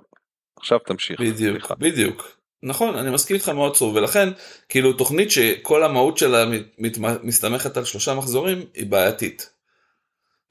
[0.58, 1.20] עכשיו תמשיך.
[1.20, 1.74] בדיוק סליחה.
[1.74, 2.41] בדיוק.
[2.62, 4.28] נכון אני מסכים איתך מאוד טוב ולכן
[4.68, 6.44] כאילו תוכנית שכל המהות שלה
[6.78, 9.50] מת, מסתמכת על שלושה מחזורים היא בעייתית.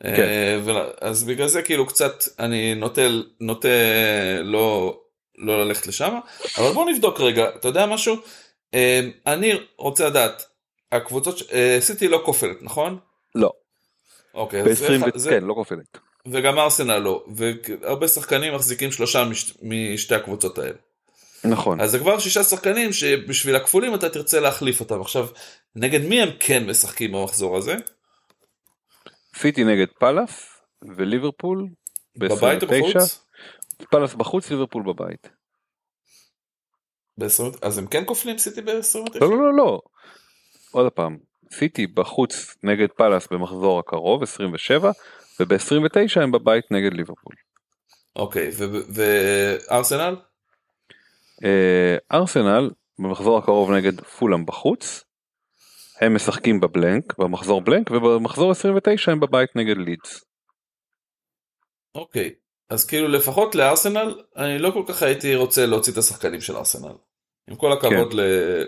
[0.03, 0.59] כן.
[0.70, 3.01] אה, אז בגלל זה כאילו קצת אני נוטה
[3.39, 3.68] נוטה
[4.43, 4.97] לא
[5.38, 6.16] לא ללכת לשם
[6.57, 8.16] אבל בוא נבדוק רגע אתה יודע משהו
[8.74, 10.45] אה, אני רוצה לדעת
[10.91, 12.97] הקבוצות אה, סיטי לא כופלת נכון?
[13.36, 13.51] לא.
[14.34, 14.64] אוקיי.
[14.64, 15.30] ב-20 זה...
[15.30, 15.97] כן לא כופלת.
[16.26, 19.53] וגם ארסנל לא והרבה שחקנים מחזיקים שלושה מש...
[19.62, 20.78] משתי הקבוצות האלה.
[21.43, 21.81] נכון.
[21.81, 25.01] אז זה כבר שישה שחקנים שבשביל הכפולים אתה תרצה להחליף אותם.
[25.01, 25.27] עכשיו,
[25.75, 27.75] נגד מי הם כן משחקים במחזור הזה?
[29.35, 30.47] סיטי נגד פאלאס
[30.97, 31.67] וליברפול
[32.17, 33.25] בבית או בחוץ?
[33.91, 35.29] פאלאס בחוץ, ליברפול בבית.
[37.17, 37.57] ב-20...
[37.61, 39.19] אז הם כן כופלים סיטי ב-29?
[39.21, 39.81] לא, לא, לא, לא.
[40.71, 41.17] עוד פעם,
[41.53, 44.91] סיטי בחוץ נגד פאלאס במחזור הקרוב, 27,
[45.39, 47.35] וב-29 הם בבית נגד ליברפול.
[48.15, 48.51] אוקיי,
[48.93, 49.99] וארסנל?
[49.99, 50.30] אה,
[52.11, 52.69] ארסנל
[52.99, 55.03] במחזור הקרוב נגד פולאם בחוץ.
[56.01, 60.25] הם משחקים בבלנק במחזור בלנק ובמחזור 29 הם בבית נגד לידס.
[61.95, 62.33] אוקיי
[62.69, 66.93] אז כאילו לפחות לארסנל אני לא כל כך הייתי רוצה להוציא את השחקנים של ארסנל.
[67.49, 68.19] עם כל הכבוד כן.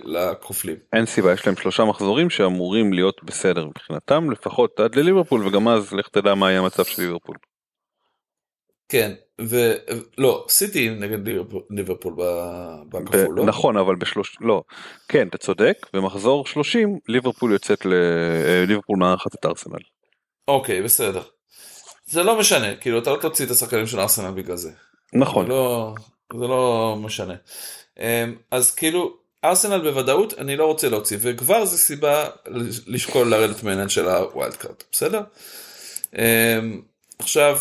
[0.03, 0.75] לכופלים.
[0.93, 5.93] אין סיבה יש להם שלושה מחזורים שאמורים להיות בסדר מבחינתם לפחות עד לליברפול וגם אז
[5.93, 7.35] לך תדע מה היה המצב של ליברפול.
[8.89, 9.11] כן
[9.41, 11.27] ולא סיטי נגד
[11.69, 12.13] ליברפול
[12.89, 13.45] בכפול לא?
[13.45, 14.63] נכון אבל בשלוש לא
[15.07, 19.79] כן אתה צודק במחזור 30 ליברפול יוצאת לליברפול אה, מארחת את ארסנל.
[20.47, 21.21] אוקיי בסדר.
[22.05, 24.71] זה לא משנה כאילו אתה לא תוציא את השחקנים של ארסנל בגלל זה.
[25.13, 25.45] נכון.
[25.45, 25.93] זה לא,
[26.39, 27.35] זה לא משנה.
[27.99, 32.29] אמ, אז כאילו ארסנל בוודאות אני לא רוצה להוציא וכבר זה סיבה
[32.87, 35.21] לשקול לרדת מהעניין של ה wild card בסדר.
[36.17, 36.81] אמ,
[37.19, 37.57] עכשיו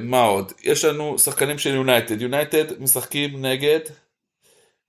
[0.00, 0.52] מה עוד?
[0.62, 3.80] יש לנו שחקנים של יונייטד, יונייטד משחקים נגד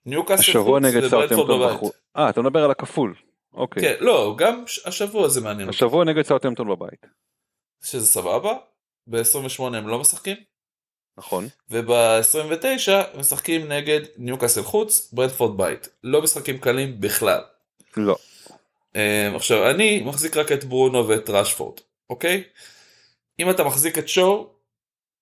[0.06, 1.94] ניוקאסל השבוע נגד סאוטהמפטון בחוץ.
[2.18, 3.16] אה, אתה מדבר על הכפול.
[3.54, 3.84] אוקיי.
[3.84, 5.70] כן, לא, גם השבוע זה מעניין.
[5.70, 6.12] השבוע אותי.
[6.12, 7.06] נגד סאוטהמפטון בבית.
[7.84, 8.54] שזה סבבה?
[9.08, 10.38] ב-28 הם לא משחקים?
[11.18, 11.48] נכון.
[11.70, 15.90] וב-29 משחקים נגד ניוקאסל חוץ, ברנדפורד בית.
[16.04, 17.42] לא משחקים קלים בכלל.
[17.98, 18.16] לא.
[18.94, 22.44] Um, עכשיו אני מחזיק רק את ברונו ואת ראשפורד, אוקיי?
[23.40, 24.50] אם אתה מחזיק את שואו,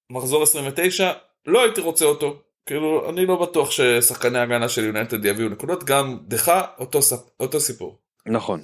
[0.09, 1.11] מחזור 29,
[1.45, 2.41] לא הייתי רוצה אותו.
[2.65, 6.99] כאילו אני לא בטוח ששחקני הגנה של יונייטד יביאו נקודות, גם דחה אותו,
[7.39, 7.97] אותו סיפור.
[8.25, 8.63] נכון.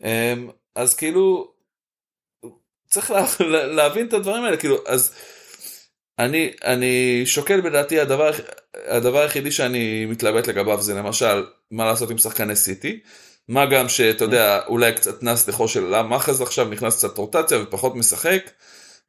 [0.00, 0.04] Um,
[0.74, 1.52] אז כאילו
[2.90, 5.14] צריך לה, לה, להבין את הדברים האלה כאילו אז
[6.18, 8.30] אני אני שוקל בדעתי הדבר
[8.86, 13.00] הדבר היחידי שאני מתלבט לגביו זה למשל מה לעשות עם שחקני סיטי.
[13.48, 17.62] מה גם שאתה יודע אולי קצת נס לחו של למה זה עכשיו נכנס קצת רוטציה
[17.62, 18.50] ופחות משחק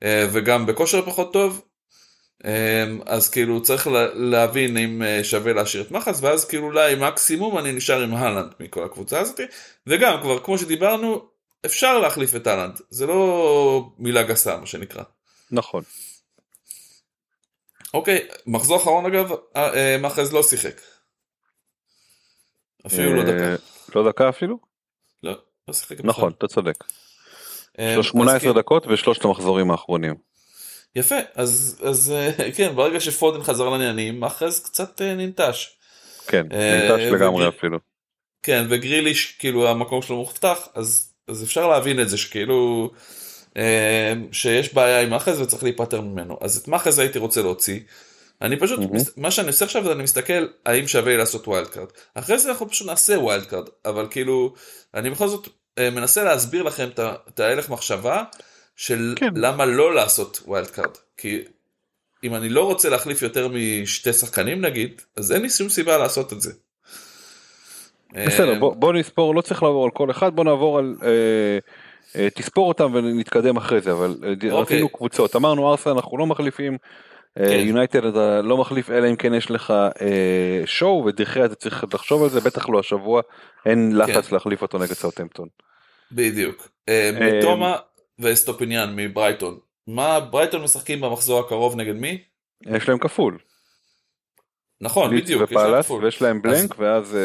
[0.03, 1.61] וגם בכושר פחות טוב.
[2.45, 7.57] אה, אז כאילו צריך להבין אם אה, שווה להשאיר את מחס ואז כאילו אולי מקסימום
[7.57, 9.39] אני נשאר עם הלנד מכל הקבוצה הזאת
[9.87, 11.29] וגם כבר כמו שדיברנו
[11.65, 15.03] אפשר להחליף את אהלנד, זה לא מילה גסה מה שנקרא.
[15.51, 15.83] נכון.
[17.93, 20.81] אוקיי, מחזור אחרון אגב, אה, אה, מאחז לא שיחק.
[22.87, 23.51] אפילו לא דקה.
[23.51, 23.55] אה,
[23.95, 24.59] לא דקה אפילו?
[25.23, 25.37] לא,
[25.67, 25.95] לא שיחק.
[26.03, 26.83] נכון, אתה צודק.
[28.01, 28.59] 18 כן.
[28.59, 30.15] דקות ושלושת המחזורים האחרונים.
[30.95, 32.13] יפה, אז, אז
[32.55, 35.77] כן, ברגע שפודן חזר לעניינים, מאחז קצת ננטש.
[36.27, 37.77] כן, ננטש לגמרי אפילו.
[38.43, 42.91] כן, וגריליש, כאילו המקום שלו מובטח, אז אז אפשר להבין את זה שכאילו
[43.57, 47.79] אה, שיש בעיה עם מחרז וצריך להיפטר ממנו אז את מחרז הייתי רוצה להוציא.
[48.41, 49.09] אני פשוט mm-hmm.
[49.17, 52.69] מה שאני עושה עכשיו זה אני מסתכל האם שווה לעשות wild card אחרי זה אנחנו
[52.69, 54.53] פשוט נעשה wild card אבל כאילו
[54.93, 56.89] אני בכל זאת אה, מנסה להסביר לכם
[57.29, 58.23] את ההלך מחשבה
[58.75, 59.33] של כן.
[59.35, 61.41] למה לא לעשות wild card כי
[62.23, 66.33] אם אני לא רוצה להחליף יותר משתי שחקנים נגיד אז אין לי שום סיבה לעשות
[66.33, 66.51] את זה.
[68.13, 71.09] בסדר אה, בוא, בוא נספור לא צריך לעבור על כל אחד בוא נעבור על אה,
[72.15, 74.51] אה, תספור אותם ונתקדם אחרי זה אבל אה, אוקיי.
[74.51, 76.77] רצינו קבוצות אמרנו ארסנל אנחנו לא מחליפים אה.
[77.39, 78.09] יונייטד כן.
[78.09, 82.23] אתה לא מחליף אלא אם כן יש לך אה, שואו ודה חאה אתה צריך לחשוב
[82.23, 83.21] על זה בטח לא השבוע
[83.65, 84.35] אין לחץ כן.
[84.35, 85.47] להחליף אותו נגד סאוטמפטון.
[86.11, 86.69] בדיוק.
[86.89, 87.77] אה, מיטומה
[88.19, 89.57] ואסטופיניאן מברייטון
[89.87, 92.23] מה ברייטון משחקים במחזור הקרוב נגד מי?
[92.65, 93.37] יש להם כפול.
[94.81, 95.41] נכון, ליץ בדיוק.
[95.43, 96.79] ופאלאס, ויש להם בלנק, אז...
[96.79, 97.17] ואז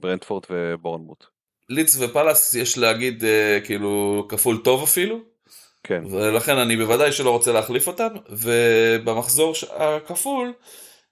[0.00, 1.24] ברנדפורט ובורנמוט.
[1.68, 3.24] ליץ ופאלאס יש להגיד
[3.64, 5.31] כאילו כפול טוב אפילו.
[5.84, 6.02] כן.
[6.10, 10.52] ולכן אני בוודאי שלא רוצה להחליף אותם, ובמחזור הכפול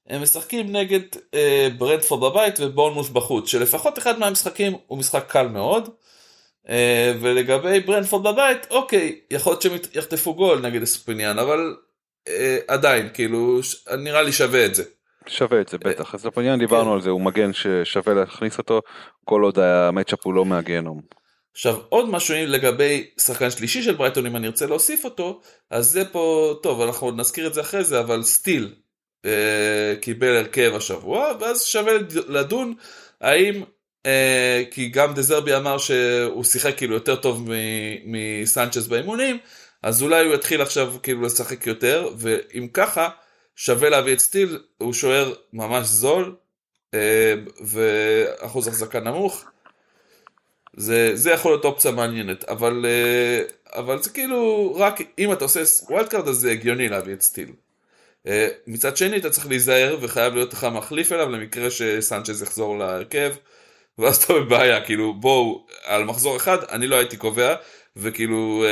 [0.07, 1.37] הם משחקים נגד uh,
[1.79, 5.89] ברנדפורד בבית ובורנמוט בחוץ, שלפחות אחד מהמשחקים הוא משחק קל מאוד.
[6.67, 6.71] Uh,
[7.21, 11.77] ולגבי ברנדפורד בבית, אוקיי, יכול להיות שהם יחטפו גול נגד אספיניאן, אבל
[12.29, 12.31] uh,
[12.69, 13.61] עדיין, כאילו,
[13.99, 14.85] נראה לי שווה את זה.
[15.27, 16.95] שווה את זה בטח אז לפניאן דיברנו כן.
[16.95, 18.83] על זה הוא מגן ששווה להכניס אותו
[19.25, 21.01] כל עוד המצ'אפ הוא לא מהגיהנום.
[21.53, 25.41] עכשיו עוד משהו לגבי שחקן שלישי של ברייטון אם אני ארצה להוסיף אותו
[25.71, 28.75] אז זה פה טוב אנחנו עוד נזכיר את זה אחרי זה אבל סטיל
[29.25, 31.93] אה, קיבל הרכב השבוע ואז שווה
[32.29, 32.75] לדון
[33.21, 33.63] האם
[34.07, 37.49] אה, כי גם דזרבי אמר שהוא שיחק כאילו יותר טוב
[38.05, 39.39] מסנצ'ז באימונים
[39.83, 43.09] אז אולי הוא יתחיל עכשיו כאילו לשחק יותר ואם ככה
[43.61, 46.37] שווה להביא את סטיל, הוא שוער ממש זול,
[46.95, 49.45] אה, ואחוז החזקה נמוך.
[50.77, 53.43] זה, זה יכול להיות אופציה מעניינת, אבל, אה,
[53.81, 55.61] אבל זה כאילו, רק אם אתה עושה
[55.91, 57.53] wild card אז זה הגיוני להביא את סטיל.
[58.27, 63.35] אה, מצד שני אתה צריך להיזהר וחייב להיות לך מחליף אליו למקרה שסנצ'ז יחזור להרכב,
[63.99, 67.55] ואז אתה בבעיה, כאילו בואו, על מחזור אחד אני לא הייתי קובע,
[67.97, 68.65] וכאילו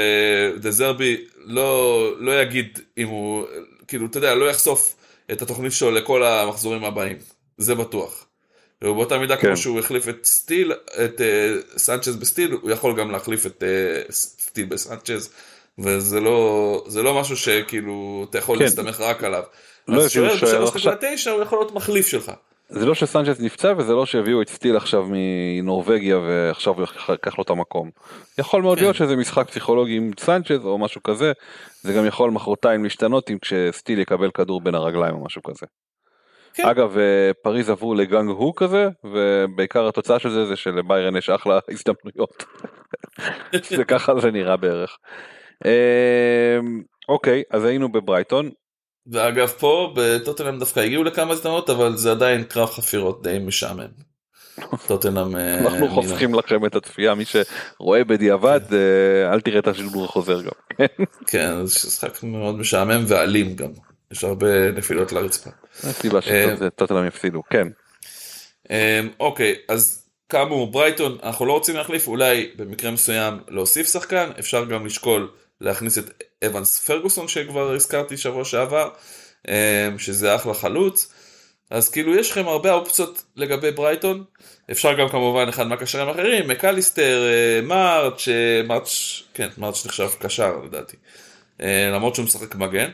[0.56, 3.46] דזרבי לא, לא יגיד אם הוא,
[3.88, 4.96] כאילו, אתה יודע, לא יחשוף
[5.32, 7.16] את התוכנית שלו לכל המחזורים הבאים,
[7.58, 8.27] זה בטוח.
[8.82, 9.46] ובאותה מידה כן.
[9.46, 10.72] כמו שהוא החליף את סטיל,
[11.04, 15.30] את uh, סנצ'ז בסטיל, הוא יכול גם להחליף את uh, סטיל בסנצ'ז,
[15.78, 18.64] וזה לא, זה לא משהו שכאילו אתה יכול כן.
[18.64, 19.42] להסתמך רק עליו.
[19.88, 22.32] לא אז שוער ב-3.9 הוא יכול להיות מחליף שלך.
[22.68, 27.44] זה לא שסנצ'ס נפצע וזה לא שהביאו את סטיל עכשיו מנורבגיה ועכשיו הוא ייקח לו
[27.44, 27.90] את המקום.
[28.38, 28.84] יכול מאוד כן.
[28.84, 31.32] להיות שזה משחק פסיכולוגי עם סנצ'ס או משהו כזה,
[31.82, 35.66] זה גם יכול מחרתיים להשתנות אם כשסטיל יקבל כדור בין הרגליים או משהו כזה.
[36.58, 36.68] כן.
[36.68, 41.30] אגב אה, פריז עברו ל gung ho כזה ובעיקר התוצאה של זה זה שלביירן יש
[41.30, 42.44] אחלה הזדמנויות.
[43.76, 44.96] זה ככה זה נראה בערך.
[45.66, 46.58] אה,
[47.08, 48.50] אוקיי אז היינו בברייטון
[49.12, 54.08] ואגב פה בטוטנאם דווקא הגיעו לכמה הזדמנות אבל זה עדיין קרב חפירות די משעמם.
[54.88, 60.04] טוטנאם אה, אנחנו חוסכים לכם את הצפייה מי שרואה בדיעבד אה, אל תראה את השידור
[60.04, 60.86] החוזר גם.
[61.26, 63.70] כן זה משחק מאוד משעמם ואלים גם
[64.12, 65.50] יש הרבה נפילות לרצפה.
[65.82, 67.68] הסיבה שטוטנאם יפסידו כן.
[69.20, 74.86] אוקיי אז כאמור ברייטון אנחנו לא רוצים להחליף אולי במקרה מסוים להוסיף שחקן אפשר גם
[74.86, 75.30] לשקול
[75.60, 78.90] להכניס את אבנס פרגוסון שכבר הזכרתי שבוע שעבר
[79.98, 81.12] שזה אחלה חלוץ.
[81.70, 84.24] אז כאילו יש לכם הרבה אופציות לגבי ברייטון,
[84.70, 87.22] אפשר גם כמובן אחד מהקשרים האחרים, מקליסטר,
[87.62, 88.28] מרץ',
[88.64, 90.96] מרץ', כן, מרץ' נחשב קשר לדעתי,
[91.92, 92.90] למרות שהוא משחק מגן.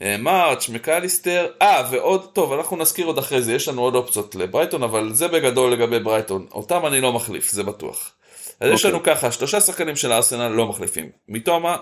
[0.00, 4.82] מרץ', מקליסטר, אה ועוד, טוב אנחנו נזכיר עוד אחרי זה, יש לנו עוד אופציות לברייטון,
[4.82, 8.12] אבל זה בגדול לגבי ברייטון, אותם אני לא מחליף, זה בטוח.
[8.60, 8.74] אז okay.
[8.74, 9.14] יש לנו אוקיי.
[9.14, 11.76] ככה, שלושה שחקנים של הארסנל לא מחליפים, מיטומה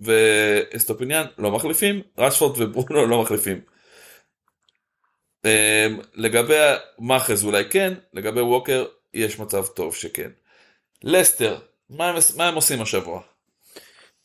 [0.00, 3.60] ואסטופיניאן לא מחליפים, רשפורד וברונו לא מחליפים.
[5.44, 5.50] אמ,
[6.14, 6.54] לגבי
[6.98, 8.84] מחרז אולי כן, לגבי ווקר
[9.14, 10.30] יש מצב טוב שכן.
[11.02, 11.58] לסטר,
[11.90, 13.20] מה הם, מה הם עושים השבוע?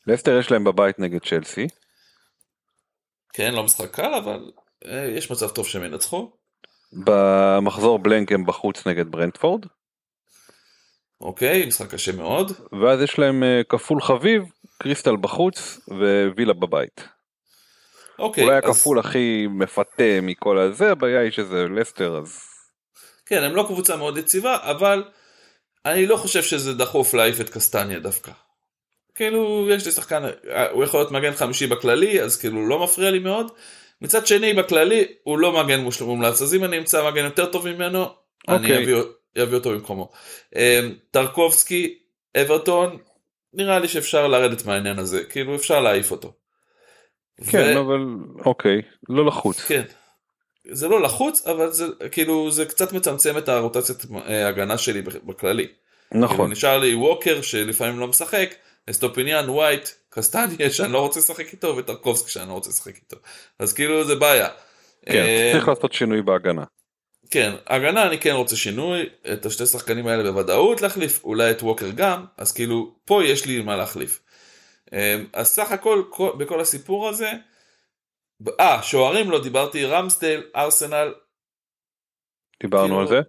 [0.08, 1.68] לסטר יש להם בבית נגד צ'לסי.
[3.34, 4.51] כן, לא משחק קל, אבל
[4.85, 6.31] אה, יש מצב טוב שהם ינצחו.
[6.93, 9.65] במחזור בלנק הם בחוץ נגד ברנדפורד.
[11.22, 12.51] אוקיי, משחק קשה מאוד.
[12.81, 14.43] ואז יש להם אה, כפול חביב,
[14.84, 15.80] קריסטל בחוץ
[16.35, 17.07] ווילה בבית.
[18.19, 19.06] אוקיי, אולי הכפול אז...
[19.06, 22.41] הכי מפתה מכל הזה, הבעיה היא שזה לסטר אז...
[23.26, 25.03] כן, הם לא קבוצה מאוד יציבה, אבל
[25.85, 28.31] אני לא חושב שזה דחוף להעיף את קסטניה דווקא.
[29.20, 30.24] כאילו, יש לי שחקן,
[30.72, 33.52] הוא יכול להיות מגן חמישי בכללי, אז כאילו לא מפריע לי מאוד.
[34.02, 38.06] מצד שני, בכללי, הוא לא מגן מומלץ, אז אם אני אמצא מגן יותר טוב ממנו,
[38.06, 38.54] okay.
[38.54, 38.96] אני אביא,
[39.44, 40.10] אביא אותו במקומו.
[40.56, 40.62] אמ,
[41.12, 41.98] טרקובסקי,
[42.41, 42.98] אברטון,
[43.54, 46.34] נראה לי שאפשר לרדת מהעניין הזה, כאילו אפשר להעיף אותו.
[47.48, 47.80] כן, ו...
[47.80, 48.00] אבל
[48.46, 49.60] אוקיי, לא לחוץ.
[49.62, 49.84] כן.
[50.72, 55.68] זה לא לחוץ, אבל זה כאילו זה קצת מצמצם את הרוטציית אה, הגנה שלי בכללי.
[56.12, 56.36] נכון.
[56.36, 58.50] כאילו נשאר לי ווקר שלפעמים לא משחק,
[58.89, 63.18] אסטופיניאן, ווייט, קסטניה שאני לא רוצה לשחק איתו, וטרקובסקי שאני לא רוצה לשחק איתו.
[63.60, 64.47] אז כאילו זה בעיה.
[65.06, 66.64] כן, אה, צריך לעשות שינוי בהגנה.
[67.31, 71.89] כן, הגנה אני כן רוצה שינוי, את השתי שחקנים האלה בוודאות להחליף, אולי את ווקר
[71.95, 74.22] גם, אז כאילו פה יש לי מה להחליף.
[74.93, 76.03] אמ, אז סך הכל
[76.38, 77.31] בכל הסיפור הזה,
[78.60, 81.14] אה, שוערים לא דיברתי, רמסטייל, ארסנל.
[82.61, 83.22] דיברנו כאילו, על זה?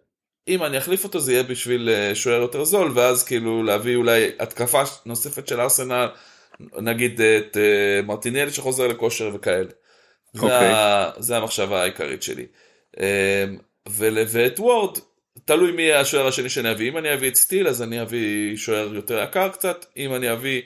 [0.48, 4.30] אם אני אחליף אותו זה יהיה בשביל אה, שוער יותר זול, ואז כאילו להביא אולי
[4.38, 6.08] התקפה נוספת של ארסנל,
[6.78, 9.68] נגיד את uh, מרטינלי שחוזר לכושר וכאלה.
[10.36, 10.40] Okay.
[10.40, 10.74] זה, אוקיי.
[11.18, 12.46] זה המחשבה העיקרית שלי.
[12.96, 13.00] Um,
[13.88, 14.98] ואת וורד,
[15.44, 16.90] תלוי מי יהיה השוער השני שאני אביא.
[16.90, 20.62] אם אני אביא את סטיל אז אני אביא שוער יותר יקר קצת, אם אני אביא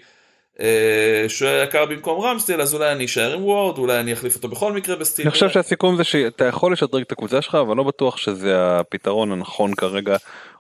[0.61, 4.49] אה, שוער יקר במקום רמסטייל אז אולי אני אשאר עם וורד אולי אני אחליף אותו
[4.49, 5.25] בכל מקרה בסטיל.
[5.25, 9.33] אני חושב שהסיכום זה שאתה יכול לשדרג את הקבוצה שלך אבל לא בטוח שזה הפתרון
[9.33, 10.17] הנכון כרגע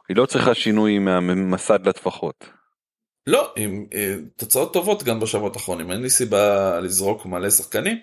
[0.08, 2.44] היא לא צריכה שינוי מהמסד לטפחות.
[3.26, 7.98] לא עם אה, תוצאות טובות גם בשבועות האחרונים אין לי סיבה לזרוק מלא שחקנים.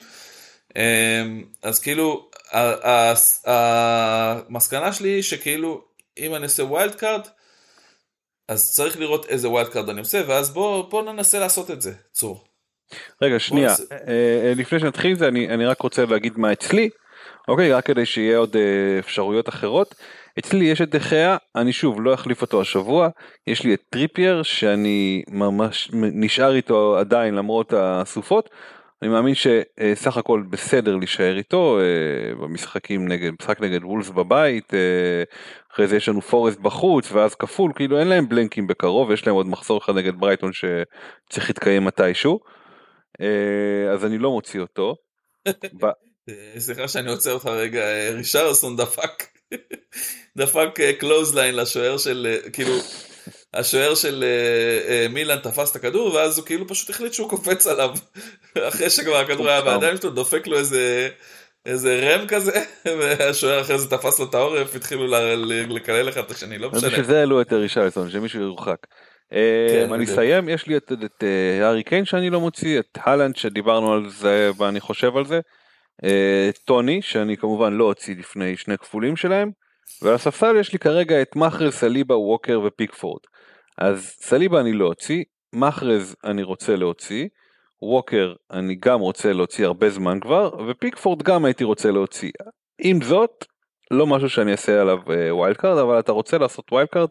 [0.78, 1.24] אה,
[1.64, 2.30] אז כאילו
[3.46, 5.84] המסקנה שלי היא שכאילו
[6.18, 7.22] אם אני עושה wild card
[8.52, 11.94] אז צריך לראות איזה wild card אני עושה, ואז בוא, בוא ננסה לעשות את זה,
[12.12, 12.44] צור.
[13.22, 13.84] רגע, שנייה, נעשה...
[13.92, 16.90] אה, אה, לפני שנתחיל זה, אני, אני רק רוצה להגיד מה אצלי,
[17.48, 19.96] אוקיי, רק כדי שיהיה עוד אה, אפשרויות אחרות.
[20.40, 23.10] אצלי יש את דה חאה, אני שוב לא אחליף אותו השבוע,
[23.48, 28.50] יש לי את טריפייר שאני ממש נשאר איתו עדיין למרות הסופות,
[29.02, 35.24] אני מאמין שסך הכל בסדר להישאר איתו אה, במשחקים נגד, משחק נגד וולס בבית, אה,
[35.74, 39.36] אחרי זה יש לנו פורסט בחוץ ואז כפול, כאילו אין להם בלנקים בקרוב, יש להם
[39.36, 42.40] עוד מחזור אחד נגד ברייטון שצריך להתקיים מתישהו,
[43.22, 44.96] אה, אז אני לא מוציא אותו.
[46.58, 49.24] סליחה שאני עוצר אותך רגע, רישרסון דפק,
[50.38, 50.70] דפק
[51.00, 52.74] קלוזליין לשוער של, כאילו,
[53.54, 57.68] השוער של uh, uh, מילאן תפס את הכדור ואז הוא כאילו פשוט החליט שהוא קופץ
[57.68, 57.90] עליו
[58.70, 61.10] אחרי שכבר הכדור היה בידיים שלו דופק לו איזה
[61.66, 62.64] איזה רם כזה
[63.00, 65.08] והשוער אחרי זה תפס לו את העורף התחילו
[65.70, 66.90] לקלל לך את השני לא משנה.
[66.90, 68.88] בשביל זה העלו את רישלסון שמישהו ירוחק.
[69.70, 70.92] כן, אני אסיים יש לי את,
[71.24, 75.40] אה, הארי קיין שאני לא מוציא את האלנד שדיברנו על זה ואני חושב על זה.
[76.66, 79.52] טוני שאני כמובן לא אוציא לפני שני כפולים שלהם.
[80.02, 83.22] ועל הספסל יש לי כרגע את מחרז סליבה ווקר ופיקפורד.
[83.78, 85.24] אז סליבה אני לא אוציא,
[85.54, 87.28] מחרז אני רוצה להוציא,
[87.82, 92.32] ווקר אני גם רוצה להוציא הרבה זמן כבר, ופיקפורד גם הייתי רוצה להוציא.
[92.82, 93.46] עם זאת,
[93.92, 95.00] לא משהו שאני אעשה עליו
[95.32, 97.10] wild אה, card, אבל אתה רוצה לעשות wild card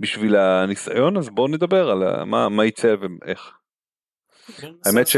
[0.00, 3.52] בשביל הניסיון, אז בואו נדבר על מה, מה יצא ואיך.
[4.86, 5.16] האמת, ש...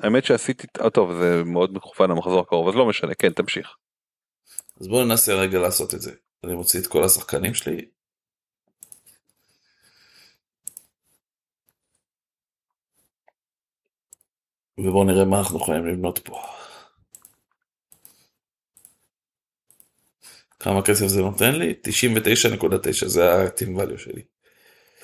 [0.00, 3.68] האמת שעשיתי, אה, טוב זה מאוד מכוון למחזור הקרוב אז לא משנה, כן תמשיך.
[4.80, 6.12] אז בואו ננסה רגע לעשות את זה.
[6.44, 7.84] אני מוציא את כל השחקנים שלי
[14.84, 16.42] ובואו נראה מה אנחנו יכולים לבנות פה.
[20.60, 21.74] כמה כסף זה נותן לי?
[21.88, 24.22] 99.9 זה ה-team value שלי.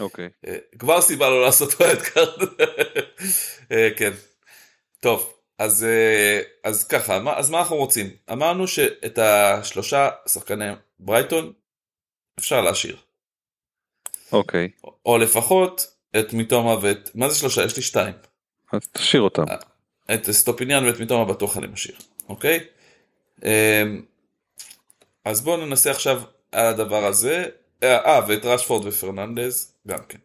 [0.00, 0.28] אוקיי.
[0.46, 0.76] Okay.
[0.78, 2.48] כבר סיבה לא לעשות wild card.
[3.72, 4.12] אה, כן.
[5.00, 8.10] טוב, אז, אה, אז ככה, אז מה אנחנו רוצים?
[8.32, 10.64] אמרנו שאת השלושה שחקני
[10.98, 11.52] ברייטון
[12.38, 12.96] אפשר להשאיר.
[14.32, 14.68] אוקיי.
[14.84, 17.64] או, או לפחות את מיטומה ואת, מה זה שלושה?
[17.64, 18.14] יש לי שתיים.
[18.72, 19.44] אז תשאיר אותם.
[20.14, 21.96] את אסטופיניאן ואת מיטומה בטוח אני משאיר,
[22.28, 22.64] אוקיי?
[23.44, 24.02] אמ,
[25.24, 26.22] אז בואו ננסה עכשיו
[26.52, 27.48] על הדבר הזה.
[27.82, 30.18] אה, אה, ואת רשפורד ופרננדז, גם כן.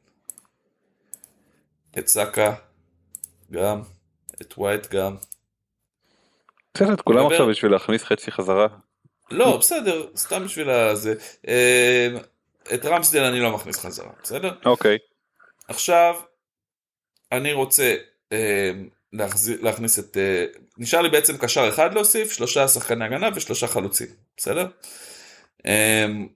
[1.97, 2.53] את סאקה,
[3.51, 3.81] גם.
[4.41, 5.15] את ווייט גם.
[6.77, 8.67] צריך את כולם עכשיו בשביל להכניס חצי חזרה.
[9.31, 11.15] לא, בסדר, סתם בשביל הזה.
[11.47, 12.17] אמ,
[12.73, 14.53] את רמסדל אני לא מכניס חזרה, בסדר?
[14.65, 14.97] אוקיי.
[15.67, 16.15] עכשיו,
[17.31, 17.95] אני רוצה
[18.31, 18.89] אמ,
[19.61, 20.17] להכניס את...
[20.17, 20.45] אה,
[20.77, 24.67] נשאר לי בעצם קשר אחד להוסיף, שלושה שחקני הגנה ושלושה חלוצים, בסדר?
[25.65, 26.27] אמ,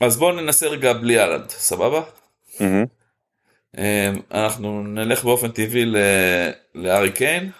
[0.00, 2.02] אז בואו ננסה רגע בלי האלנד, סבבה?
[2.54, 3.78] Mm-hmm.
[4.30, 5.84] אנחנו נלך באופן טבעי
[6.74, 7.50] להארי קיין.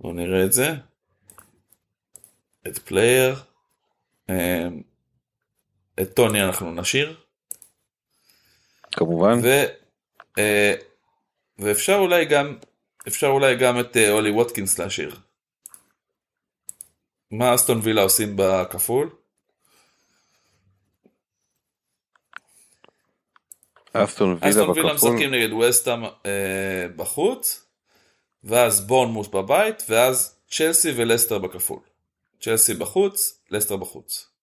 [0.00, 0.74] בואו נראה את זה.
[2.66, 3.36] את פלייר.
[6.00, 7.16] את טוני אנחנו נשאיר.
[8.92, 9.38] כמובן.
[9.42, 9.64] ו,
[10.38, 10.74] אה,
[11.58, 12.58] ואפשר אולי גם,
[13.08, 15.20] אפשר אולי גם את אה, אולי ווטקינס להשאיר.
[17.30, 19.10] מה אסטון וילה עושים בכפול?
[23.92, 27.66] אסטון וילה אסטון וילה משחקים נגד ווסטאם אה, בחוץ,
[28.44, 31.80] ואז בורנמוס בבית, ואז צ'לסי ולסטר בכפול.
[32.40, 34.33] צ'לסי בחוץ, לסטר בחוץ.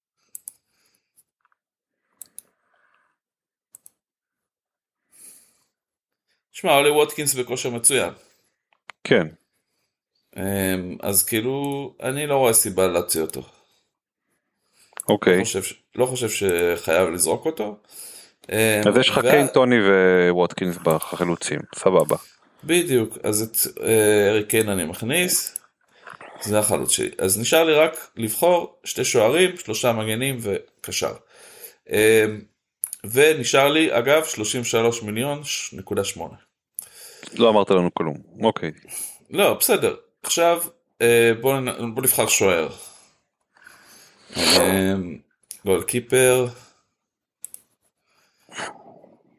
[6.52, 8.10] שמע, אולי ווטקינס בכושר מצוין.
[9.04, 9.28] כן.
[10.38, 13.42] אמ, אז כאילו, אני לא רואה סיבה להוציא אותו.
[15.10, 15.38] אוקיי.
[15.40, 15.62] לא חושב,
[15.96, 17.78] לא חושב שחייב לזרוק אותו.
[18.52, 18.56] אמ,
[18.88, 19.32] אז יש לך וה...
[19.32, 19.76] קיין, טוני
[20.30, 22.16] וווטקינס בחלוצים, סבבה.
[22.64, 25.60] בדיוק, אז את אה, אריק קיין אני מכניס,
[26.42, 27.10] זה החלוץ שלי.
[27.18, 31.14] אז נשאר לי רק לבחור שתי שוערים, שלושה מגנים וקשר.
[33.06, 35.42] אמ, ונשאר לי אגב 33 מיליון
[35.74, 36.36] נקודה שמונה.
[37.34, 38.72] לא אמרת לנו כלום, אוקיי.
[39.30, 39.96] לא, בסדר.
[40.24, 40.64] עכשיו
[41.02, 41.54] אה, בוא,
[41.94, 42.70] בוא נבחר שוער.
[45.66, 46.48] גול קיפר.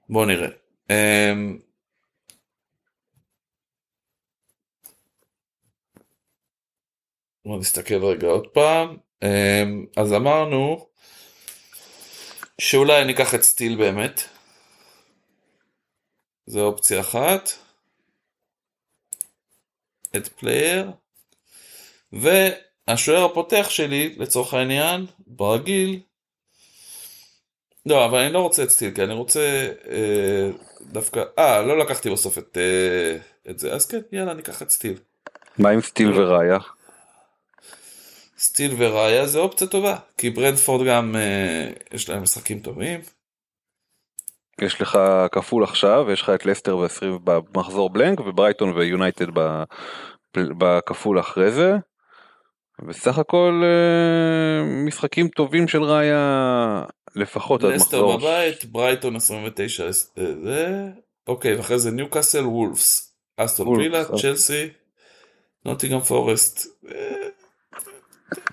[0.09, 0.49] בוא נראה.
[7.45, 8.97] בוא נסתכל רגע עוד פעם.
[9.97, 10.87] אז אמרנו
[12.63, 14.21] שאולי אני אקח את סטיל באמת.
[16.47, 17.51] זו אופציה אחת.
[20.17, 20.91] את פלייר.
[22.13, 26.01] והשוער הפותח שלי, לצורך העניין, ברגיל,
[27.87, 32.11] לא, אבל אני לא רוצה את סטיל, כי אני רוצה אה, דווקא, אה, לא לקחתי
[32.11, 34.99] בסוף את, אה, את זה, אז כן, יאללה, ניקח את סטיל.
[35.59, 36.59] מה עם סטיל וראיה?
[38.43, 43.01] סטיל וראיה זה אופציה טובה, כי ברנטפורד גם אה, יש להם משחקים טובים.
[44.61, 44.99] יש לך
[45.33, 49.27] כפול עכשיו, יש לך את לסטר ו-20 במחזור blank וברייטון ויונייטד
[50.35, 51.73] בכפול אחרי זה.
[52.89, 56.85] בסך הכל אה, משחקים טובים של ראיה
[57.17, 57.87] לפחות עד מחזור.
[57.87, 59.91] לסטר בבית, ברייטון 29, אה,
[60.45, 60.89] זה,
[61.27, 64.69] אוקיי, ואחרי זה ניוקאסל, וולפס, אסטון וילה, צ'לסי,
[65.65, 66.67] נוטיגם פורסט.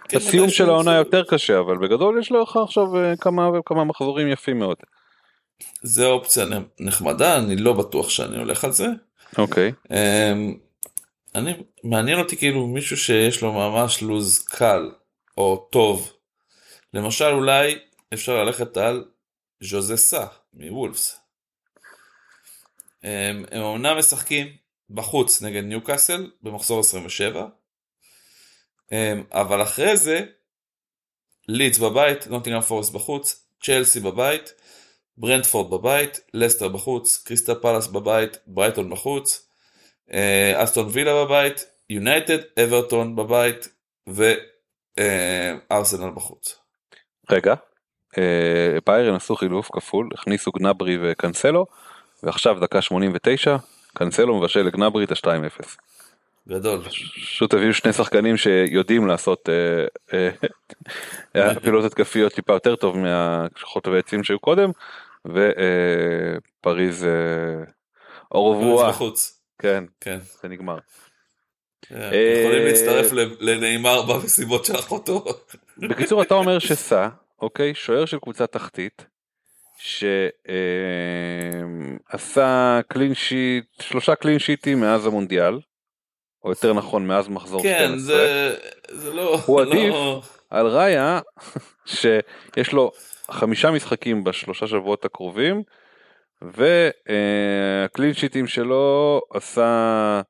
[0.10, 2.85] כן, הסיום של העונה יותר קשה אבל בגדול יש לך עכשיו
[3.22, 4.77] כמה וכמה מחזורים יפים מאוד.
[5.81, 6.45] זה אופציה
[6.80, 8.88] נחמדה אני לא בטוח שאני הולך על זה.
[9.38, 9.72] אוקיי.
[9.72, 9.93] Okay.
[9.93, 10.57] אמ,
[11.35, 11.53] אני
[11.84, 14.91] מעניין אותי כאילו מישהו שיש לו ממש לוז קל
[15.38, 16.14] או טוב.
[16.93, 17.80] למשל אולי
[18.14, 19.06] אפשר ללכת על
[19.64, 21.19] ז'וזה סא מוולפס.
[23.03, 24.47] הם, הם אומנם משחקים
[24.89, 27.47] בחוץ נגד ניוקאסל במחזור 27 אמ,
[29.32, 30.26] אבל אחרי זה
[31.48, 34.53] לידס בבית, נוטינגרם פורסט בחוץ, צ'לסי בבית,
[35.18, 39.49] ברנטפורד בבית, לסטר בחוץ, קריסטל פאלאס בבית, ברייטון בחוץ,
[40.14, 43.68] אה, אסטון וילה בבית, יונייטד, אברטון בבית
[44.98, 46.60] וארסנל בחוץ.
[47.32, 47.53] רגע,
[48.18, 51.66] אה, ביירן עשו חילוף כפול, הכניסו גנברי וקנסלו,
[52.24, 53.56] ועכשיו דקה 89,
[53.94, 55.78] קנסלו מבשל לגנברי את ה-2-0.
[56.48, 56.82] גדול.
[56.90, 59.49] פשוט הביאו שני שחקנים שיודעים לעשות
[60.14, 60.30] אה,
[61.61, 64.72] פעילות התקפיות טיפה יותר טוב מהכוחות ועצים שהיו קודם,
[65.26, 67.06] ופריז
[68.32, 68.90] אורבואה.
[68.90, 69.41] בחוץ.
[69.60, 70.20] כן, כן.
[70.41, 70.78] זה נגמר.
[71.91, 75.26] יכולים להצטרף לנאמר במסיבות של אחותו.
[75.90, 77.07] בקיצור אתה אומר שסע,
[77.41, 79.06] אוקיי, שוער של קבוצה תחתית,
[79.78, 80.40] שעשה
[82.88, 85.60] קלין שיט, שלושה קלין שיטים מאז המונדיאל,
[86.44, 87.98] או יותר נכון מאז מחזור כן, 12.
[87.98, 88.56] זה,
[88.90, 89.40] זה לא...
[89.45, 89.94] הוא לא- עדיף
[90.49, 91.20] על ראיה
[91.86, 92.91] שיש לו
[93.32, 95.64] חמישה משחקים בשלושה שבועות הקרובים
[96.41, 100.22] והקלין שיטים שלו עשה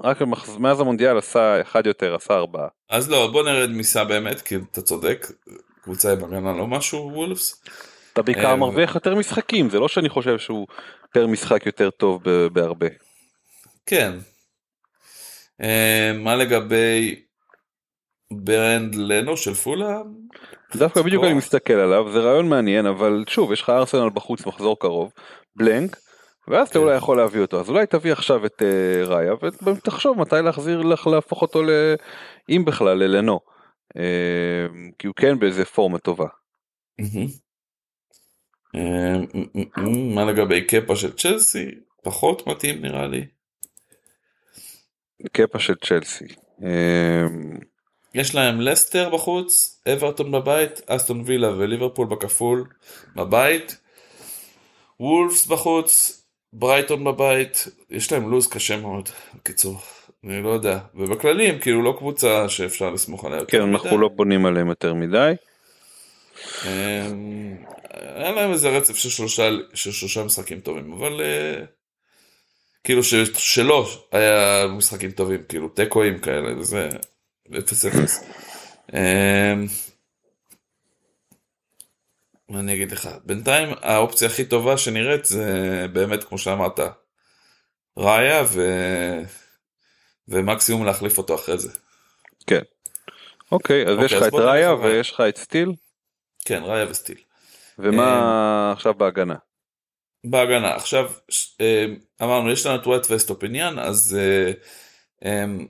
[0.00, 0.56] רק במחז...
[0.56, 2.68] מאז המונדיאל עשה אחד יותר עשה ארבעה.
[2.90, 5.26] אז לא, בוא נרד מיסה באמת, כי אתה צודק,
[5.82, 7.62] קבוצה עם הגנה לא משהו, וולפס.
[8.12, 10.66] אתה בעיקר אה, מרוויח יותר משחקים זה לא שאני חושב שהוא
[11.12, 12.22] פר משחק יותר טוב
[12.52, 12.86] בהרבה.
[13.86, 14.12] כן.
[15.62, 17.22] אה, מה לגבי
[18.32, 20.02] ברנד לנו של פולה?
[20.76, 21.24] דווקא בדיוק.
[21.24, 25.12] אני מסתכל עליו זה רעיון מעניין אבל שוב יש לך ארסנל בחוץ מחזור קרוב
[25.56, 25.96] בלנק
[26.48, 26.84] ואז אתה כן.
[26.84, 29.32] אולי יכול להביא אותו אז אולי תביא עכשיו את אה, ראיה
[29.62, 31.70] ותחשוב מתי להחזיר לך להפוך אותו ל...
[32.48, 33.40] אם בכלל ללנו.
[33.96, 34.66] אה,
[34.98, 36.26] כי הוא כן באיזה פורמה טובה.
[40.14, 41.70] מה לגבי קפה של צ'לסי?
[42.02, 43.26] פחות מתאים נראה לי.
[45.32, 46.24] קפה של צ'לסי.
[46.64, 47.26] אה,
[48.14, 52.64] יש להם לסטר בחוץ, אברטון בבית, אסטון וילה וליברפול בכפול
[53.16, 53.76] בבית,
[55.00, 56.22] וולפס בחוץ,
[56.52, 59.78] ברייטון בבית, יש להם לו"ז קשה מאוד, בקיצור,
[60.24, 63.38] אני לא יודע, ובכללי הם כאילו לא קבוצה שאפשר לסמוך עליה.
[63.38, 63.72] יותר כן מדי.
[63.72, 65.32] אנחנו לא בונים עליהם יותר מדי.
[66.64, 67.56] אמ,
[67.92, 71.64] היה להם איזה רצף של שלושה, של שלושה משחקים טובים, אבל אה,
[72.88, 76.88] כאילו ש, שלא היה משחקים טובים, כאילו תיקואים כאלה, וזה
[77.48, 77.52] 0-0.
[78.92, 79.66] אמ,
[82.48, 86.80] מה אני אגיד לך, בינתיים האופציה הכי טובה שנראית זה באמת כמו שאמרת,
[87.96, 88.62] ראיה ו...
[90.28, 91.70] ומקסימום להחליף אותו אחרי זה.
[93.52, 94.74] אוקיי אז אוקיי, יש לך את ראיה.
[94.74, 95.72] ויש לך את סטיל
[96.44, 97.18] כן, ראיה וסטיל.
[97.78, 99.47] ומה עכשיו בהגנה.
[100.30, 100.74] בהגנה.
[100.74, 101.12] עכשיו,
[101.60, 104.52] אמ, אמרנו, יש לנו את וייט ואסטופיניאן, אז אה,
[105.24, 105.66] אמ,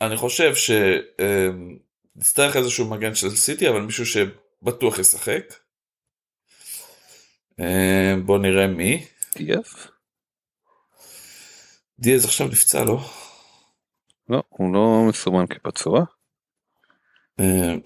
[0.00, 0.52] אני חושב
[2.16, 5.54] שנצטרך איזשהו מגן של סיטי, אבל מישהו שבטוח ישחק.
[7.60, 9.04] אמ, בוא נראה מי.
[9.36, 9.88] דיאז?
[11.98, 12.98] דיאז עכשיו נפצע, לא?
[14.28, 16.04] לא הוא לא מסומן כפצוע.
[17.40, 17.80] אמ,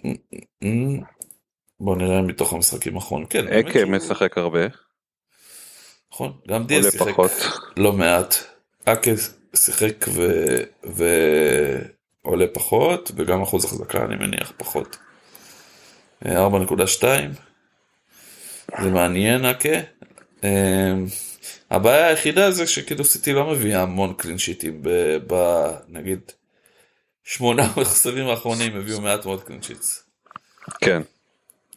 [0.62, 1.00] אמ,
[1.80, 3.26] בוא נראה מתוך המשחקים האחרונים.
[3.28, 4.87] כן, אקה משחק הרבה.
[6.18, 7.30] נכון, גם דיאז שיחק פחות.
[7.76, 8.34] לא מעט.
[8.84, 9.10] אקה
[9.56, 10.62] שיחק ו-
[12.24, 14.96] ועולה פחות, וגם אחוז החזקה אני מניח פחות.
[16.26, 17.02] אה, 4.2.
[18.82, 19.68] זה מעניין אקה.
[20.44, 20.92] אה,
[21.70, 26.20] הבעיה היחידה זה שכאילו סיטי לא מביאה המון קלין שיטים, ב- ב- נגיד
[27.24, 30.04] שמונה מחסרים האחרונים הביאו מעט מאוד קלין שיטס.
[30.80, 31.02] כן.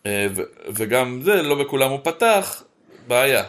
[0.06, 0.44] אה, ו-
[0.76, 2.64] וגם זה, לא בכולם הוא פתח,
[3.08, 3.44] בעיה.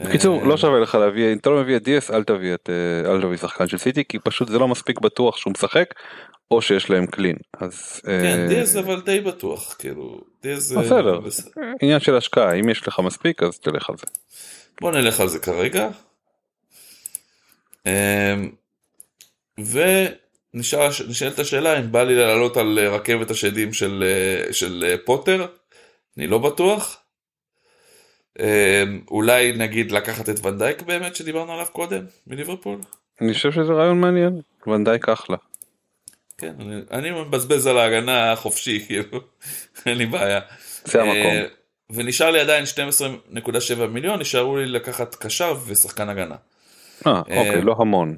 [0.00, 2.70] בקיצור אה, לא שווה לך להביא אם אתה לא מביא את דיאס אל תביא את
[2.70, 5.94] אה, אל תביא שחקן של סיטי כי פשוט זה לא מספיק בטוח שהוא משחק
[6.50, 8.10] או שיש להם קלין אז כן,
[8.42, 10.76] אה, דיאז אבל די בטוח, כאילו, דיאז...
[10.76, 11.20] אה, בסדר.
[11.20, 11.48] בס-
[11.82, 14.06] עניין של השקעה אם יש לך מספיק אז תלך על זה.
[14.80, 15.88] בוא נלך על זה כרגע.
[17.86, 18.50] אמ,
[20.54, 24.04] ונשאלת השאלה אם בא לי לעלות על רכבת השדים של,
[24.50, 25.46] של פוטר,
[26.18, 27.01] אני לא בטוח.
[28.38, 28.44] אמ,
[29.10, 32.78] אולי נגיד לקחת את ונדייק באמת שדיברנו עליו קודם מליברפול.
[33.20, 35.36] אני חושב שזה רעיון מעניין ונדייק אחלה.
[36.38, 39.20] כן, אני, אני מבזבז על ההגנה חופשי, כאילו,
[39.86, 40.40] אין לי בעיה.
[40.84, 41.16] זה המקום.
[41.16, 41.44] אה,
[41.90, 42.64] ונשאר לי עדיין
[43.74, 46.36] 12.7 מיליון, נשארו לי לקחת קשר ושחקן הגנה.
[47.06, 48.16] אה, אוקיי לא המון.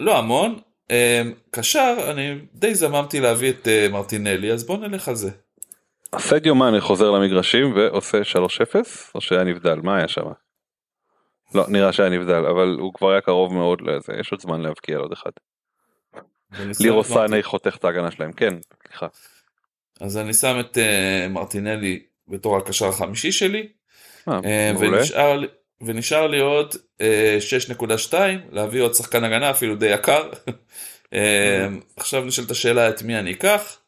[0.00, 0.58] לא המון,
[0.90, 5.30] אה, קשר, אני די זממתי להביא את אה, מרטינלי, אז בוא נלך על זה.
[6.18, 8.76] סדיו מאנה חוזר למגרשים ועושה 3-0
[9.14, 10.22] או שהיה נבדל מה היה שם?
[11.54, 14.98] לא נראה שהיה נבדל אבל הוא כבר היה קרוב מאוד לזה יש עוד זמן להבקיע
[14.98, 15.30] עוד אחד.
[16.80, 19.06] לירו סאנה חותך את ההגנה שלהם כן סליחה.
[20.00, 23.68] אז אני שם את אה, מרטינלי בתור הקשר החמישי שלי,
[24.28, 24.72] אה, אה.
[24.78, 25.46] ונשאר, לי-
[25.80, 27.38] ונשאר לי עוד אה,
[28.10, 28.14] 6.2,
[28.50, 30.30] להביא עוד שחקן הגנה אפילו די יקר.
[31.14, 31.66] אה,
[31.96, 33.78] עכשיו נשאלת השאלה את מי אני אקח.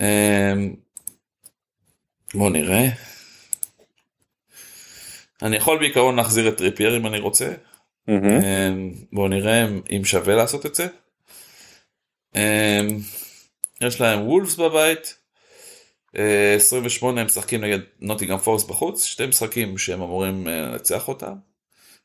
[0.00, 0.52] אה,
[2.34, 2.88] בוא נראה.
[5.42, 7.54] אני יכול בעיקרון להחזיר את טריפייר אם אני רוצה.
[8.08, 8.26] מהמם.
[8.42, 10.86] אמ, בואו נראה אם- שווה לעשות את זה.
[12.36, 12.98] אמ,
[13.80, 15.14] יש להם וולפס בבית.
[16.16, 21.34] אה, 28 הם משחקים נגד נוטיגרם פורס בחוץ, שתי משחקים שהם אמורים אה, לנצח אותם.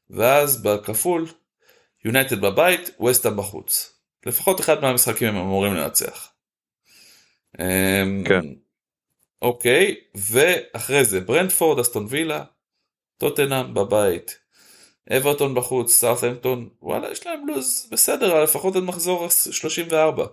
[0.09, 1.27] ואז בכפול,
[2.05, 3.93] יונייטד בבית, וסטאם בחוץ.
[4.25, 6.29] לפחות אחד מהמשחקים הם אמורים לנצח.
[7.59, 8.41] אמ, כן.
[9.43, 12.43] אוקיי, ואחרי זה ברנדפורד, אסטון וילה,
[13.17, 14.39] טוטנאם בבית,
[15.17, 20.25] אברטון בחוץ, סארת'המפטון, וואלה יש להם לוז בסדר, לפחות עד מחזור 34.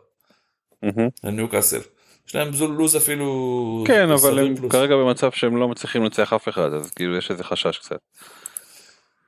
[1.24, 1.80] לניוקאסל.
[2.28, 3.84] יש להם לוז אפילו...
[3.86, 4.72] כן, אבל הם פלוס.
[4.72, 7.98] כרגע במצב שהם לא מצליחים לנצח אף אחד, אז כאילו יש איזה חשש קצת.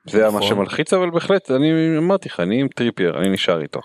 [0.05, 0.41] זה נכון.
[0.41, 3.79] מה שמלחיץ, אבל בהחלט, אני אמרתי לך, אני עם טריפייר, אני נשאר איתו.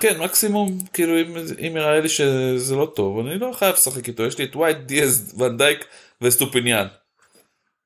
[0.00, 1.36] כן, מקסימום, כאילו אם,
[1.66, 4.76] אם יראה לי שזה לא טוב, אני לא חייב לשחק איתו, יש לי את וייט,
[4.76, 5.84] דיאז, ואן דייק
[6.20, 6.86] ואסטופיניאן.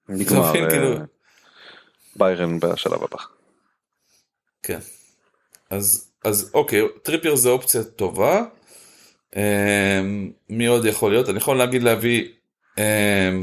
[0.09, 0.97] נגמר, כאילו...
[2.17, 3.23] ביירן בשלב הבא.
[4.63, 4.79] כן.
[5.71, 8.45] אז, אז אוקיי, טריפייר זה אופציה טובה.
[9.37, 11.29] אמ, מי עוד יכול להיות?
[11.29, 12.29] אני יכול להגיד להביא...
[12.79, 13.43] אמ,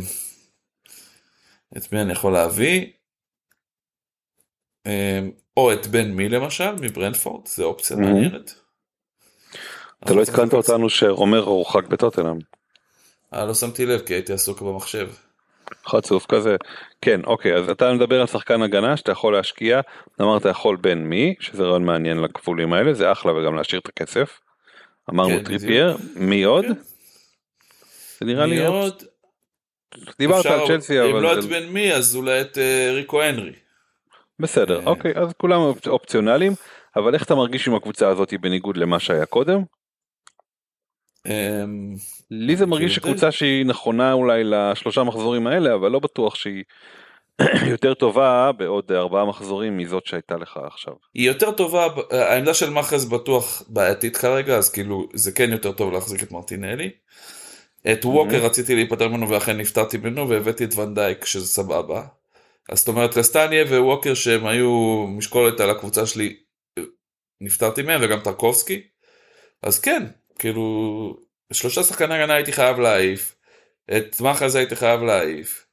[1.77, 2.88] את מי אני יכול להביא?
[4.85, 8.60] אמ, או את בן מי למשל, מברנדפורד, זה אופציה מעניינת.
[10.03, 12.37] אתה לא עדכנת אותנו שרומרו הורחק בטוטנאם.
[13.33, 15.09] אה, לא שמתי לב כי הייתי עסוק במחשב.
[15.87, 16.55] חצוף כזה.
[17.01, 19.81] כן, אוקיי, אז אתה מדבר על שחקן הגנה שאתה יכול להשקיע,
[20.21, 24.39] אמרת יכול בן מי, שזה רעיון מעניין לכפולים האלה, זה אחלה וגם להשאיר את הכסף.
[25.09, 26.65] אמרנו כן, טריפייר, מי עוד?
[26.65, 26.73] כן.
[28.19, 29.03] זה נראה לי עוד.
[30.19, 31.09] דיברת על צ'לסי אבל...
[31.09, 33.51] אם לא את בן מי אז אולי את אה, ריקו הנרי.
[34.39, 34.85] בסדר, אה...
[34.85, 36.53] אוקיי, אז כולם אופציונליים,
[36.95, 39.63] אבל איך אתה מרגיש עם הקבוצה הזאת בניגוד למה שהיה קודם?
[41.27, 41.99] אמ...
[42.31, 46.64] לי זה מרגיש שקבוצה שהיא נכונה אולי לשלושה מחזורים האלה, אבל לא בטוח שהיא
[47.73, 50.93] יותר טובה בעוד ארבעה מחזורים מזאת שהייתה לך עכשיו.
[51.14, 55.93] היא יותר טובה, העמדה של מאחז בטוח בעייתית כרגע, אז כאילו זה כן יותר טוב
[55.93, 56.89] להחזיק את מרטינלי.
[57.91, 58.45] את ווקר mm-hmm.
[58.45, 62.03] רציתי להיפטר ממנו ואכן נפטרתי ממנו והבאתי את ונדייק שזה סבבה.
[62.69, 66.35] אז זאת אומרת קסטניה וווקר שהם היו משקולת על הקבוצה שלי
[67.41, 68.81] נפטרתי מהם וגם טרקובסקי.
[69.64, 70.03] אז כן
[70.41, 71.18] כאילו
[71.53, 73.35] שלושה שחקני הגנה הייתי חייב להעיף.
[73.97, 75.65] את מאחז הייתי חייב להעיף.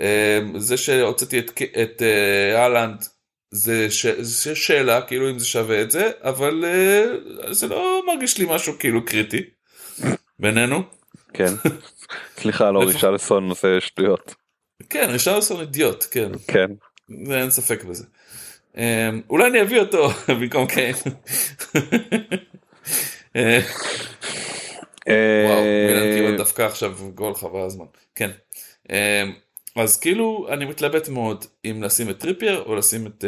[0.00, 3.04] אמ, זה שהוצאתי את, את אה, אהלנד
[3.50, 8.38] זה, ש, זה שאלה כאילו אם זה שווה את זה אבל אה, זה לא מרגיש
[8.38, 9.42] לי משהו כאילו קריטי
[10.38, 10.82] בינינו.
[11.34, 11.52] כן.
[12.40, 14.34] סליחה לא רישלסון נושא שטויות.
[14.90, 16.30] כן רישלסון אידיוט כן.
[16.48, 16.66] כן.
[17.30, 18.04] אין ספק בזה.
[18.76, 20.94] אמ, אולי אני אביא אותו במקום קיין.
[23.36, 23.60] אה,
[25.46, 25.62] וואו,
[26.22, 27.84] מילן דווקא עכשיו גול חבל על הזמן.
[28.14, 28.30] כן.
[28.90, 28.96] אמ,
[29.76, 33.24] אז כאילו אני מתלבט מאוד אם לשים את טריפייר או לשים את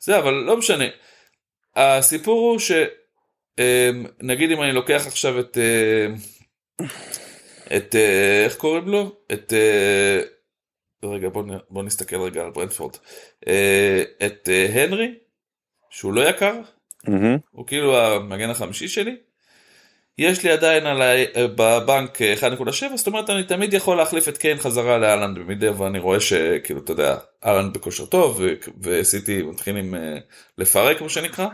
[0.00, 0.84] זה אבל לא משנה.
[1.76, 5.58] הסיפור הוא שנגיד אם אני לוקח עכשיו את
[7.76, 7.94] את
[8.44, 9.52] איך קוראים לו את
[11.04, 13.48] רגע בוא, בוא נסתכל רגע על ברנדפורד uh,
[14.26, 15.14] את הנרי
[15.90, 16.60] שהוא לא יקר
[17.06, 17.40] mm-hmm.
[17.50, 19.16] הוא כאילו המגן החמישי שלי
[20.18, 21.24] יש לי עדיין עלי,
[21.56, 26.20] בבנק 1.7 זאת אומרת אני תמיד יכול להחליף את קיין חזרה לאלנד במידה ואני רואה
[26.20, 28.40] שכאילו אתה יודע אלנד בכושר טוב
[28.80, 30.18] ועשיתי מתחילים אה,
[30.58, 31.48] לפרק כמו שנקרא.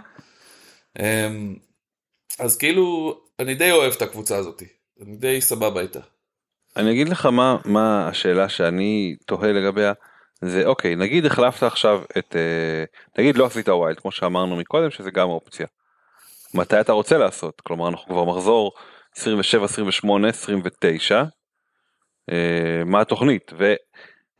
[0.99, 1.55] אמ,
[2.39, 4.62] אז כאילו אני די אוהב את הקבוצה הזאת
[5.03, 6.01] אני די סבבה איתה.
[6.77, 9.93] אני אגיד לך מה מה השאלה שאני תוהה לגביה
[10.43, 12.85] זה אוקיי נגיד החלפת עכשיו את אה,
[13.19, 15.66] נגיד לא עשית wild כמו שאמרנו מקודם שזה גם אופציה.
[16.55, 18.73] מתי אתה רוצה לעשות כלומר אנחנו כבר מחזור
[19.16, 21.23] 27 28 29
[22.31, 23.74] אה, מה התוכנית ו,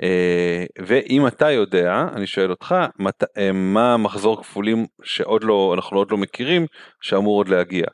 [0.03, 5.99] אה, ואם אתה יודע אני שואל אותך מת, אה, מה מחזור כפולים שעוד לא אנחנו
[5.99, 6.67] עוד לא מכירים
[7.01, 7.87] שאמור עוד להגיע.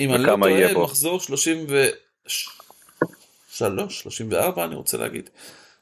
[0.00, 5.30] אם אני לא טועה מחזור 33 34 אני רוצה להגיד.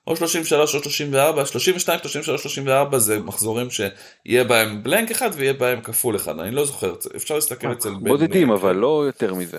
[0.07, 5.81] או 33 או 34, 32, 33, 34 זה מחזורים שיהיה בהם בלנק אחד ויהיה בהם
[5.81, 8.09] כפול אחד, אני לא זוכר, אפשר להסתכל אצל בן...
[8.09, 9.59] בודדים אבל לא יותר מזה.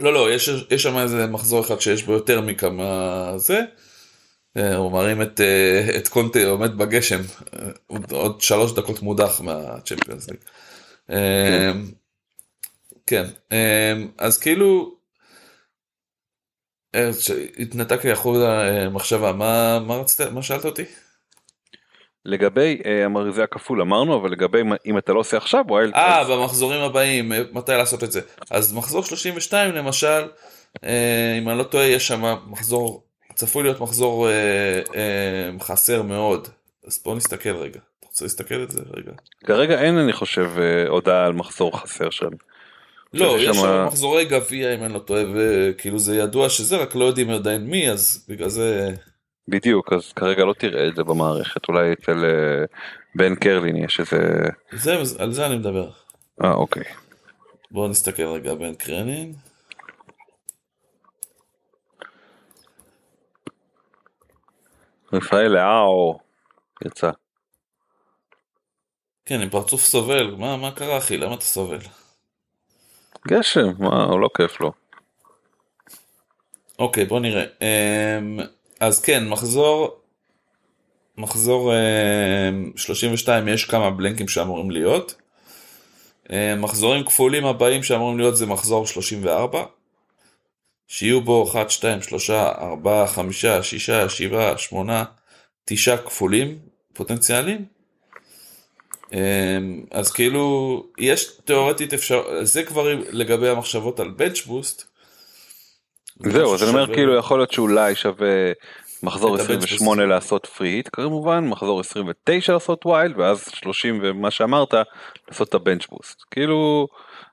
[0.00, 3.60] לא לא, יש, יש שם איזה מחזור אחד שיש בו יותר מכמה זה.
[4.56, 7.20] אה, הוא מרים את, אה, את קונטה עומד בגשם
[7.86, 10.38] עוד, עוד שלוש דקות מודח מה Champions League.
[11.06, 11.76] כן.
[13.06, 13.24] כן,
[14.18, 14.97] אז כאילו אה,
[17.58, 20.84] התנתק לי חוט המחשבה, מה, מה רצית, מה שאלת אותי?
[22.24, 26.28] לגבי אה, זה הכפול אמרנו אבל לגבי אם אתה לא עושה עכשיו wild אה אז...
[26.30, 28.20] במחזורים הבאים אה, מתי לעשות את זה?
[28.50, 30.28] אז מחזור 32 למשל
[31.38, 33.08] אם אני לא טועה יש שם מחזור
[33.38, 34.32] צפוי להיות מחזור אה,
[34.94, 36.48] אה, חסר מאוד.
[36.86, 37.80] אז בוא נסתכל רגע.
[37.98, 39.12] אתה רוצה להסתכל את זה רגע?
[39.46, 40.50] כרגע אין אני חושב
[40.88, 42.30] הודעה על מחזור חסר שם.
[43.12, 47.04] לא, יש שם מחזורי גביע אם אני לא טועה, וכאילו זה ידוע שזה, רק לא
[47.04, 48.94] יודעים עדיין מי, אז בגלל זה...
[49.48, 52.64] בדיוק, אז כרגע לא תראה את זה במערכת, אולי אצל אה,
[53.14, 54.18] בן קרלין יש איזה...
[54.72, 55.90] זה, על זה אני מדבר.
[56.44, 56.84] אה, אוקיי.
[57.70, 59.32] בואו נסתכל רגע בן קרלין.
[65.12, 66.18] רפאל לאו.
[66.86, 67.10] יצא.
[69.24, 71.16] כן, עם פרצוף סובל, מה, מה קרה אחי?
[71.16, 71.78] למה אתה סובל?
[73.28, 74.72] גשם, מה, לא כיף לו.
[76.78, 77.44] אוקיי, בוא נראה.
[77.60, 78.38] אמ,
[78.80, 80.00] אז כן, מחזור,
[81.18, 81.72] מחזור
[82.76, 85.14] 32 אמ, יש כמה בלנקים שאמורים להיות.
[86.30, 89.64] אמ, מחזורים כפולים הבאים שאמורים להיות זה מחזור 34.
[90.88, 95.04] שיהיו בו 1, 2, 3, 4, 5, 6, 7, 8,
[95.64, 96.58] 9 כפולים
[96.92, 97.77] פוטנציאליים.
[99.90, 104.82] אז כאילו, יש תיאורטית אפשר, זה כבר לגבי המחשבות על bench boost.
[106.16, 108.52] זהו, אז אני אומר כאילו יכול להיות שאולי שווה
[109.02, 114.74] מחזור 28 לעשות free hit כמובן, מחזור 29 לעשות wild ואז 30 ומה שאמרת
[115.28, 116.22] לעשות את ה bench boost.
[116.30, 116.88] כאילו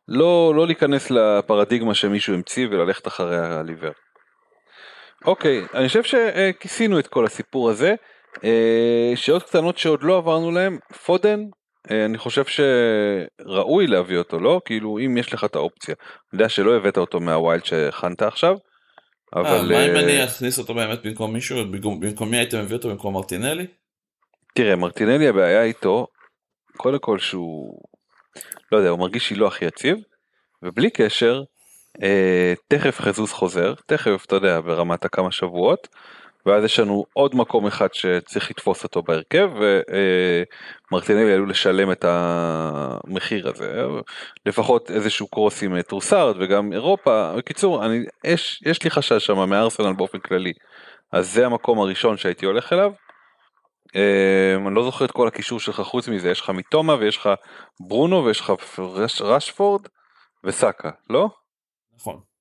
[0.08, 3.92] לא, לא להיכנס לפרדיגמה שמישהו המציא וללכת אחרי הליבר.
[5.26, 7.96] אוקיי, אני חושב שכיסינו את כל הסיפור הזה.
[8.44, 11.40] אה, שאלות קטנות שעוד לא עברנו להם, פודן,
[11.92, 14.62] אני חושב שראוי להביא אותו, לא?
[14.66, 15.96] כאילו אם יש לך את האופציה.
[16.34, 18.58] אני יודע שלא הבאת אותו מהווילד שהכנת עכשיו.
[19.36, 19.60] אבל...
[19.60, 21.58] 아, מה אם אני אכניס אותו באמת במקום מישהו?
[21.72, 23.68] במקום מי היית מביא אותו במקום מרטינלי?
[24.56, 26.08] תראה, מרטינלי הבעיה איתו,
[26.78, 27.82] קודם כל שהוא,
[28.72, 29.98] לא יודע, הוא מרגיש שהיא לא הכי יציב,
[30.64, 31.44] ובלי קשר,
[32.04, 35.88] אה, תכף חזוס חוזר, תכף, אתה יודע, ברמת הכמה שבועות,
[36.46, 39.50] ואז יש לנו עוד מקום אחד שצריך לתפוס אותו בהרכב
[40.92, 43.84] ומרטינלי עלול לשלם את המחיר הזה
[44.46, 49.94] לפחות איזשהו קרוס עם טרוסארד וגם אירופה בקיצור אני יש יש לי חשש שם מארסנל
[49.94, 50.54] באופן כללי
[51.12, 52.92] אז זה המקום הראשון שהייתי הולך אליו.
[54.68, 57.30] אני לא זוכר את כל הקישור שלך חוץ מזה יש לך מתומה ויש לך
[57.88, 58.54] ברונו ויש לך
[59.22, 59.88] רשפורד
[60.44, 61.30] וסאקה לא?
[61.96, 62.35] נכון.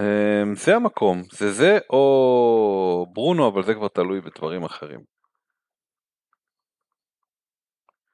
[0.00, 5.00] אמ, זה המקום, זה זה או ברונו, אבל זה כבר תלוי בדברים אחרים.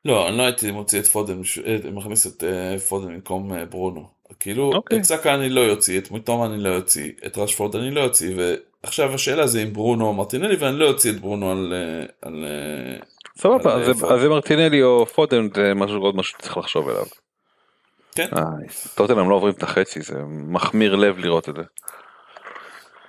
[0.05, 4.09] לא, אני לא הייתי מוציא את פודן, אה, מכניס את אה, פודן במקום אה, ברונו.
[4.41, 4.77] כאילו, okay.
[4.77, 4.99] אוקיי.
[4.99, 8.37] את סאקה אני לא אוציא, את מוטום אני לא אוציא, את רשפורד אני לא אוציא,
[8.83, 11.75] ועכשיו השאלה זה אם ברונו או מרטינלי, ואני לא אוציא את ברונו על...
[12.23, 12.45] על
[13.39, 17.05] סבבה, אז זה מרטינלי או פודן זה משהו עוד משהו שצריך לחשוב עליו.
[18.15, 18.29] כן.
[18.95, 21.63] טוטנאם לא עוברים את החצי, זה מחמיר לב לראות את זה.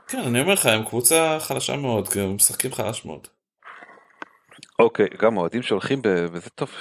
[0.08, 3.28] כן, אני אומר לך, הם קבוצה חלשה מאוד, הם משחקים חלש מאוד.
[4.80, 6.72] אוקיי, גם אוהדים שהולכים בזה טוב.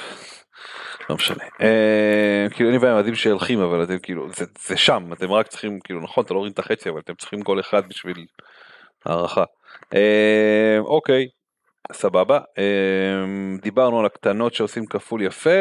[1.11, 1.45] לא משנה.
[1.61, 4.29] אה, כאילו אין לי בעיה עם אוהדים שהולכים, אבל אתם כאילו,
[4.67, 7.41] זה שם, אתם רק צריכים, כאילו נכון, אתה לא רואים את החצי, אבל אתם צריכים
[7.41, 8.27] גול אחד בשביל
[9.05, 9.45] הארכה.
[9.95, 11.29] אה, אוקיי,
[11.93, 12.39] סבבה.
[12.59, 13.25] אה,
[13.63, 15.61] דיברנו על הקטנות שעושים כפול יפה.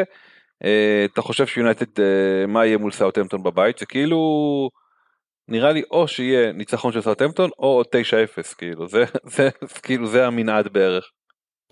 [0.64, 4.18] אה, אתה חושב שיונייטד אה, מה יהיה מול סאוטהמפטון בבית זה כאילו
[5.48, 9.04] נראה לי או שיהיה ניצחון של סאוטהמפטון או 9-0 כאילו זה
[9.36, 9.50] זה
[9.82, 11.10] כאילו זה המנעד בערך.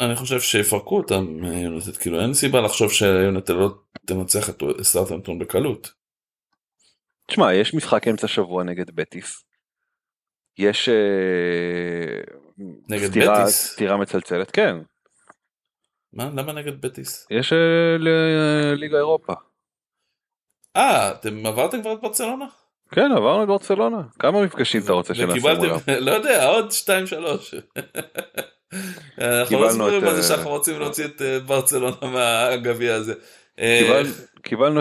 [0.00, 3.68] אני חושב שיפרקו אותם אה, יונייטד כאילו אין סיבה לחשוב שיונייטד לא
[4.06, 5.92] תנצח את סאוטהמפטון בקלות.
[7.28, 9.44] תשמע יש משחק אמצע שבוע נגד בטיס.
[10.58, 10.88] יש
[12.88, 14.76] נגד סתירה, בטיס סתירה מצלצלת כן
[16.12, 16.30] מה?
[16.36, 17.26] למה נגד בטיס?
[17.30, 17.96] יש אה,
[18.76, 19.32] ליגה אירופה.
[20.76, 22.46] אה, אתם עברתם כבר את ברצלונה?
[22.92, 24.02] כן, עברנו את ברצלונה.
[24.18, 25.78] כמה מפגשים אתה רוצה שנעשה מולם?
[26.06, 26.88] לא יודע, עוד 2-3.
[29.18, 33.14] אנחנו לא סיפורים על זה שאנחנו רוצים להוציא את אה, ברצלונה מהגביע הזה.
[33.58, 34.02] אה,
[34.42, 34.80] קיבלנו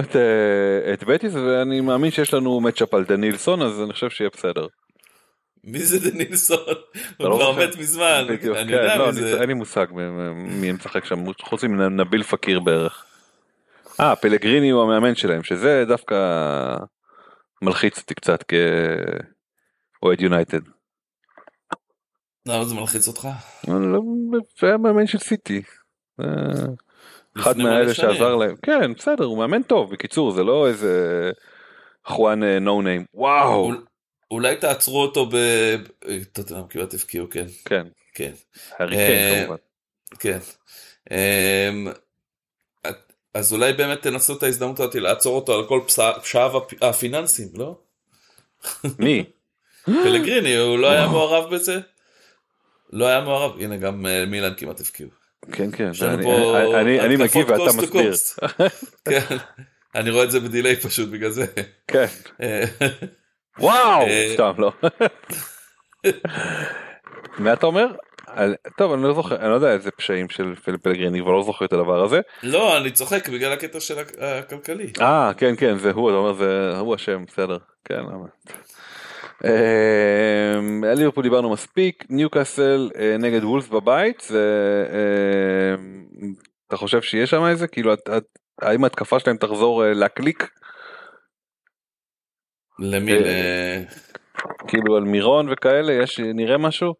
[0.94, 4.68] את בטיס ואני מאמין שיש לנו מצ'אפ על דנילסון אז אני חושב שיהיה בסדר.
[5.63, 6.57] מי זה דנילסון?
[7.17, 9.39] הוא לא כבר מת מזמן, אני כן, יודע לא, מי זה.
[9.39, 9.85] אין לי מושג
[10.35, 13.05] מי משחק שם, חוץ מנביל פקיר בערך.
[13.99, 16.15] אה, פלגריני הוא המאמן שלהם, שזה דווקא
[17.61, 18.43] מלחיץ אותי קצת
[20.01, 20.59] כאוהד יונייטד.
[22.47, 23.27] למה זה מלחיץ אותך?
[23.67, 23.99] לא,
[24.59, 25.61] זה היה מאמן של סיטי.
[27.38, 28.55] אחד מהאלה שעזר להם.
[28.61, 31.31] כן, בסדר, הוא מאמן טוב, בקיצור, זה לא איזה
[32.05, 33.05] חואן נו ניים.
[33.13, 33.71] וואו.
[34.32, 35.36] אולי תעצרו אותו ב...
[36.32, 37.45] טוטנאם כמעט הפקיעו, כן.
[37.66, 37.88] כן.
[38.14, 38.32] כן.
[38.82, 39.58] אה, כמובן.
[40.20, 40.40] כן.
[41.12, 41.88] אמ,
[43.34, 45.82] אז אולי באמת תנסו את ההזדמנות הזאת לעצור אותו על כל
[46.22, 46.52] פשעיו
[46.82, 47.80] הפיננסיים, לא?
[48.99, 49.24] מי?
[50.03, 51.80] פלגריני, הוא לא היה מעורב בזה?
[52.94, 55.10] לא היה מעורב, הנה גם אה, מילאן כמעט הפקיעו.
[55.52, 55.91] כן כן,
[56.99, 58.14] אני מגיב ואתה מסביר.
[59.06, 59.38] כן,
[59.95, 61.45] אני רואה את זה בדיליי פשוט בגלל זה.
[61.88, 62.06] כן.
[63.61, 64.07] אה, וואו!
[64.07, 64.71] אה, סתם לא.
[67.38, 67.88] מה אתה אומר?
[68.77, 71.73] טוב אני לא זוכר אני לא יודע איזה פשעים של פלגריני כבר לא זוכר את
[71.73, 72.19] הדבר הזה.
[72.43, 74.91] לא אני צוחק בגלל הקטע של הכלכלי.
[75.01, 78.01] אה כן כן זה הוא אתה אומר זה הוא אשם בסדר כן.
[80.83, 82.89] על ליברפול דיברנו מספיק, ניוקאסל
[83.19, 84.27] נגד וולף בבית,
[86.67, 87.93] אתה חושב שיש שם איזה, כאילו,
[88.61, 90.49] האם ההתקפה שלהם תחזור להקליק?
[92.82, 93.12] למי?
[94.68, 96.94] כאילו על מירון וכאלה, יש, נראה משהו?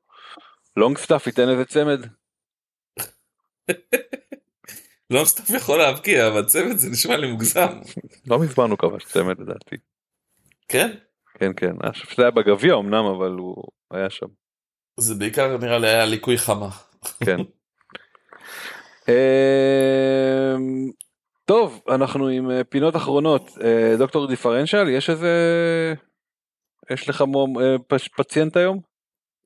[0.78, 2.06] לונג סטאפ ייתן איזה צמד?
[5.12, 7.68] לונג סטאפ יכול להבקיע, אבל צמד זה נשמע לי מוגזם.
[8.28, 9.76] לא מזמן הוא כבש צמד לדעתי.
[10.68, 10.91] כן?
[11.40, 14.26] כן כן, אני חושב שזה היה בגביע אמנם, אבל הוא היה שם.
[14.99, 16.70] זה בעיקר נראה לי היה ליקוי חמה.
[17.26, 17.38] כן.
[21.52, 23.49] טוב, אנחנו עם אה, פינות אחרונות.
[23.64, 25.30] אה, דוקטור דיפרנציאל, יש איזה
[26.91, 27.23] יש לך
[27.61, 28.80] אה, פציינט היום?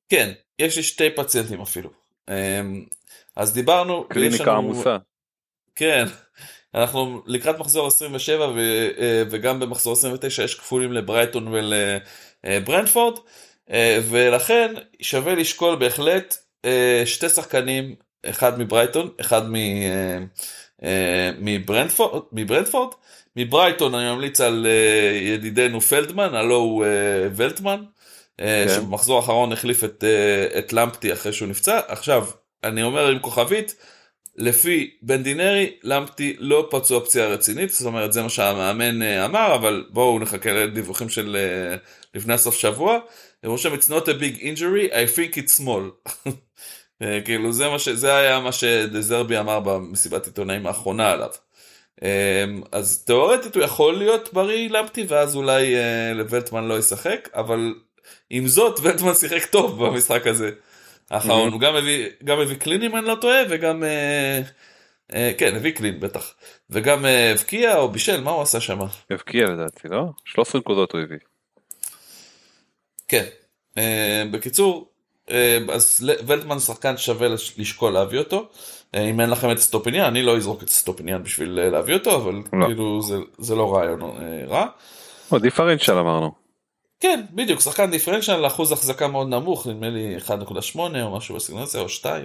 [0.08, 1.90] כן, יש לי שתי פציינטים אפילו.
[2.30, 2.84] אמ,
[3.36, 4.58] אז דיברנו, קליניקה לנו...
[4.58, 4.96] עמוסה.
[5.74, 6.04] כן,
[6.74, 8.60] אנחנו לקראת מחזור 27 ו,
[9.30, 11.48] וגם במחזור 29 יש כפולים לברייטון
[12.44, 13.18] ולברנדפורד,
[14.10, 16.36] ולכן שווה לשקול בהחלט
[17.04, 17.94] שתי שחקנים,
[18.26, 19.42] אחד מברייטון, אחד
[21.38, 22.94] מברנדפורד, מברנדפורד
[23.36, 26.88] מברייטון אני ממליץ על uh, ידידנו פלדמן, הלו הוא uh,
[27.36, 27.82] ולטמן,
[28.38, 28.66] כן.
[28.74, 30.04] שבמחזור האחרון החליף את,
[30.58, 31.80] את למפטי אחרי שהוא נפצע.
[31.88, 32.26] עכשיו,
[32.64, 33.76] אני אומר עם כוכבית,
[34.36, 39.84] לפי בן דינרי, למפטי לא פצוע פציעה רצינית, זאת אומרת זה מה שהמאמן אמר, אבל
[39.90, 41.36] בואו נחכה לדיווחים של
[42.14, 42.98] לפני הסוף שבוע.
[43.42, 46.10] הם רושם it's not a big injury, I think it's small.
[47.24, 47.88] כאילו זה, ש...
[47.88, 51.30] זה היה מה שדזרבי אמר במסיבת עיתונאים האחרונה עליו.
[52.02, 55.74] אמ, אז תאורטית הוא יכול להיות בריא למפטי ואז אולי
[56.28, 57.74] ולטמן אה, לא ישחק אבל
[58.30, 60.50] עם זאת ולטמן שיחק טוב במשחק הזה.
[61.10, 64.40] האחרון הוא גם הביא גם הביא קלין אם אני לא טועה וגם אה,
[65.14, 66.34] אה, כן הביא קלין בטח
[66.70, 68.78] וגם הבקיע או בישל מה הוא עשה שם?
[69.10, 70.04] הבקיע לדעתי לא?
[70.24, 71.18] 13 נקודות הוא הביא.
[73.08, 73.24] כן
[74.30, 74.90] בקיצור
[75.72, 77.28] אז ולטמן שחקן שווה
[77.58, 78.48] לשקול להביא אותו.
[78.94, 82.16] אה, אם אין לכם את אסטופיניאן, אני לא אזרוק את אסטופיניאן בשביל אה, להביא אותו,
[82.16, 82.66] אבל לא.
[82.66, 84.66] כאילו זה, זה לא רעיון אה, רע.
[85.32, 86.32] או דיפרנציאל אמרנו.
[87.00, 91.78] כן, בדיוק, שחקן דיפרנציאל, אחוז החזקה מאוד נמוך, נדמה לי 1.8 או משהו בסגנון הזה,
[91.80, 92.24] או 2.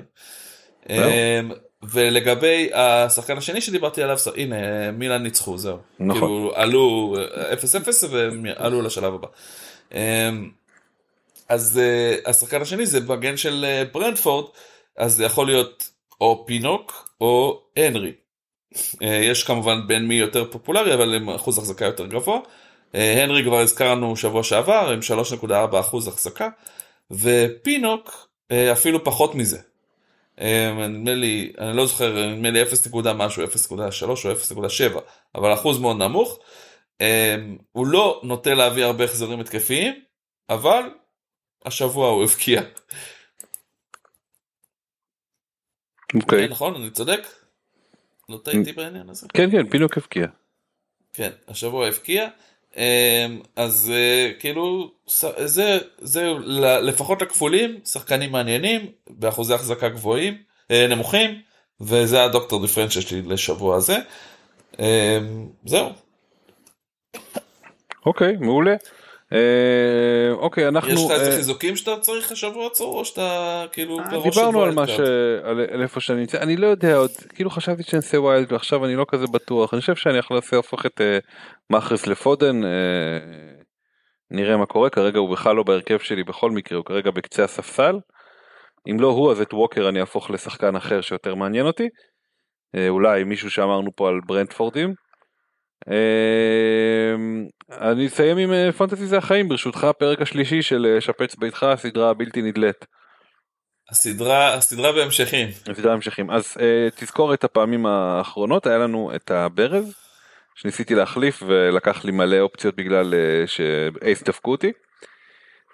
[1.84, 4.56] ולגבי השחקן השני שדיברתי עליו, הנה,
[4.92, 5.78] מילאן ניצחו, זהו.
[6.00, 6.20] נכון.
[6.20, 7.16] כאילו עלו
[8.04, 9.28] 0-0 והם עלו לשלב הבא.
[11.50, 11.80] אז
[12.26, 14.46] השחקן השני זה מגן של ברנדפורד,
[14.98, 15.90] אז זה יכול להיות
[16.22, 18.14] או פינוק או הנרי.
[19.02, 22.40] אה, יש כמובן בין מי יותר פופולרי אבל עם אחוז החזקה יותר גבוה.
[22.96, 25.00] אה, הנרי כבר הזכרנו שבוע שעבר עם
[25.42, 26.50] 3.4 אחוז החזקה
[27.12, 29.58] ופינוק אה, אפילו פחות מזה.
[30.90, 35.00] נדמה לי, אני לא זוכר, נדמה לי 0 נקודה משהו, 0.3 או 0.7,
[35.36, 36.40] אבל אחוז מאוד נמוך.
[37.72, 39.94] הוא לא נוטה להביא הרבה החזרים התקפיים,
[40.50, 40.84] אבל
[41.66, 42.62] השבוע הוא הבקיע.
[46.16, 46.48] אוקיי.
[46.48, 47.28] נכון, אני צודק?
[48.30, 49.28] לא טעיתי בעניין הזה?
[49.34, 50.28] כן, כן, פינוק הבקיע.
[51.14, 52.28] כן, השבוע הבקיע.
[52.78, 54.92] אמ, אז אה, כאילו
[55.46, 56.30] זה זה
[56.82, 60.38] לפחות הכפולים שחקנים מעניינים באחוזי החזקה גבוהים
[60.72, 61.42] אה, נמוכים
[61.82, 63.98] וזה הדוקטור דיפרנציה שלי לשבוע הזה.
[64.80, 64.86] אמ,
[65.66, 65.90] זהו.
[68.06, 68.76] אוקיי מעולה.
[69.34, 74.00] אה, אוקיי אנחנו יש לך איזה אה, חיזוקים שאתה צריך השבוע עצור או שאתה כאילו
[74.00, 75.00] אה, דיברנו על מה ש...
[75.44, 78.96] על איפה שאני נמצא אני לא יודע עוד כאילו חשבתי שאני אעשה wild ועכשיו אני
[78.96, 81.02] לא כזה בטוח אני חושב שאני יכול להפוך את
[81.70, 82.62] מאהרז לפודן
[84.32, 88.00] נראה מה קורה כרגע הוא בכלל לא בהרכב שלי בכל מקרה הוא כרגע בקצה הספסל.
[88.92, 91.90] אם לא הוא אז את ווקר אני אהפוך לשחקן אחר שיותר מעניין אותי.
[92.90, 94.94] אולי מישהו שאמרנו פה על ברנדפורדים.
[95.90, 101.64] אמ, אני אסיים עם אה, פנטסי זה החיים ברשותך הפרק השלישי של אה, שפץ ביתך
[101.64, 102.86] הסדרה הבלתי נדלית.
[103.90, 105.50] הסדרה הסדרה בהמשכים.
[105.72, 106.62] הסדרה בהמשכים אז uh,
[106.96, 109.94] תזכור את הפעמים האחרונות היה לנו את הברז
[110.56, 113.14] שניסיתי להחליף ולקח לי מלא אופציות בגלל
[113.46, 114.72] שאייס דפקו אותי.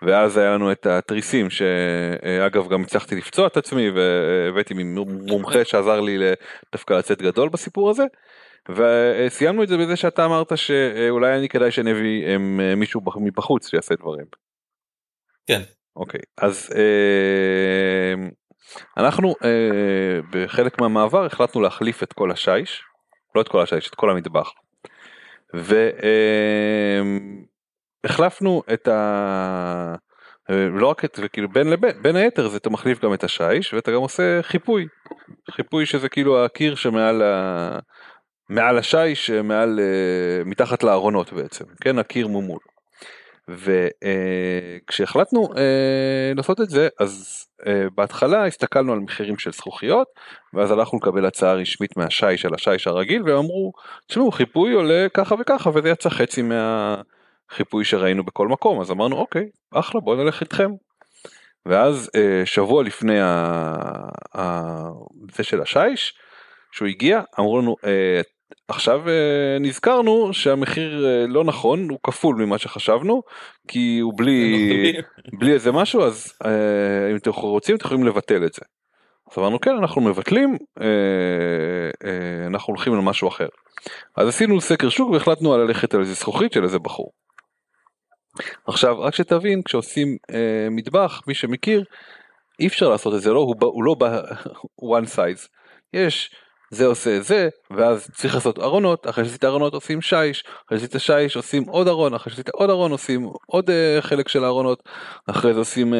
[0.01, 4.73] ואז היה לנו את התריסים שאגב גם הצלחתי לפצוע את עצמי והבאתי
[5.27, 6.17] מומחה שעזר לי
[6.71, 8.03] דווקא לצאת גדול בסיפור הזה.
[8.69, 12.37] וסיימנו את זה בזה שאתה אמרת שאולי אני כדאי שנביא אה,
[12.75, 14.25] מישהו מבחוץ שיעשה דברים.
[15.47, 15.61] כן.
[15.95, 18.13] אוקיי אז אה,
[18.97, 22.83] אנחנו אה, בחלק מהמעבר החלטנו להחליף את כל השיש
[23.35, 24.51] לא את כל השיש את כל המטבח.
[28.03, 29.95] והחלפנו את ה...
[30.49, 33.91] לא רק את וכאילו בין לבין בין היתר זה אתה מחליף גם את השיש ואתה
[33.91, 34.87] גם עושה חיפוי
[35.51, 37.79] חיפוי שזה כאילו הקיר שמעל ה...
[38.49, 42.59] מעל השיש, מעל, uh, מתחת לארונות בעצם, כן, הקיר מומול.
[43.47, 50.07] וכשהחלטנו אה, לעשות את זה אז אה, בהתחלה הסתכלנו על מחירים של זכוכיות
[50.53, 53.73] ואז הלכנו לקבל הצעה רשמית מהשיש על השיש הרגיל והם אמרו
[54.07, 59.49] תשמעו חיפוי עולה ככה וככה וזה יצא חצי מהחיפוי שראינו בכל מקום אז אמרנו אוקיי
[59.73, 60.71] אחלה בוא נלך איתכם.
[61.65, 63.19] ואז אה, שבוע לפני
[65.31, 66.13] זה של השיש
[66.71, 68.21] שהוא הגיע אמרו לנו אה,
[68.67, 73.23] עכשיו אה, נזכרנו שהמחיר אה, לא נכון הוא כפול ממה שחשבנו
[73.67, 74.93] כי הוא בלי
[75.39, 78.61] בלי איזה משהו אז אה, אם אתם רוצים אתם יכולים לבטל את זה.
[79.31, 80.57] אז אמרנו כן אנחנו מבטלים
[82.47, 83.47] אנחנו הולכים למשהו אחר.
[84.15, 87.11] אז עשינו סקר שוק והחלטנו על ללכת על איזה זכוכית של איזה בחור.
[88.67, 90.17] עכשיו רק שתבין כשעושים
[90.71, 91.83] מטבח מי שמכיר
[92.59, 94.21] אי אפשר לעשות את זה לא הוא, הוא לא בא
[94.97, 95.47] one size
[95.93, 96.31] יש
[96.71, 101.35] זה עושה זה ואז צריך לעשות ארונות אחרי שעשית ארונות עושים שיש אחרי שעשית שיש
[101.35, 104.83] עושים עוד ארון אחרי שעשית עוד ארון עושים עוד uh, חלק של הארונות
[105.29, 105.97] אחרי זה עושים uh,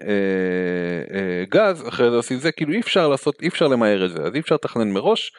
[0.00, 4.10] uh, uh, גז אחרי זה עושים זה כאילו אי אפשר לעשות אי אפשר למהר את
[4.10, 5.32] זה אז אי אפשר לתכנן מראש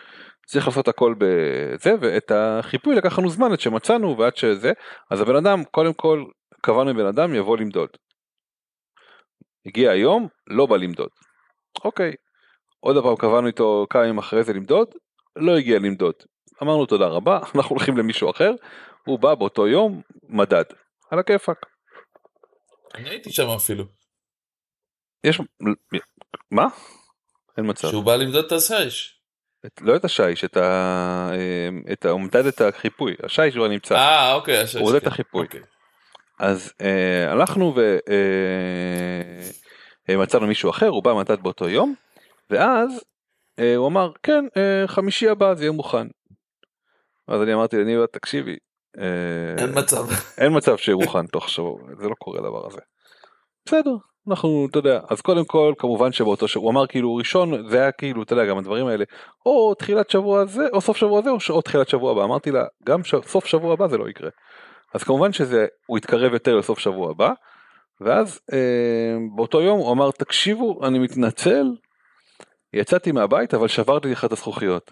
[0.47, 4.71] צריך לעשות הכל בזה ואת החיפוי לקח לנו זמן עד שמצאנו ועד שזה
[5.11, 6.23] אז הבן אדם קודם כל
[6.61, 7.89] קבענו בן אדם יבוא למדוד.
[9.65, 11.09] הגיע היום לא בא למדוד.
[11.85, 12.13] אוקיי
[12.79, 14.87] עוד פעם קבענו איתו כמה ימים אחרי זה למדוד,
[15.35, 16.13] לא הגיע למדוד.
[16.63, 18.51] אמרנו תודה רבה, אנחנו הולכים למישהו אחר,
[19.05, 20.63] הוא בא באותו יום, מדד.
[21.11, 21.65] על הכיפאק.
[22.95, 23.83] אני הייתי שם אפילו.
[25.23, 25.41] יש...
[26.51, 26.67] מה?
[27.57, 27.89] אין מצב.
[27.89, 29.17] שהוא בא למדוד את השיש.
[29.81, 31.31] לא את השיש, את ה...
[31.91, 32.09] את ה...
[32.09, 33.95] הוא מדד את החיפוי, השיש כבר נמצא.
[33.95, 34.75] אה, אוקיי, השיש.
[34.75, 35.07] הוא מודד את כן.
[35.07, 35.45] החיפוי.
[35.45, 35.61] אוקיי.
[36.39, 37.75] אז אה, הלכנו
[40.09, 41.95] ומצאנו אה, מישהו אחר, הוא בא מדד באותו יום.
[42.49, 43.03] ואז
[43.59, 46.07] אה, הוא אמר כן אה, חמישי הבא זה יהיה מוכן.
[47.27, 48.57] אז אני אמרתי לניבה תקשיבי.
[48.97, 50.05] אה, אין מצב.
[50.37, 52.79] אין מצב שיהיה מוכן תוך שבוע זה לא קורה הדבר הזה.
[53.65, 53.95] בסדר
[54.29, 57.91] אנחנו אתה יודע אז קודם כל כמובן שבאותו שבוע הוא אמר כאילו ראשון זה היה
[57.91, 59.05] כאילו אתה יודע גם הדברים האלה
[59.45, 62.65] או תחילת שבוע זה או סוף שבוע זה או, או תחילת שבוע הבא אמרתי לה
[62.85, 63.15] גם ש...
[63.25, 64.29] סוף שבוע הבא זה לא יקרה.
[64.93, 67.31] אז כמובן שזה הוא יתקרב יותר לסוף שבוע הבא
[68.01, 71.65] ואז אה, באותו יום הוא אמר תקשיבו אני מתנצל
[72.73, 74.91] יצאתי מהבית אבל שברתי לך את הזכוכיות.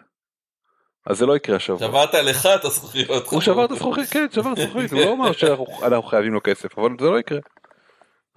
[1.06, 1.80] אז זה לא יקרה השבוע.
[1.80, 3.28] שברת לך את הזכוכיות.
[3.28, 6.80] הוא שבר את הזכוכית, כן, שבר את הזכוכית, הוא לא אמר שאנחנו חייבים לו כסף,
[6.80, 7.40] אבל זה לא יקרה.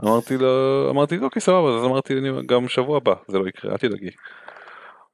[0.05, 2.15] אמרתי לו, אמרתי לו, אוקיי סבבה, אז אמרתי
[2.47, 4.10] גם שבוע הבא, זה לא יקרה, אל תדאגי.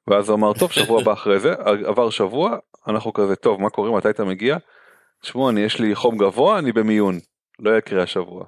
[0.07, 1.53] ואז הוא אמר, טוב, שבוע הבא אחרי זה,
[1.87, 2.57] עבר שבוע,
[2.89, 4.57] אנחנו כזה, טוב, מה קורה, מתי אתה מגיע?
[5.23, 7.19] תשמעו, אני יש לי חום גבוה, אני במיון,
[7.59, 8.45] לא יקרה השבוע.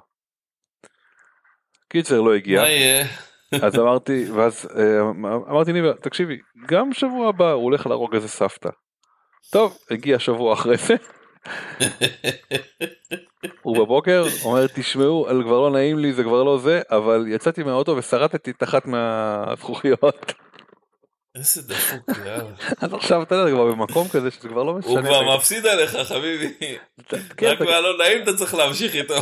[1.89, 2.61] קיצר, לא הגיע.
[2.61, 3.05] מה יהיה?
[3.51, 5.01] אז אמרתי ואז אה,
[5.49, 6.37] אמרתי ניבה תקשיבי
[6.67, 8.69] גם שבוע הבא הוא הולך להרוג איזה סבתא.
[9.51, 10.95] טוב הגיע שבוע אחרי זה.
[13.61, 17.63] הוא בבוקר אומר תשמעו על כבר לא נעים לי זה כבר לא זה אבל יצאתי
[17.63, 20.33] מהאוטו ושרטתי את אחת מהזכוכיות.
[21.37, 22.43] איזה דפוק, יאללה.
[22.81, 24.91] אז עכשיו אתה יודע, כבר במקום כזה שזה כבר לא משנה.
[24.91, 26.53] הוא כבר מפסיד עליך חביבי.
[27.37, 29.15] כן, רק מהלא נעים אתה צריך להמשיך איתו.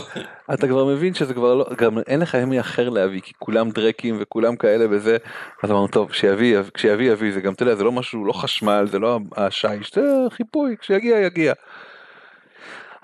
[0.54, 4.18] אתה כבר מבין שזה כבר לא, גם אין לך ימי אחר להביא, כי כולם דרקים
[4.20, 5.18] וכולם כאלה וזה.
[5.64, 9.00] אז אמרנו טוב, כשיביא יביא, זה גם, אתה יודע, זה לא משהו, לא חשמל, זה
[9.00, 10.02] לא השיש, זה
[10.32, 11.54] חיפוי, כשיגיע יגיע.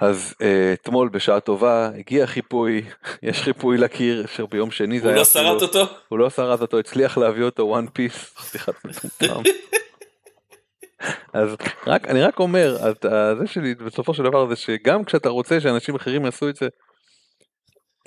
[0.01, 2.81] אז uh, אתמול בשעה טובה הגיע חיפוי,
[3.23, 5.15] יש חיפוי לקיר אשר ביום שני זה היה...
[5.15, 5.93] הוא לא שרט אותו?
[6.09, 8.71] הוא לא שרט אותו, הצליח להביא אותו one piece, סליחה,
[11.33, 11.55] אז
[11.87, 12.77] רק, אני רק אומר,
[13.39, 16.67] זה שלי בסופו של דבר זה שגם כשאתה רוצה שאנשים אחרים יעשו את זה,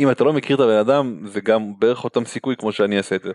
[0.00, 3.16] אם אתה לא מכיר את הבן אדם זה גם בערך אותם סיכוי כמו שאני אעשה
[3.16, 3.32] את זה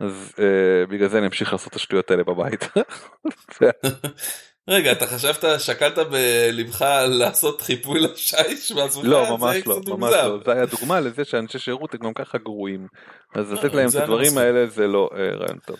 [0.00, 2.68] אז uh, בגלל זה אני אמשיך לעשות את השטויות האלה בבית.
[4.68, 9.04] רגע, אתה חשבת, שקלת בלבך לעשות חיפוי לשיש בעצמך?
[9.04, 10.38] לא, ממש לא, ממש לא.
[10.44, 12.86] זה היה דוגמה לזה שאנשי שירות הם גם ככה גרועים.
[13.34, 15.76] אז לתת להם את הדברים האלה זה לא אה, רעיון טוב.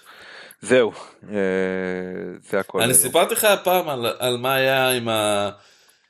[0.62, 0.92] זהו,
[1.30, 1.36] אה,
[2.50, 2.82] זה הכל.
[2.82, 3.88] אני סיפרתי לך פעם
[4.18, 5.50] על מה היה עם ה...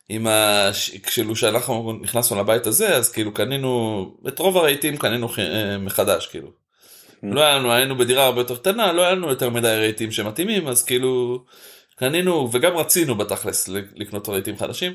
[0.09, 0.71] עם ה...
[1.03, 6.49] כאילו שאנחנו נכנסנו לבית הזה אז כאילו קנינו את רוב הרהיטים קנינו אה, מחדש כאילו.
[6.49, 7.27] Mm.
[7.35, 10.69] לא היה לנו היינו בדירה הרבה יותר קטנה לא היה לנו יותר מדי רהיטים שמתאימים
[10.69, 11.45] אז כאילו
[11.97, 14.95] קנינו וגם רצינו בתכלס לקנות רהיטים חדשים.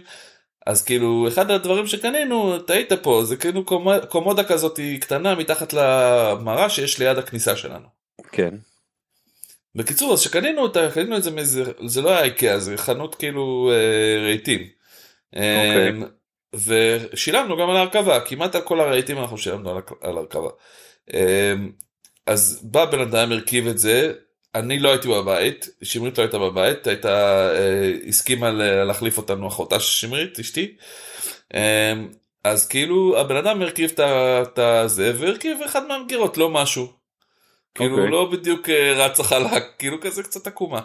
[0.66, 3.66] אז כאילו אחד הדברים שקנינו אתה היית פה זה כאילו
[4.10, 7.88] קומודה כזאת קטנה מתחת למראה שיש ליד הכניסה שלנו.
[8.32, 8.56] כן.
[9.76, 13.72] בקיצור אז שקנינו אותה קנינו את זה מאיזה זה לא היה איקאה זה חנות כאילו
[13.74, 14.60] אה, רהיטים.
[14.62, 15.38] Okay.
[15.38, 15.90] אוקיי.
[15.90, 16.04] אמ,
[17.14, 20.50] ושילמנו גם על ההרכבה כמעט על כל הרהיטים אנחנו שילמנו על הרכבה.
[21.14, 21.72] אמ,
[22.26, 24.14] אז בא בן אדם הרכיב את זה
[24.60, 28.52] אני לא הייתי בבית, שמרית לא הייתה בבית, הייתה, אה, הסכימה
[28.86, 30.76] להחליף אותנו אחותה של שמרית, אשתי.
[31.54, 31.94] אה,
[32.44, 36.88] אז כאילו הבן אדם הרכיב את הזה והרכיב אחד מהמגירות לא משהו.
[37.76, 38.00] כאילו okay.
[38.00, 38.12] אוקיי.
[38.12, 40.82] לא בדיוק רץ החלק כאילו כזה קצת עקומה.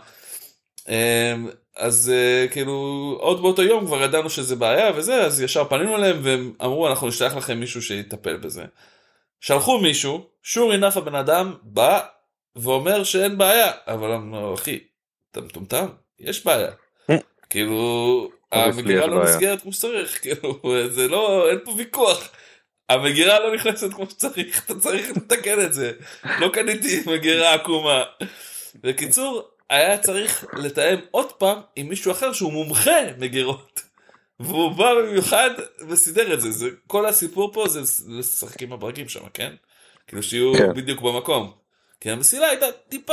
[1.76, 2.12] אז
[2.50, 2.72] כאילו
[3.20, 7.08] עוד באותו יום כבר ידענו שזה בעיה וזה אז ישר פנינו אליהם והם אמרו אנחנו
[7.08, 8.64] נשלח לכם מישהו שיטפל בזה.
[9.40, 12.00] שלחו מישהו, שור אינף הבן אדם בא
[12.56, 14.78] ואומר שאין בעיה, אבל אמרנו, אחי,
[15.30, 15.86] אתה מטומטם?
[16.18, 16.70] יש בעיה.
[17.50, 22.28] כאילו, המגירה לא נסגרת כמו שצריך, כאילו, זה לא, אין פה ויכוח.
[22.88, 25.92] המגירה לא נכנסת כמו שצריך, אתה צריך לתקן את זה.
[26.40, 28.02] לא קניתי מגירה עקומה.
[28.74, 33.82] בקיצור, היה צריך לתאם עוד פעם עם מישהו אחר שהוא מומחה מגירות.
[34.40, 35.50] והוא בא במיוחד
[35.88, 39.54] וסידר את זה, זה כל הסיפור פה זה לשחק עם הברקים שם, כן?
[40.06, 40.74] כאילו שיהיו כן.
[40.74, 41.61] בדיוק במקום.
[42.02, 43.12] כי המסילה הייתה טיפה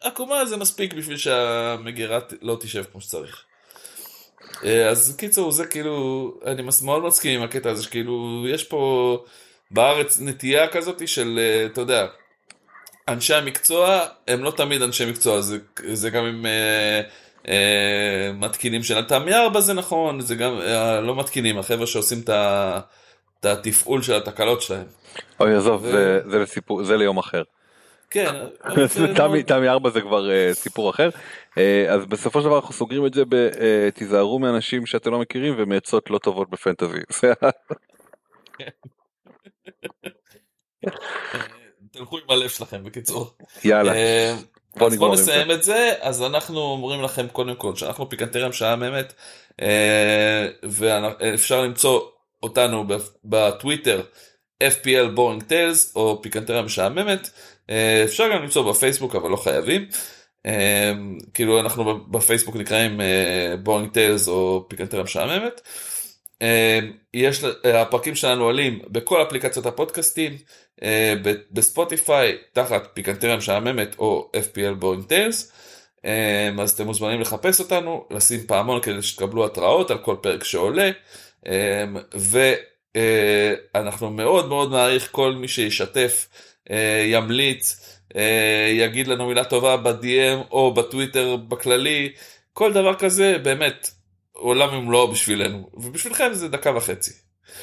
[0.00, 3.42] עקומה זה מספיק בשביל שהמגירה לא תשב כמו שצריך.
[4.64, 9.24] אה, אז קיצור זה כאילו אני מאוד מסכים עם הקטע הזה שכאילו יש פה
[9.70, 12.06] בארץ נטייה כזאת של אה, אתה יודע
[13.08, 15.58] אנשי המקצוע הם לא תמיד אנשי מקצוע זה,
[15.92, 17.00] זה גם עם אה,
[17.48, 23.44] אה, מתקינים של התמי 4 זה נכון זה גם אה, לא מתקינים החבר'ה שעושים את
[23.44, 24.86] התפעול של התקלות שלהם.
[25.40, 25.92] אוי עזוב ו...
[25.92, 27.42] זה, זה לסיפור זה ליום אחר.
[28.10, 28.34] כן.
[29.46, 31.08] תמי 4 זה כבר uh, סיפור אחר.
[31.50, 31.60] Uh,
[31.90, 36.10] אז בסופו של דבר אנחנו סוגרים את זה בתיזהרו uh, מאנשים שאתם לא מכירים ומעצות
[36.10, 36.98] לא טובות בפנטזי.
[41.92, 43.34] תלכו עם הלב שלכם בקיצור.
[43.64, 43.92] יאללה.
[44.80, 49.14] אז בוא נסיים את זה אז אנחנו אומרים לכם קודם כל שאנחנו פיקנטריה משעממת
[50.62, 52.00] ואפשר למצוא
[52.42, 52.84] אותנו
[53.24, 54.02] בטוויטר
[54.64, 57.30] FPL בורינג טיילס או פיקנטריה משעממת.
[57.70, 59.86] אה, אפשר גם למצוא בפייסבוק אבל לא חייבים.
[60.46, 60.92] אה,
[61.34, 63.00] כאילו אנחנו בפייסבוק נקראים
[63.62, 65.60] Boring אה, Tales או פיקנטריה משעממת.
[67.14, 70.36] יש הפרקים שלנו עולים בכל אפליקציות הפודקאסטים
[71.50, 75.52] בספוטיפיי תחת פיקנטריה משעממת או FPL Boring Tales.
[76.60, 80.90] אז אתם מוזמנים לחפש אותנו לשים פעמון כדי שתקבלו התראות על כל פרק שעולה.
[83.74, 86.28] ואנחנו מאוד מאוד מעריך כל מי שישתף
[87.06, 87.80] ימליץ,
[88.16, 92.12] אה, יגיד לנו מילה טובה ב-DM או בטוויטר בכללי,
[92.52, 93.90] כל דבר כזה באמת
[94.32, 97.12] עולם ומלואו בשבילנו, ובשבילכם זה דקה וחצי.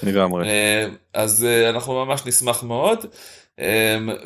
[0.03, 0.48] לגמרי.
[0.48, 3.06] אה, אז אנחנו ממש נשמח מאוד.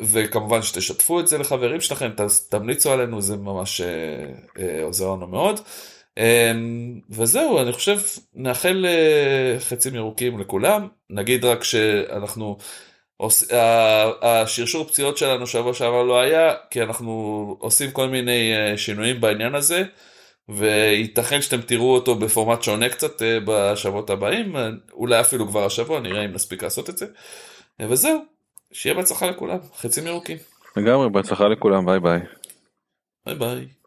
[0.02, 2.10] וכמובן שתשתפו את זה לחברים שלכם,
[2.48, 3.80] תמליצו עלינו, זה ממש
[4.82, 5.60] עוזר לנו מאוד.
[7.10, 7.98] וזהו, אני חושב,
[8.34, 8.86] נאחל
[9.58, 12.56] חצים ירוקים לכולם, נגיד רק שאנחנו
[14.22, 19.54] השרשור פציעות שלנו שבוע שעבר לא היה, כי אנחנו עושים כל מיני אה, שינויים בעניין
[19.54, 19.84] הזה,
[20.48, 24.56] וייתכן שאתם תראו אותו בפורמט שונה קצת אה, בשבועות הבאים,
[24.92, 27.06] אולי אפילו כבר השבוע, נראה אם נספיק לעשות את זה.
[27.80, 28.24] וזהו,
[28.72, 30.38] שיהיה בהצלחה לכולם, חצים ירוקים.
[30.76, 32.20] לגמרי, בהצלחה לכולם, ביי ביי.
[33.26, 33.79] ביי ביי.